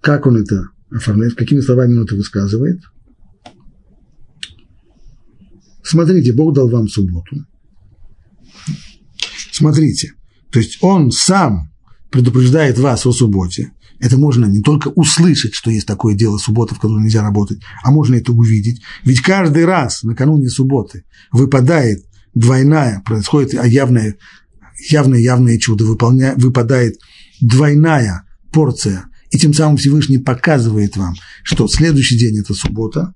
Как 0.00 0.26
он 0.26 0.36
это 0.36 0.68
оформляет, 0.90 1.34
какими 1.34 1.60
словами 1.60 1.94
он 1.94 2.04
это 2.04 2.14
высказывает? 2.14 2.80
Смотрите, 5.82 6.32
Бог 6.32 6.54
дал 6.54 6.68
вам 6.68 6.88
субботу. 6.88 7.36
Смотрите, 9.52 10.12
то 10.50 10.58
есть 10.58 10.78
он 10.82 11.10
сам 11.10 11.70
предупреждает 12.10 12.78
вас 12.78 13.06
о 13.06 13.12
субботе. 13.12 13.72
Это 14.00 14.16
можно 14.16 14.46
не 14.46 14.62
только 14.62 14.88
услышать, 14.88 15.54
что 15.54 15.70
есть 15.70 15.86
такое 15.86 16.14
дело 16.14 16.38
суббота, 16.38 16.74
в 16.74 16.80
которой 16.80 17.02
нельзя 17.02 17.22
работать, 17.22 17.60
а 17.82 17.90
можно 17.90 18.14
это 18.14 18.32
увидеть. 18.32 18.80
Ведь 19.04 19.20
каждый 19.20 19.64
раз 19.64 20.04
накануне 20.04 20.48
субботы 20.48 21.04
выпадает 21.32 22.04
двойная, 22.34 23.02
происходит 23.04 23.54
явная 23.64 24.16
явное-явное 24.90 25.58
чудо, 25.58 25.84
выполня, 25.84 26.34
выпадает 26.36 26.98
двойная 27.40 28.24
порция, 28.52 29.06
и 29.30 29.38
тем 29.38 29.52
самым 29.52 29.76
Всевышний 29.76 30.18
показывает 30.18 30.96
вам, 30.96 31.14
что 31.42 31.68
следующий 31.68 32.18
день– 32.18 32.38
это 32.40 32.54
суббота, 32.54 33.14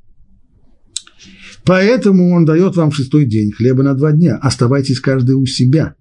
поэтому 1.64 2.34
он 2.34 2.44
дает 2.44 2.76
вам 2.76 2.92
шестой 2.92 3.24
день 3.24 3.52
хлеба 3.52 3.82
на 3.82 3.94
два 3.94 4.12
дня. 4.12 4.36
Оставайтесь 4.36 5.00
каждый 5.00 5.34
у 5.34 5.46
себя. 5.46 5.94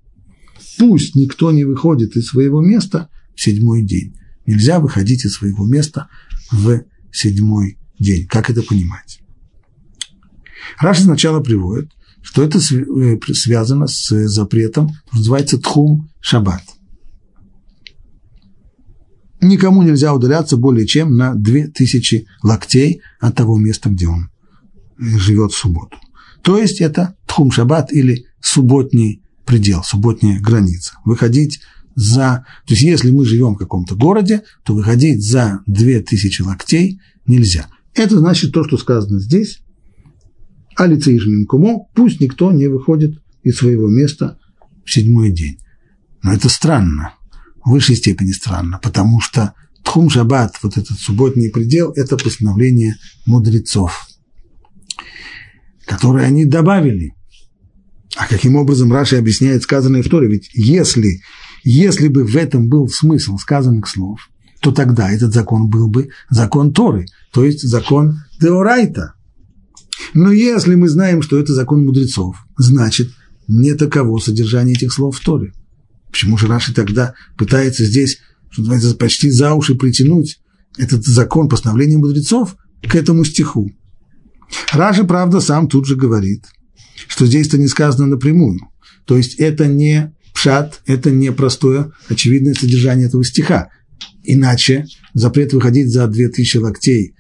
Пусть 0.78 1.16
никто 1.16 1.52
не 1.52 1.64
выходит 1.64 2.16
из 2.16 2.28
своего 2.28 2.62
места 2.62 3.10
в 3.36 3.42
седьмой 3.42 3.84
день. 3.84 4.16
Нельзя 4.46 4.80
выходить 4.80 5.26
из 5.26 5.34
своего 5.34 5.66
места 5.66 6.08
в 6.52 6.84
седьмой 7.12 7.78
день. 8.00 8.28
Как 8.28 8.50
это 8.50 8.64
понимать? 8.64 9.22
Раши 10.80 11.04
сначала 11.04 11.40
приводит, 11.42 11.92
что 12.22 12.44
это 12.44 12.60
э, 12.60 13.20
связано 13.34 13.88
с 13.88 14.28
запретом, 14.28 14.92
называется 15.14 15.58
тхум 15.58 16.10
шаббат. 16.20 16.62
Никому 19.42 19.82
нельзя 19.82 20.14
удаляться 20.14 20.56
более 20.56 20.86
чем 20.86 21.18
на 21.18 21.34
2000 21.34 22.28
локтей 22.44 23.02
от 23.20 23.36
того 23.36 23.58
места, 23.58 23.90
где 23.90 24.08
он 24.08 24.30
живет 24.98 25.52
в 25.52 25.58
субботу. 25.58 25.98
То 26.44 26.58
есть 26.58 26.80
это 26.80 27.16
тхум 27.26 27.52
шаббат 27.52 27.92
или 27.92 28.26
субботний 28.40 29.24
предел, 29.46 29.84
субботняя 29.84 30.40
граница. 30.40 30.94
Выходить 31.06 31.60
за... 31.96 32.46
То 32.68 32.74
есть 32.74 32.84
если 32.84 33.12
мы 33.12 33.26
живем 33.26 33.56
в 33.56 33.58
каком-то 33.58 33.96
городе, 33.96 34.44
то 34.64 34.74
выходить 34.74 35.24
за 35.24 35.62
2000 35.66 36.42
локтей 36.44 37.02
нельзя. 37.26 37.68
Это 37.96 38.20
значит 38.20 38.54
то, 38.54 38.64
что 38.64 38.78
сказано 38.78 39.20
здесь, 39.20 39.62
Алицеишмин 40.76 41.46
кумо, 41.46 41.88
пусть 41.94 42.22
никто 42.22 42.52
не 42.52 42.68
выходит 42.68 43.22
из 43.44 43.58
своего 43.58 43.88
места 43.88 44.40
в 44.86 44.92
седьмой 44.92 45.32
день. 45.32 45.60
Но 46.24 46.34
это 46.34 46.48
странно, 46.48 47.16
в 47.64 47.72
высшей 47.72 47.96
степени 47.96 48.32
странно, 48.32 48.80
потому 48.82 49.20
что 49.20 49.54
Тхум 49.84 50.10
Шаббат, 50.10 50.58
вот 50.62 50.78
этот 50.78 51.00
субботний 51.00 51.50
предел, 51.50 51.92
это 51.96 52.18
постановление 52.18 52.96
мудрецов, 53.26 54.08
которые 55.86 56.28
они 56.28 56.46
добавили. 56.46 57.14
А 58.16 58.28
каким 58.28 58.56
образом 58.56 58.92
Раши 58.92 59.18
объясняет 59.18 59.64
сказанное 59.64 60.04
в 60.04 60.10
Торе? 60.10 60.28
Ведь 60.28 60.50
если, 60.54 61.22
если 61.64 62.08
бы 62.08 62.26
в 62.26 62.36
этом 62.36 62.68
был 62.68 62.88
смысл 62.90 63.38
сказанных 63.38 63.88
слов, 63.88 64.30
то 64.62 64.72
тогда 64.72 65.10
этот 65.12 65.34
закон 65.34 65.70
был 65.70 65.88
бы 65.88 66.10
закон 66.30 66.74
Торы, 66.74 67.06
то 67.34 67.44
есть 67.44 67.62
закон 67.62 68.20
Деорайта– 68.40 69.14
но 70.14 70.32
если 70.32 70.76
мы 70.76 70.90
знаем, 70.90 71.22
что 71.22 71.40
это 71.40 71.54
закон 71.54 71.86
мудрецов, 71.86 72.36
значит, 72.58 73.12
не 73.48 73.74
таково 73.74 74.18
содержание 74.20 74.76
этих 74.76 74.94
слов 74.94 75.18
в 75.18 75.24
Торе. 75.24 75.54
Почему 76.12 76.38
же 76.38 76.48
Раши 76.48 76.74
тогда 76.74 77.14
пытается 77.38 77.86
здесь, 77.86 78.20
что 78.50 78.62
называется, 78.62 78.96
почти 78.96 79.32
за 79.32 79.54
уши 79.54 79.76
притянуть 79.76 80.40
этот 80.78 81.06
закон 81.06 81.50
постановления 81.50 81.98
мудрецов 81.98 82.56
к 82.88 82.96
этому 82.96 83.24
стиху? 83.24 83.72
Раши, 84.74 85.04
правда, 85.06 85.40
сам 85.40 85.68
тут 85.68 85.86
же 85.86 85.96
говорит, 85.96 86.46
что 87.08 87.26
здесь-то 87.26 87.58
не 87.58 87.68
сказано 87.68 88.08
напрямую. 88.08 88.60
То 89.06 89.18
есть 89.18 89.36
это 89.36 89.68
не 89.68 90.14
пшат, 90.34 90.82
это 90.86 91.12
не 91.12 91.32
простое 91.32 91.92
очевидное 92.10 92.54
содержание 92.54 93.08
этого 93.08 93.24
стиха. 93.24 93.70
Иначе 94.24 94.86
запрет 95.14 95.54
выходить 95.54 95.92
за 95.92 96.08
две 96.08 96.28
тысячи 96.28 96.58
локтей 96.58 97.16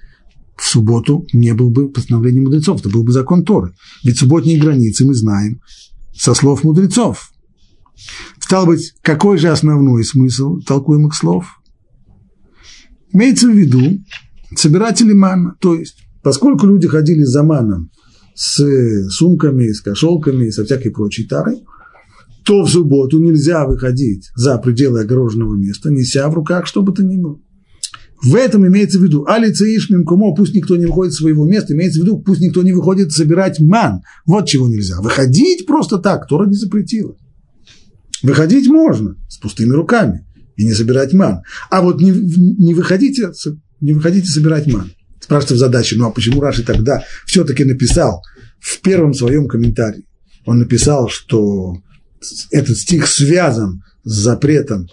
в 0.61 0.65
субботу 0.65 1.25
не 1.33 1.53
был 1.53 1.71
бы 1.71 1.89
постановлением 1.89 2.43
мудрецов, 2.43 2.81
это 2.81 2.89
был 2.89 3.03
бы 3.03 3.11
закон 3.11 3.43
Торы. 3.43 3.73
Ведь 4.03 4.19
субботние 4.19 4.59
границы 4.59 5.05
мы 5.05 5.15
знаем 5.15 5.59
со 6.15 6.35
слов 6.35 6.63
мудрецов. 6.63 7.31
Стало 8.51 8.65
быть, 8.65 8.95
какой 9.01 9.37
же 9.37 9.47
основной 9.47 10.03
смысл 10.03 10.59
толкуемых 10.59 11.15
слов? 11.15 11.45
Имеется 13.13 13.47
в 13.47 13.51
виду 13.51 14.03
собиратели 14.57 15.13
мана, 15.13 15.55
то 15.61 15.73
есть, 15.73 15.99
поскольку 16.21 16.67
люди 16.67 16.85
ходили 16.85 17.23
за 17.23 17.43
маном 17.43 17.91
с 18.35 19.09
сумками, 19.09 19.71
с 19.71 19.79
кошелками, 19.79 20.49
со 20.49 20.65
всякой 20.65 20.91
прочей 20.91 21.27
тарой, 21.27 21.63
то 22.43 22.63
в 22.65 22.69
субботу 22.69 23.19
нельзя 23.19 23.65
выходить 23.65 24.29
за 24.35 24.57
пределы 24.57 24.99
огороженного 24.99 25.55
места, 25.55 25.89
неся 25.89 26.27
в 26.27 26.33
руках 26.33 26.67
что 26.67 26.81
бы 26.81 26.91
то 26.91 27.05
ни 27.05 27.15
было. 27.15 27.39
В 28.21 28.35
этом 28.35 28.67
имеется 28.67 28.99
в 28.99 29.03
виду, 29.03 29.23
али 29.29 29.53
цаишмим 29.53 30.03
кумо, 30.03 30.35
пусть 30.35 30.53
никто 30.53 30.75
не 30.75 30.87
выходит 30.87 31.13
с 31.13 31.19
своего 31.19 31.45
места, 31.45 31.73
имеется 31.73 32.01
в 32.01 32.03
виду, 32.03 32.19
пусть 32.19 32.41
никто 32.41 32.63
не 32.63 32.73
выходит 32.73 33.13
собирать 33.13 33.61
ман. 33.61 34.01
Вот 34.25 34.47
чего 34.47 34.67
нельзя. 34.67 34.99
Выходить 34.99 35.65
просто 35.65 35.99
так, 35.99 36.27
Тора 36.27 36.47
не 36.47 36.55
запретила. 36.55 37.15
Выходить 38.23 38.67
можно 38.67 39.15
с 39.27 39.37
пустыми 39.37 39.71
руками 39.71 40.25
и 40.55 40.65
не 40.65 40.73
собирать 40.73 41.13
ман. 41.13 41.41
А 41.69 41.81
вот 41.81 42.01
не, 42.01 42.11
не, 42.11 42.73
выходите, 42.73 43.31
не 43.79 43.93
выходите 43.93 44.27
собирать 44.27 44.67
ман. 44.67 44.91
Спрашивается 45.19 45.55
в 45.55 45.59
задаче, 45.59 45.95
ну 45.97 46.07
а 46.07 46.11
почему 46.11 46.41
Раши 46.41 46.63
тогда 46.63 47.03
все-таки 47.25 47.63
написал 47.63 48.21
в 48.59 48.79
первом 48.81 49.13
своем 49.13 49.47
комментарии, 49.47 50.05
он 50.45 50.59
написал, 50.59 51.09
что 51.09 51.75
этот 52.51 52.77
стих 52.77 53.07
связан 53.07 53.83
с 54.03 54.13
запретом 54.13 54.87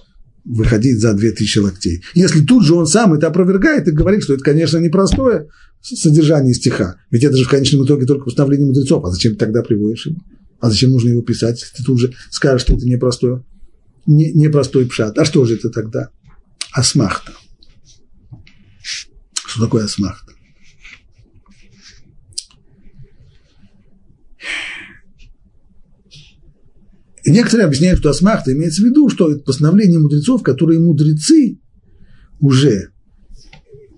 выходить 0.45 1.01
за 1.01 1.13
2000 1.13 1.59
локтей. 1.59 2.03
Если 2.15 2.43
тут 2.43 2.65
же 2.65 2.75
он 2.75 2.87
сам 2.87 3.13
это 3.13 3.27
опровергает 3.27 3.87
и 3.87 3.93
говорит, 3.93 4.23
что 4.23 4.35
это, 4.35 4.43
конечно, 4.43 4.79
непростое 4.79 5.49
содержание 5.83 6.55
стиха, 6.55 6.97
ведь 7.11 7.25
это 7.25 7.37
же 7.37 7.45
в 7.45 7.51
конечном 7.51 7.85
итоге 7.85 8.07
только 8.07 8.29
установление 8.29 8.67
мудрецов, 8.67 9.05
а 9.05 9.11
зачем 9.11 9.33
ты 9.35 9.39
тогда 9.39 9.63
приводишь 9.63 10.07
его? 10.07 10.19
А 10.61 10.71
зачем 10.71 10.91
нужно 10.91 11.11
его 11.11 11.23
писать, 11.23 11.65
ты 11.77 11.85
тут 11.85 12.01
же 12.01 12.15
скажешь, 12.31 12.63
что 12.63 12.75
это 12.75 12.85
непростое, 12.85 13.45
не, 14.07 14.33
непростой 14.33 14.87
пшат? 14.87 15.19
А 15.19 15.25
что 15.25 15.45
же 15.45 15.55
это 15.55 15.71
тогда? 15.71 16.11
Асмахта. 16.73 17.33
Что 18.83 19.61
такое 19.61 19.85
асмахта? 19.85 20.33
Некоторые 27.25 27.67
объясняют, 27.67 28.01
что 28.01 28.11
асмахта 28.11 28.53
имеется 28.53 28.83
в 28.83 28.87
виду, 28.87 29.09
что 29.11 29.31
это 29.31 29.43
постановление 29.43 29.99
мудрецов, 29.99 30.43
которые 30.43 30.81
мудрецы 30.81 31.61
уже 32.41 32.91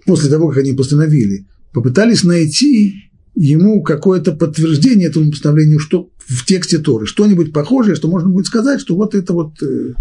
после 0.05 0.29
того, 0.29 0.49
как 0.49 0.59
они 0.59 0.73
постановили, 0.73 1.47
попытались 1.73 2.25
найти 2.25 2.95
ему 3.35 3.83
какое-то 3.83 4.33
подтверждение 4.33 5.09
этому 5.09 5.31
постановлению, 5.31 5.79
что 5.79 6.11
в 6.31 6.45
тексте 6.45 6.79
Торы, 6.79 7.07
что-нибудь 7.07 7.53
похожее, 7.53 7.97
что 7.97 8.09
можно 8.09 8.31
будет 8.31 8.47
сказать, 8.47 8.81
что 8.81 8.95
вот 8.95 9.17
это 9.17 9.33
вот 9.33 9.61
э, 9.63 9.95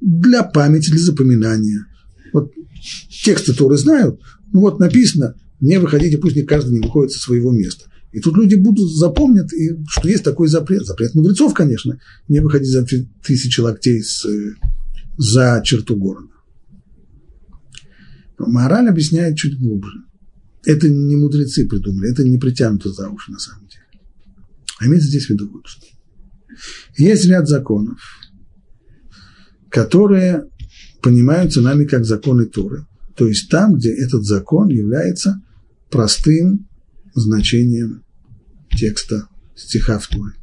для 0.00 0.44
памяти, 0.44 0.90
для 0.90 1.00
запоминания. 1.00 1.86
Вот 2.32 2.52
тексты 3.24 3.52
Торы 3.52 3.76
знают, 3.76 4.20
ну 4.52 4.60
вот 4.60 4.78
написано, 4.78 5.34
не 5.60 5.78
выходите, 5.78 6.18
пусть 6.18 6.36
не 6.36 6.42
каждый 6.42 6.74
не 6.74 6.80
выходит 6.80 7.10
со 7.10 7.18
своего 7.18 7.50
места. 7.50 7.86
И 8.12 8.20
тут 8.20 8.36
люди 8.36 8.54
будут 8.54 8.88
запомнят, 8.94 9.52
и, 9.52 9.70
что 9.88 10.08
есть 10.08 10.22
такой 10.22 10.46
запрет. 10.46 10.86
Запрет 10.86 11.14
мудрецов, 11.14 11.54
конечно, 11.54 11.98
не 12.28 12.38
выходить 12.40 12.70
за 12.70 12.86
тысячи 13.24 13.60
локтей 13.60 14.02
с, 14.02 14.26
за 15.16 15.60
черту 15.64 15.96
города. 15.96 16.28
Мораль 18.38 18.88
объясняет 18.88 19.36
чуть 19.36 19.58
глубже. 19.58 20.04
Это 20.64 20.88
не 20.88 21.16
мудрецы 21.16 21.66
придумали, 21.66 22.10
это 22.10 22.24
не 22.24 22.38
притянуто 22.38 22.92
за 22.92 23.08
уши 23.08 23.32
на 23.32 23.38
самом 23.38 23.66
деле. 23.66 23.82
А 24.78 24.86
имеется 24.86 25.08
здесь 25.08 25.26
в 25.26 25.30
виду 25.30 25.50
вот 25.50 25.66
что. 25.66 25.86
Есть 26.96 27.26
ряд 27.26 27.48
законов, 27.48 28.00
которые 29.68 30.48
понимаются 31.02 31.60
нами 31.60 31.84
как 31.84 32.04
законы 32.04 32.46
Торы. 32.46 32.86
То 33.16 33.26
есть 33.26 33.50
там, 33.50 33.74
где 33.74 33.92
этот 33.92 34.24
закон 34.24 34.68
является 34.68 35.42
простым 35.90 36.68
значением 37.14 38.04
текста 38.70 39.28
стиха 39.56 39.98
в 39.98 40.06
Торе. 40.08 40.34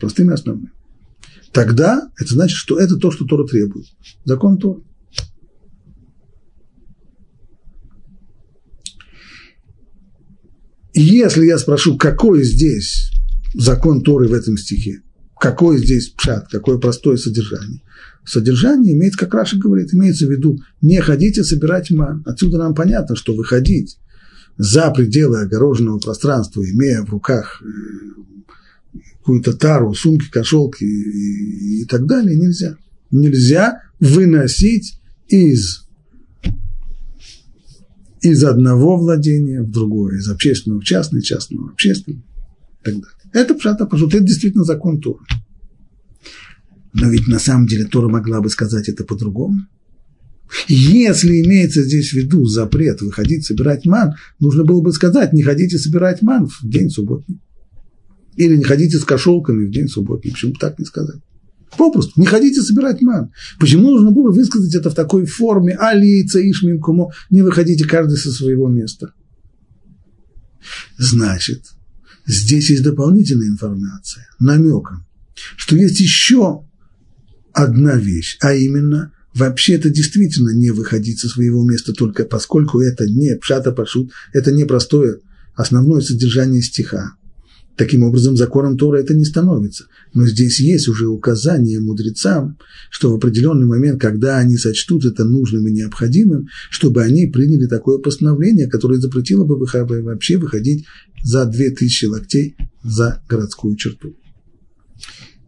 Простым 0.00 0.30
и 0.30 0.34
основным. 0.34 0.72
Тогда 1.52 2.10
это 2.18 2.32
значит, 2.32 2.56
что 2.56 2.78
это 2.78 2.96
то, 2.96 3.10
что 3.10 3.24
Тора 3.26 3.46
требует. 3.46 3.86
Закон 4.24 4.58
Тора. 4.58 4.80
Если 10.94 11.46
я 11.46 11.58
спрошу, 11.58 11.96
какой 11.96 12.44
здесь 12.44 13.10
закон 13.54 14.02
Торы 14.02 14.28
в 14.28 14.34
этом 14.34 14.56
стихе, 14.56 15.02
какой 15.40 15.78
здесь 15.78 16.08
пшат, 16.08 16.48
какое 16.50 16.78
простое 16.78 17.16
содержание, 17.16 17.82
содержание 18.24 18.94
имеет, 18.94 19.16
как 19.16 19.34
Раша 19.34 19.56
говорит, 19.56 19.92
имеется 19.94 20.26
в 20.26 20.30
виду, 20.30 20.60
не 20.80 21.00
ходите 21.00 21.44
собирать 21.44 21.90
ман. 21.90 22.22
Отсюда 22.26 22.58
нам 22.58 22.74
понятно, 22.74 23.16
что 23.16 23.34
выходить 23.34 23.98
за 24.58 24.90
пределы 24.90 25.40
огороженного 25.40 25.98
пространства, 25.98 26.62
имея 26.62 27.02
в 27.02 27.10
руках 27.10 27.62
э, 27.62 28.98
какую-то 29.18 29.54
тару, 29.54 29.94
сумки, 29.94 30.30
кошелки 30.30 30.84
и, 30.84 31.82
и 31.82 31.84
так 31.86 32.06
далее, 32.06 32.36
нельзя. 32.36 32.76
Нельзя 33.10 33.82
выносить 33.98 35.00
из, 35.28 35.86
из 38.22 38.44
одного 38.44 38.96
владения 38.96 39.62
в 39.62 39.70
другое, 39.70 40.18
из 40.18 40.28
общественного 40.28 40.80
в 40.80 40.84
частное, 40.84 41.20
частного 41.20 41.68
в 41.68 41.72
общественное 41.72 42.20
и 42.20 42.84
так 42.84 42.94
далее. 42.94 43.08
Это 43.32 43.54
пшата 43.54 43.86
пошут, 43.86 44.14
это 44.14 44.24
действительно 44.24 44.64
закон 44.64 45.00
Тора. 45.00 45.24
Но 46.92 47.08
ведь 47.08 47.26
на 47.26 47.38
самом 47.38 47.66
деле 47.66 47.84
Тора 47.84 48.08
могла 48.08 48.40
бы 48.40 48.48
сказать 48.50 48.88
это 48.88 49.04
по-другому. 49.04 49.66
Если 50.68 51.42
имеется 51.42 51.82
здесь 51.82 52.10
в 52.10 52.14
виду 52.14 52.44
запрет 52.44 53.00
выходить 53.00 53.46
собирать 53.46 53.86
ман, 53.86 54.14
нужно 54.38 54.64
было 54.64 54.82
бы 54.82 54.92
сказать, 54.92 55.32
не 55.32 55.42
ходите 55.42 55.78
собирать 55.78 56.20
ман 56.20 56.46
в 56.46 56.60
день 56.62 56.90
субботний. 56.90 57.40
Или 58.36 58.56
не 58.56 58.64
ходите 58.64 58.98
с 58.98 59.04
кошелками 59.04 59.66
в 59.66 59.70
день 59.70 59.88
субботний. 59.88 60.30
Почему 60.30 60.52
бы 60.52 60.58
так 60.58 60.78
не 60.78 60.84
сказать? 60.84 61.20
Попросту, 61.76 62.20
не 62.20 62.26
ходите 62.26 62.62
собирать 62.62 63.00
ман. 63.00 63.32
Почему 63.58 63.90
нужно 63.90 64.10
было 64.10 64.30
высказать 64.30 64.74
это 64.74 64.90
в 64.90 64.94
такой 64.94 65.26
форме? 65.26 65.76
Али, 65.78 66.26
цаишмим, 66.26 66.80
кумо, 66.80 67.10
не 67.30 67.42
выходите 67.42 67.84
каждый 67.84 68.18
со 68.18 68.30
своего 68.30 68.68
места. 68.68 69.12
Значит, 70.98 71.64
здесь 72.26 72.70
есть 72.70 72.82
дополнительная 72.82 73.48
информация, 73.48 74.28
намеком, 74.38 75.06
что 75.56 75.76
есть 75.76 75.98
еще 75.98 76.64
одна 77.52 77.96
вещь, 77.96 78.36
а 78.40 78.54
именно– 78.54 79.12
вообще 79.34 79.74
это 79.74 79.90
действительно 79.90 80.50
не 80.50 80.70
выходить 80.70 81.20
со 81.20 81.28
своего 81.28 81.64
места 81.64 81.92
только 81.92 82.24
поскольку 82.24 82.80
это 82.80 83.06
не 83.06 83.36
пшата 83.36 83.72
пашут, 83.72 84.10
это 84.32 84.52
не 84.52 84.64
простое 84.64 85.20
основное 85.54 86.00
содержание 86.00 86.62
стиха. 86.62 87.16
Таким 87.76 88.02
образом, 88.02 88.36
законом 88.36 88.76
Тора 88.76 88.98
это 88.98 89.14
не 89.14 89.24
становится. 89.24 89.86
Но 90.12 90.26
здесь 90.26 90.60
есть 90.60 90.88
уже 90.88 91.06
указание 91.06 91.80
мудрецам, 91.80 92.58
что 92.90 93.10
в 93.10 93.14
определенный 93.14 93.66
момент, 93.66 94.00
когда 94.00 94.38
они 94.38 94.56
сочтут 94.56 95.06
это 95.06 95.24
нужным 95.24 95.66
и 95.66 95.72
необходимым, 95.72 96.48
чтобы 96.70 97.02
они 97.02 97.28
приняли 97.28 97.66
такое 97.66 97.98
постановление, 97.98 98.68
которое 98.68 98.98
запретило 98.98 99.44
бы 99.44 99.56
вообще 99.56 100.36
выходить 100.36 100.84
за 101.24 101.46
2000 101.46 102.06
локтей 102.06 102.56
за 102.84 103.22
городскую 103.28 103.76
черту. 103.76 104.16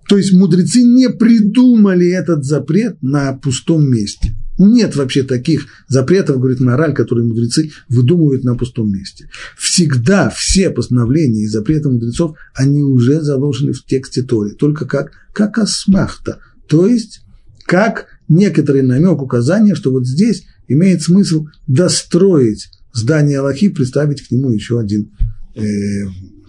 То 0.08 0.16
есть 0.16 0.32
мудрецы 0.32 0.82
не 0.82 1.10
придумали 1.10 2.08
этот 2.08 2.44
запрет 2.44 3.02
на 3.02 3.32
пустом 3.34 3.90
месте. 3.90 4.33
Нет 4.58 4.94
вообще 4.94 5.24
таких 5.24 5.66
запретов, 5.88 6.38
говорит 6.38 6.60
мораль, 6.60 6.94
которые 6.94 7.26
мудрецы 7.26 7.72
выдумывают 7.88 8.44
на 8.44 8.56
пустом 8.56 8.92
месте. 8.92 9.28
Всегда 9.58 10.30
все 10.30 10.70
постановления 10.70 11.42
и 11.42 11.48
запреты 11.48 11.88
мудрецов, 11.88 12.36
они 12.54 12.82
уже 12.82 13.20
заложены 13.20 13.72
в 13.72 13.84
тексте 13.84 14.22
Тори, 14.22 14.52
только 14.52 14.86
как, 14.86 15.12
как 15.32 15.58
асмахта, 15.58 16.38
то 16.68 16.86
есть 16.86 17.22
как 17.66 18.06
некоторый 18.28 18.82
намек, 18.82 19.20
указание, 19.20 19.74
что 19.74 19.90
вот 19.90 20.06
здесь 20.06 20.44
имеет 20.68 21.02
смысл 21.02 21.46
достроить 21.66 22.70
здание 22.92 23.40
Аллахи, 23.40 23.68
представить 23.68 24.26
к 24.26 24.30
нему 24.30 24.50
еще 24.50 24.78
один, 24.78 25.10
э, 25.56 25.62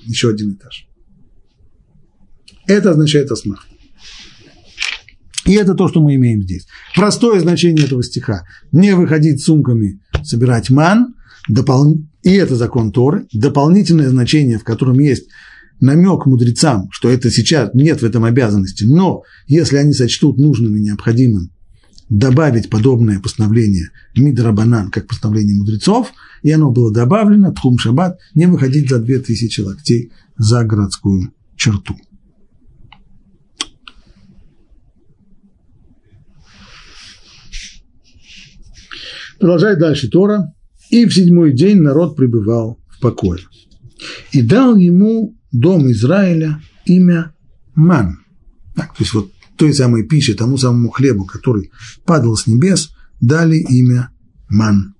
еще 0.06 0.30
один 0.30 0.54
этаж. 0.54 0.88
Это 2.68 2.92
означает 2.92 3.32
асмах. 3.32 3.66
И 5.46 5.54
это 5.54 5.76
то, 5.76 5.88
что 5.88 6.02
мы 6.02 6.16
имеем 6.16 6.42
здесь. 6.42 6.68
Простое 6.96 7.40
значение 7.40 7.86
этого 7.86 8.04
стиха. 8.04 8.44
Не 8.72 8.96
выходить 8.96 9.44
сумками, 9.44 10.02
собирать 10.24 10.70
ман, 10.70 11.16
допол... 11.48 12.02
и 12.24 12.32
это 12.32 12.56
закон 12.56 12.92
Торы. 12.92 13.28
Дополнительное 13.32 14.10
значение, 14.10 14.58
в 14.58 14.64
котором 14.64 15.00
есть 15.00 15.28
намек 15.80 16.26
мудрецам, 16.26 16.90
что 16.92 17.10
это 17.10 17.30
сейчас 17.30 17.74
нет 17.74 18.02
в 18.02 18.06
этом 18.06 18.24
обязанности, 18.24 18.86
но 18.86 19.24
если 19.48 19.78
они 19.78 19.94
сочтут 19.94 20.38
нужным 20.38 20.76
и 20.76 20.82
необходимым 20.82 21.52
добавить 22.10 22.70
подобное 22.70 23.20
постановление 23.20 23.90
Мидрабанан, 24.16 24.92
как 24.92 25.08
постановление 25.08 25.56
мудрецов, 25.56 26.12
и 26.44 26.52
оно 26.52 26.72
было 26.72 26.94
добавлено, 26.94 27.52
Тхум 27.52 27.78
Шаббат, 27.78 28.20
не 28.36 28.46
выходить 28.46 28.90
за 28.90 29.00
2000 29.00 29.62
локтей 29.62 30.12
за 30.38 30.64
городскую 30.64 31.34
черту. 31.56 31.96
Продолжает 39.40 39.80
дальше 39.80 40.10
Тора. 40.10 40.54
И 40.90 41.06
в 41.06 41.14
седьмой 41.14 41.54
день 41.54 41.82
народ 41.82 42.16
пребывал 42.16 42.80
в 42.88 43.00
покое. 43.00 43.42
И 44.32 44.42
дал 44.42 44.76
ему 44.76 45.36
дом 45.52 45.90
Израиля 45.92 46.62
имя 46.86 47.34
Ман. 47.74 48.20
Так, 48.76 48.90
то 48.90 49.04
есть 49.04 49.14
вот 49.14 49.32
той 49.58 49.74
самой 49.74 50.04
пище, 50.04 50.34
тому 50.34 50.58
самому 50.58 50.90
хлебу, 50.90 51.26
который 51.26 51.72
падал 52.06 52.36
с 52.36 52.48
небес, 52.48 52.92
дали 53.22 53.58
имя 53.58 54.12
ман. 54.50 54.96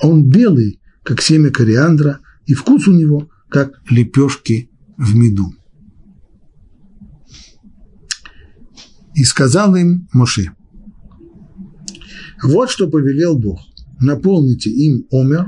Он 0.00 0.28
белый, 0.28 0.80
как 1.02 1.22
семя 1.22 1.50
кориандра, 1.50 2.20
и 2.46 2.54
вкус 2.54 2.86
у 2.86 2.92
него, 2.92 3.30
как 3.48 3.80
лепешки 3.90 4.70
в 4.96 5.14
меду. 5.16 5.54
И 9.14 9.24
сказал 9.24 9.74
им 9.76 10.08
Моше, 10.12 10.52
вот 12.42 12.70
что 12.70 12.88
повелел 12.88 13.38
Бог, 13.38 13.60
наполните 14.00 14.70
им 14.70 15.06
омер, 15.10 15.46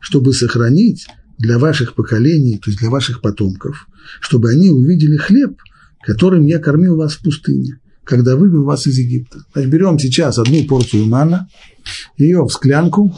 чтобы 0.00 0.32
сохранить 0.32 1.06
для 1.38 1.58
ваших 1.58 1.94
поколений, 1.94 2.58
то 2.58 2.70
есть 2.70 2.80
для 2.80 2.90
ваших 2.90 3.20
потомков, 3.20 3.88
чтобы 4.20 4.50
они 4.50 4.70
увидели 4.70 5.16
хлеб, 5.16 5.60
которым 6.02 6.46
я 6.46 6.58
кормил 6.58 6.96
вас 6.96 7.14
в 7.14 7.22
пустыне, 7.22 7.80
когда 8.04 8.36
вывел 8.36 8.64
вас 8.64 8.86
из 8.86 8.98
Египта. 8.98 9.40
Значит, 9.52 9.70
берем 9.70 9.98
сейчас 9.98 10.38
одну 10.38 10.64
порцию 10.64 11.06
мана, 11.06 11.48
ее 12.16 12.44
в 12.44 12.50
склянку 12.50 13.14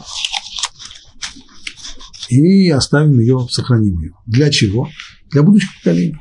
и 2.29 2.69
оставим 2.69 3.19
ее, 3.19 3.47
сохраним 3.49 4.01
ее. 4.01 4.13
Для 4.25 4.49
чего? 4.49 4.89
Для 5.31 5.43
будущих 5.43 5.69
поколений. 5.77 6.17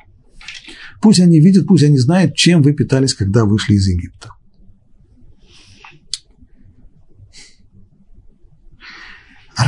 Пусть 1.01 1.21
они 1.21 1.41
видят, 1.41 1.67
пусть 1.67 1.85
они 1.85 1.99
знают, 1.99 2.35
чем 2.35 2.63
вы 2.63 2.73
питались, 2.73 3.15
когда 3.15 3.45
вышли 3.45 3.75
из 3.75 3.87
Египта. 3.87 4.31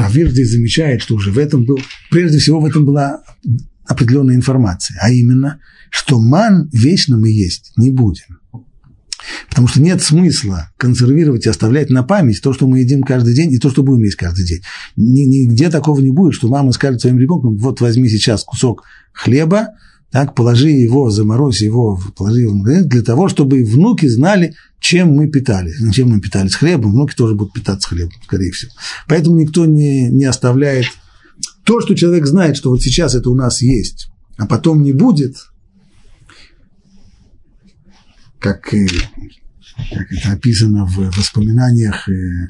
Равир 0.01 0.31
здесь 0.31 0.51
замечает, 0.51 1.03
что 1.03 1.15
уже 1.15 1.31
в 1.31 1.39
этом 1.39 1.65
был, 1.65 1.79
прежде 2.11 2.39
всего 2.39 2.61
в 2.61 2.65
этом 2.65 2.85
была 2.85 3.23
определенная 3.87 4.35
информация, 4.35 4.99
а 5.01 5.11
именно, 5.11 5.61
что 5.91 6.21
ман 6.21 6.69
вечно 6.73 7.17
мы 7.17 7.31
есть 7.31 7.73
не 7.77 7.91
будем. 7.91 8.39
Потому 9.49 9.69
что 9.69 9.83
нет 9.83 10.01
смысла 10.01 10.71
консервировать 10.77 11.45
и 11.45 11.51
оставлять 11.51 11.91
на 11.91 12.03
память 12.03 12.41
то, 12.41 12.53
что 12.53 12.67
мы 12.67 12.81
едим 12.81 13.03
каждый 13.03 13.35
день, 13.35 13.53
и 13.53 13.59
то, 13.59 13.71
что 13.71 13.83
будем 13.83 14.05
есть 14.05 14.17
каждый 14.17 14.47
день. 14.47 14.63
Нигде 14.97 15.69
такого 15.69 16.01
не 16.01 16.11
будет, 16.11 16.35
что 16.35 16.49
мама 16.49 16.73
скажет 16.73 17.01
своим 17.01 17.19
ребенком, 17.19 17.57
вот 17.57 17.81
возьми 17.81 18.09
сейчас 18.09 18.45
кусок 18.45 18.85
хлеба, 19.13 19.69
так, 20.11 20.35
положи 20.35 20.71
его, 20.71 21.11
заморозь 21.11 21.63
его, 21.63 22.01
положи 22.17 22.41
его 22.41 22.53
в 22.53 22.57
магазин, 22.57 22.89
для 22.89 23.03
того, 23.03 23.29
чтобы 23.29 23.63
внуки 23.65 24.07
знали, 24.07 24.55
чем 24.81 25.13
мы 25.13 25.29
питались. 25.29 25.79
Ну, 25.81 25.93
чем 25.93 26.09
мы 26.09 26.21
питались 26.21 26.55
хлебом, 26.55 26.93
внуки 26.93 27.15
тоже 27.15 27.37
будут 27.37 27.53
питаться 27.53 27.89
хлебом, 27.89 28.15
скорее 28.25 28.51
всего. 28.51 28.73
Поэтому 29.07 29.37
никто 29.37 29.67
не, 29.67 30.09
не 30.09 30.25
оставляет 30.25 30.87
то, 31.65 31.81
что 31.81 31.95
человек 31.95 32.27
знает, 32.27 32.57
что 32.57 32.71
вот 32.71 32.83
сейчас 32.83 33.15
это 33.15 33.31
у 33.31 33.37
нас 33.37 33.63
есть, 33.63 34.11
а 34.37 34.47
потом 34.47 34.83
не 34.83 34.93
будет, 34.93 35.37
как, 38.41 38.63
как 38.63 40.13
это 40.13 40.33
описано 40.33 40.87
в 40.87 40.97
воспоминаниях, 41.17 42.09
э, 42.09 42.49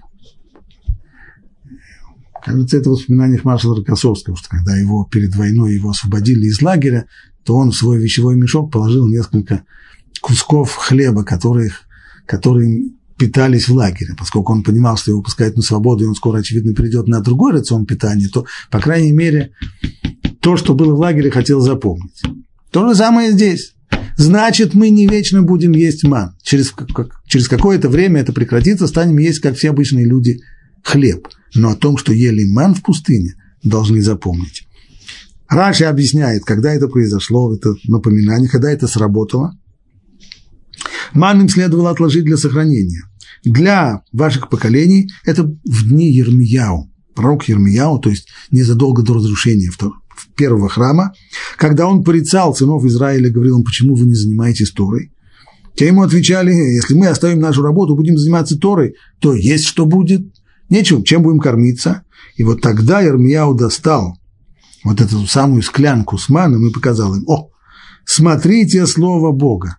кажется, 2.42 2.78
это 2.78 2.88
в 2.88 2.92
воспоминаниях 2.92 3.44
маршала 3.44 3.76
Рокоссовского, 3.76 4.36
что 4.36 4.48
когда 4.48 4.76
его 4.76 5.04
перед 5.04 5.34
войной 5.34 5.74
его 5.74 5.90
освободили 5.90 6.46
из 6.46 6.62
лагеря, 6.62 7.06
то 7.44 7.56
он 7.56 7.70
в 7.70 7.76
свой 7.76 7.98
вещевой 7.98 8.36
мешок 8.36 8.72
положил 8.72 9.08
несколько 9.08 9.64
кусков 10.20 10.74
хлеба, 10.74 11.24
которых, 11.24 11.82
которые 12.26 12.90
питались 13.18 13.68
в 13.68 13.74
лагере, 13.74 14.14
поскольку 14.18 14.52
он 14.52 14.62
понимал, 14.62 14.96
что 14.96 15.10
его 15.10 15.22
пускают 15.22 15.56
на 15.56 15.62
свободу, 15.62 16.04
и 16.04 16.06
он 16.06 16.14
скоро, 16.14 16.38
очевидно, 16.38 16.74
перейдет 16.74 17.06
на 17.06 17.20
другой 17.20 17.52
рацион 17.52 17.84
питания, 17.84 18.28
то, 18.28 18.46
по 18.70 18.80
крайней 18.80 19.12
мере, 19.12 19.52
то, 20.40 20.56
что 20.56 20.74
было 20.74 20.94
в 20.94 20.98
лагере, 20.98 21.30
хотел 21.30 21.60
запомнить. 21.60 22.22
То 22.70 22.88
же 22.88 22.94
самое 22.94 23.32
здесь. 23.32 23.74
Значит, 24.16 24.74
мы 24.74 24.90
не 24.90 25.06
вечно 25.06 25.42
будем 25.42 25.72
есть 25.72 26.04
ман. 26.04 26.34
Через, 26.42 26.70
как, 26.70 27.22
через 27.26 27.48
какое-то 27.48 27.88
время 27.88 28.20
это 28.20 28.32
прекратится, 28.32 28.86
станем 28.86 29.18
есть, 29.18 29.40
как 29.40 29.56
все 29.56 29.70
обычные 29.70 30.06
люди, 30.06 30.40
хлеб. 30.82 31.28
Но 31.54 31.70
о 31.70 31.76
том, 31.76 31.98
что 31.98 32.12
ели 32.12 32.44
ман 32.44 32.74
в 32.74 32.82
пустыне, 32.82 33.34
должны 33.62 34.02
запомнить. 34.02 34.66
Раши 35.50 35.84
объясняет, 35.84 36.44
когда 36.44 36.72
это 36.72 36.86
произошло, 36.86 37.52
это 37.52 37.74
напоминание, 37.88 38.48
когда 38.48 38.70
это 38.70 38.86
сработало. 38.86 39.58
Ман 41.12 41.40
им 41.40 41.48
следовало 41.48 41.90
отложить 41.90 42.24
для 42.24 42.36
сохранения. 42.36 43.02
Для 43.42 44.02
ваших 44.12 44.48
поколений 44.48 45.10
это 45.24 45.44
в 45.44 45.88
дни 45.88 46.12
Ермияу, 46.12 46.92
пророк 47.16 47.48
Ермияу, 47.48 47.98
то 47.98 48.10
есть 48.10 48.28
незадолго 48.52 49.02
до 49.02 49.14
разрушения 49.14 49.70
первого 50.36 50.68
храма, 50.68 51.14
когда 51.56 51.88
он 51.88 52.04
порицал 52.04 52.54
сынов 52.54 52.84
Израиля, 52.84 53.30
говорил 53.30 53.58
им, 53.58 53.64
почему 53.64 53.96
вы 53.96 54.06
не 54.06 54.14
занимаетесь 54.14 54.70
Торой. 54.70 55.12
Те 55.74 55.88
ему 55.88 56.02
отвечали, 56.02 56.52
если 56.52 56.94
мы 56.94 57.08
оставим 57.08 57.40
нашу 57.40 57.62
работу, 57.62 57.96
будем 57.96 58.16
заниматься 58.16 58.56
Торой, 58.56 58.94
то 59.18 59.34
есть 59.34 59.64
что 59.64 59.84
будет? 59.84 60.22
Нечем, 60.68 61.02
чем 61.02 61.22
будем 61.22 61.40
кормиться? 61.40 62.04
И 62.36 62.44
вот 62.44 62.60
тогда 62.60 63.00
Ермияу 63.00 63.54
достал 63.54 64.19
вот 64.84 65.00
эту 65.00 65.26
самую 65.26 65.62
склянку 65.62 66.18
с 66.18 66.28
маном 66.28 66.66
и 66.66 66.72
показал 66.72 67.14
им, 67.14 67.24
о, 67.26 67.50
смотрите 68.04 68.86
слово 68.86 69.32
Бога. 69.32 69.76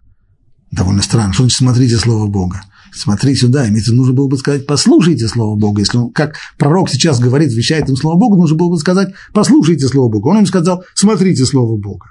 Довольно 0.72 1.02
странно, 1.02 1.34
что 1.34 1.44
значит 1.44 1.58
смотрите 1.58 1.98
слово 1.98 2.28
Бога? 2.28 2.62
Смотри 2.94 3.36
сюда, 3.36 3.70
имеется, 3.70 3.94
нужно 3.94 4.14
было 4.14 4.28
бы 4.28 4.38
сказать, 4.38 4.66
послушайте 4.66 5.28
Слово 5.28 5.58
Бога. 5.58 5.80
Если 5.80 5.98
он, 5.98 6.12
как 6.12 6.36
пророк 6.58 6.90
сейчас 6.90 7.20
говорит, 7.20 7.54
вещает 7.54 7.88
им 7.90 7.96
Слово 7.96 8.18
Бога, 8.18 8.36
нужно 8.36 8.58
было 8.58 8.70
бы 8.70 8.78
сказать, 8.78 9.14
послушайте 9.34 9.88
Слово 9.88 10.12
Бога. 10.12 10.28
Он 10.28 10.40
им 10.40 10.46
сказал, 10.46 10.84
смотрите 10.94 11.46
Слово 11.46 11.78
Бога. 11.78 12.08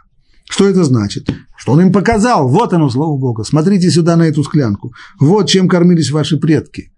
Что 0.49 0.67
это 0.67 0.83
значит? 0.85 1.29
Что 1.57 1.73
он 1.73 1.83
им 1.83 1.93
показал, 1.93 2.49
вот 2.49 2.73
оно, 2.73 2.89
Слово 2.89 3.19
Бога, 3.19 3.45
смотрите 3.45 3.91
сюда 3.91 4.17
на 4.17 4.23
эту 4.23 4.43
склянку. 4.43 4.93
Вот 5.19 5.49
чем 5.49 5.69
кормились 5.69 6.11
ваши 6.11 6.39
предки. 6.39 6.91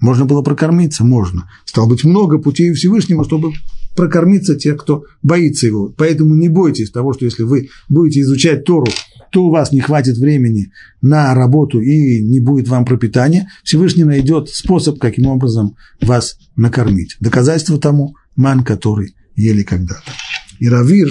Можно 0.00 0.24
было 0.26 0.42
прокормиться? 0.42 1.04
Можно. 1.04 1.48
Стало 1.64 1.86
быть, 1.86 2.04
много 2.04 2.38
путей 2.38 2.72
Всевышнего, 2.72 3.24
чтобы 3.24 3.52
прокормиться 3.98 4.54
тех, 4.54 4.80
кто 4.80 5.06
боится 5.24 5.66
его. 5.66 5.88
Поэтому 5.88 6.36
не 6.36 6.48
бойтесь 6.48 6.92
того, 6.92 7.14
что 7.14 7.24
если 7.24 7.42
вы 7.42 7.68
будете 7.88 8.20
изучать 8.20 8.64
Тору, 8.64 8.86
то 9.32 9.42
у 9.42 9.50
вас 9.50 9.72
не 9.72 9.80
хватит 9.80 10.16
времени 10.18 10.70
на 11.02 11.34
работу 11.34 11.80
и 11.80 12.22
не 12.22 12.38
будет 12.38 12.68
вам 12.68 12.84
пропитания. 12.84 13.50
Всевышний 13.64 14.04
найдет 14.04 14.50
способ, 14.50 15.00
каким 15.00 15.26
образом 15.26 15.74
вас 16.00 16.38
накормить. 16.54 17.16
Доказательство 17.18 17.76
тому– 17.76 18.14
ман, 18.36 18.62
который 18.62 19.16
ели 19.34 19.64
когда-то. 19.64 20.12
И 20.60 20.68
Равир, 20.68 21.08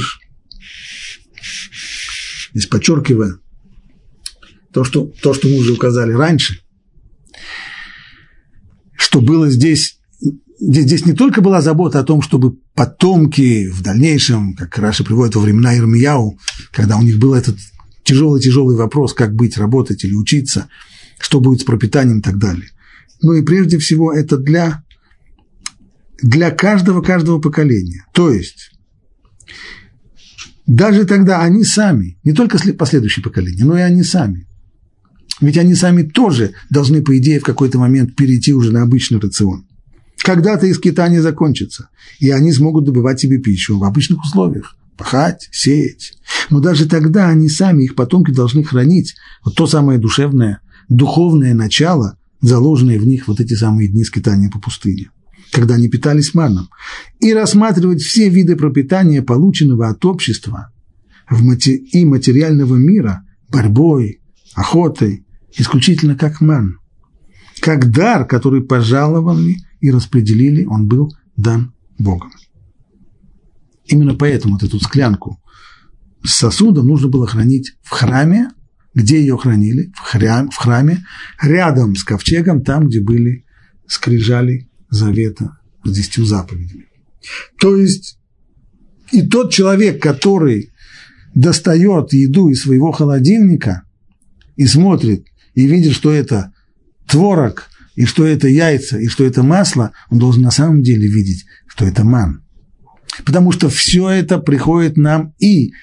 здесь 2.53 2.67
подчеркивая 2.67 3.33
то, 4.71 4.85
что, 4.85 5.11
то, 5.21 5.33
что 5.33 5.49
мы 5.49 5.57
уже 5.57 5.73
указали 5.73 6.13
раньше, 6.13 6.61
что 8.95 9.19
было 9.19 9.49
здесь 9.49 9.96
здесь 10.59 11.05
не 11.05 11.13
только 11.13 11.41
была 11.41 11.61
забота 11.61 11.99
о 11.99 12.03
том, 12.03 12.21
чтобы 12.21 12.57
потомки 12.73 13.67
в 13.69 13.81
дальнейшем, 13.81 14.55
как 14.55 14.77
Раша 14.77 15.03
приводит 15.03 15.35
во 15.35 15.41
времена 15.41 15.77
Ирмияу, 15.77 16.37
когда 16.71 16.97
у 16.97 17.01
них 17.01 17.19
был 17.19 17.33
этот 17.33 17.57
тяжелый-тяжелый 18.03 18.75
вопрос, 18.75 19.13
как 19.13 19.35
быть, 19.35 19.57
работать 19.57 20.03
или 20.03 20.13
учиться, 20.13 20.69
что 21.19 21.39
будет 21.39 21.61
с 21.61 21.63
пропитанием 21.63 22.19
и 22.19 22.21
так 22.21 22.37
далее. 22.37 22.69
Ну 23.21 23.33
и 23.33 23.43
прежде 23.43 23.77
всего 23.79 24.13
это 24.13 24.37
для, 24.37 24.83
для 26.21 26.51
каждого-каждого 26.51 27.39
поколения. 27.39 28.05
То 28.13 28.31
есть 28.31 28.71
даже 30.65 31.05
тогда 31.05 31.41
они 31.41 31.63
сами, 31.63 32.17
не 32.23 32.33
только 32.33 32.59
последующие 32.73 33.23
поколения, 33.23 33.63
но 33.63 33.77
и 33.77 33.81
они 33.81 34.03
сами, 34.03 34.47
ведь 35.39 35.57
они 35.57 35.75
сами 35.75 36.03
тоже 36.03 36.53
должны, 36.69 37.01
по 37.01 37.17
идее, 37.17 37.39
в 37.39 37.43
какой-то 37.43 37.77
момент 37.77 38.15
перейти 38.15 38.53
уже 38.53 38.71
на 38.71 38.81
обычный 38.81 39.19
рацион. 39.19 39.66
Когда-то 40.27 40.67
их 40.67 40.75
скитание 40.75 41.21
закончится, 41.21 41.87
и 42.19 42.31
они 42.31 42.51
смогут 42.51 42.83
добывать 42.83 43.17
себе 43.17 43.37
пищу 43.37 43.79
в 43.79 43.85
обычных 43.85 44.25
условиях, 44.25 44.75
пахать, 44.97 45.47
сеять. 45.53 46.17
Но 46.49 46.59
даже 46.59 46.85
тогда 46.85 47.29
они 47.29 47.47
сами, 47.47 47.85
их 47.85 47.95
потомки 47.95 48.31
должны 48.31 48.65
хранить 48.65 49.15
вот 49.45 49.55
то 49.55 49.67
самое 49.67 49.99
душевное, 49.99 50.59
духовное 50.89 51.53
начало, 51.53 52.17
заложенное 52.41 52.99
в 52.99 53.07
них 53.07 53.29
вот 53.29 53.39
эти 53.39 53.53
самые 53.53 53.87
дни 53.87 54.03
скитания 54.03 54.49
по 54.49 54.59
пустыне, 54.59 55.11
когда 55.53 55.75
они 55.75 55.87
питались 55.87 56.33
маном, 56.33 56.67
и 57.21 57.33
рассматривать 57.33 58.01
все 58.01 58.27
виды 58.27 58.57
пропитания, 58.57 59.21
полученного 59.21 59.87
от 59.87 60.03
общества 60.03 60.73
и 61.31 62.03
материального 62.03 62.75
мира, 62.75 63.23
борьбой, 63.47 64.19
охотой, 64.55 65.25
исключительно 65.57 66.17
как 66.17 66.41
ман, 66.41 66.79
как 67.61 67.91
дар, 67.91 68.27
который 68.27 68.61
пожаловали 68.61 69.55
и 69.79 69.91
распределили, 69.91 70.65
он 70.65 70.87
был 70.87 71.15
дан 71.35 71.73
Богом. 71.97 72.31
Именно 73.85 74.15
поэтому 74.15 74.55
вот 74.55 74.63
эту 74.63 74.79
склянку 74.79 75.41
с 76.23 76.31
сосудом 76.31 76.87
нужно 76.87 77.07
было 77.07 77.27
хранить 77.27 77.73
в 77.83 77.91
храме, 77.91 78.49
где 78.93 79.19
ее 79.19 79.37
хранили, 79.37 79.91
в, 79.95 79.99
храм, 79.99 80.49
в 80.49 80.55
храме, 80.55 81.05
рядом 81.41 81.95
с 81.95 82.03
ковчегом, 82.03 82.63
там, 82.63 82.87
где 82.87 83.01
были 83.01 83.45
скрижали 83.85 84.69
завета 84.89 85.57
с 85.83 85.91
десятью 85.91 86.25
заповедями. 86.25 86.87
То 87.59 87.75
есть 87.75 88.17
и 89.11 89.25
тот 89.25 89.51
человек, 89.51 90.01
который 90.01 90.71
достает 91.33 92.13
еду 92.13 92.49
из 92.49 92.61
своего 92.63 92.91
холодильника 92.91 93.83
и 94.55 94.65
смотрит, 94.65 95.27
и 95.53 95.65
видит, 95.67 95.93
что 95.93 96.11
это 96.11 96.53
творог, 97.07 97.69
и 97.97 98.05
что 98.05 98.25
это 98.25 98.47
яйца, 98.47 98.99
и 98.99 99.07
что 99.07 99.25
это 99.25 99.41
масло, 99.41 99.91
он 100.11 100.19
должен 100.19 100.43
на 100.43 100.51
самом 100.51 100.83
деле 100.83 101.07
видеть, 101.07 101.45
что 101.65 101.83
это 101.83 102.05
ман. 102.05 102.43
Потому 103.25 103.51
что 103.51 103.69
все 103.69 104.07
это 104.09 104.37
приходит 104.37 104.97
нам 104.97 105.33
и 105.39 105.73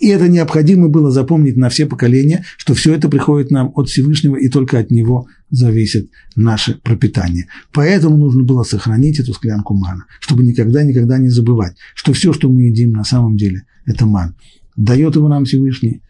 и 0.00 0.08
это 0.08 0.28
необходимо 0.28 0.88
было 0.88 1.10
запомнить 1.10 1.56
на 1.56 1.70
все 1.70 1.86
поколения, 1.86 2.44
что 2.58 2.74
все 2.74 2.94
это 2.94 3.08
приходит 3.08 3.50
нам 3.50 3.72
от 3.74 3.88
Всевышнего, 3.88 4.36
и 4.36 4.48
только 4.48 4.78
от 4.78 4.90
Него 4.90 5.28
зависит 5.50 6.10
наше 6.36 6.74
пропитание. 6.74 7.46
Поэтому 7.72 8.18
нужно 8.18 8.42
было 8.42 8.64
сохранить 8.64 9.20
эту 9.20 9.32
склянку 9.32 9.72
мана, 9.72 10.04
чтобы 10.20 10.44
никогда-никогда 10.44 11.16
не 11.16 11.30
забывать, 11.30 11.76
что 11.94 12.12
все, 12.12 12.34
что 12.34 12.50
мы 12.50 12.64
едим 12.64 12.90
на 12.90 13.04
самом 13.04 13.36
деле, 13.36 13.62
это 13.86 14.04
ман. 14.04 14.34
Дает 14.76 15.14
его 15.14 15.28
нам 15.28 15.44
Всевышний, 15.44 16.02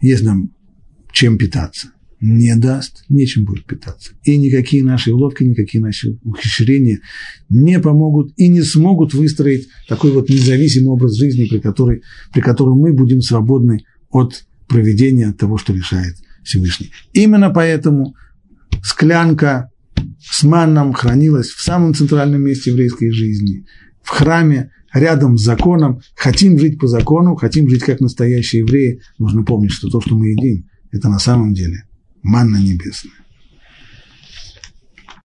есть 0.00 0.22
нам 0.22 0.52
чем 1.12 1.36
питаться 1.36 1.88
не 2.20 2.56
даст, 2.56 3.04
нечем 3.08 3.44
будет 3.44 3.66
питаться. 3.66 4.12
И 4.24 4.36
никакие 4.38 4.82
наши 4.82 5.12
уловки, 5.12 5.44
никакие 5.44 5.82
наши 5.82 6.18
ухищрения 6.24 7.00
не 7.48 7.78
помогут 7.78 8.32
и 8.36 8.48
не 8.48 8.62
смогут 8.62 9.12
выстроить 9.12 9.68
такой 9.88 10.12
вот 10.12 10.28
независимый 10.28 10.88
образ 10.88 11.16
жизни, 11.16 11.46
при, 11.46 11.58
которой, 11.58 12.02
при 12.32 12.40
котором 12.40 12.78
мы 12.78 12.92
будем 12.92 13.20
свободны 13.20 13.84
от 14.10 14.44
проведения 14.66 15.32
того, 15.32 15.58
что 15.58 15.74
решает 15.74 16.16
Всевышний. 16.42 16.90
Именно 17.12 17.50
поэтому 17.50 18.14
склянка 18.82 19.70
с 20.20 20.42
манном 20.42 20.92
хранилась 20.92 21.48
в 21.48 21.62
самом 21.62 21.94
центральном 21.94 22.42
месте 22.42 22.70
еврейской 22.70 23.10
жизни, 23.10 23.66
в 24.02 24.08
храме, 24.08 24.70
рядом 24.94 25.36
с 25.36 25.42
законом. 25.42 26.00
Хотим 26.16 26.58
жить 26.58 26.78
по 26.78 26.86
закону, 26.86 27.34
хотим 27.34 27.68
жить 27.68 27.82
как 27.82 28.00
настоящие 28.00 28.62
евреи, 28.62 29.02
нужно 29.18 29.44
помнить, 29.44 29.72
что 29.72 29.90
то, 29.90 30.00
что 30.00 30.16
мы 30.16 30.28
едим, 30.28 30.66
это 30.90 31.08
на 31.10 31.18
самом 31.18 31.52
деле 31.52 31.84
манна 32.32 32.58
небесная. 32.58 33.25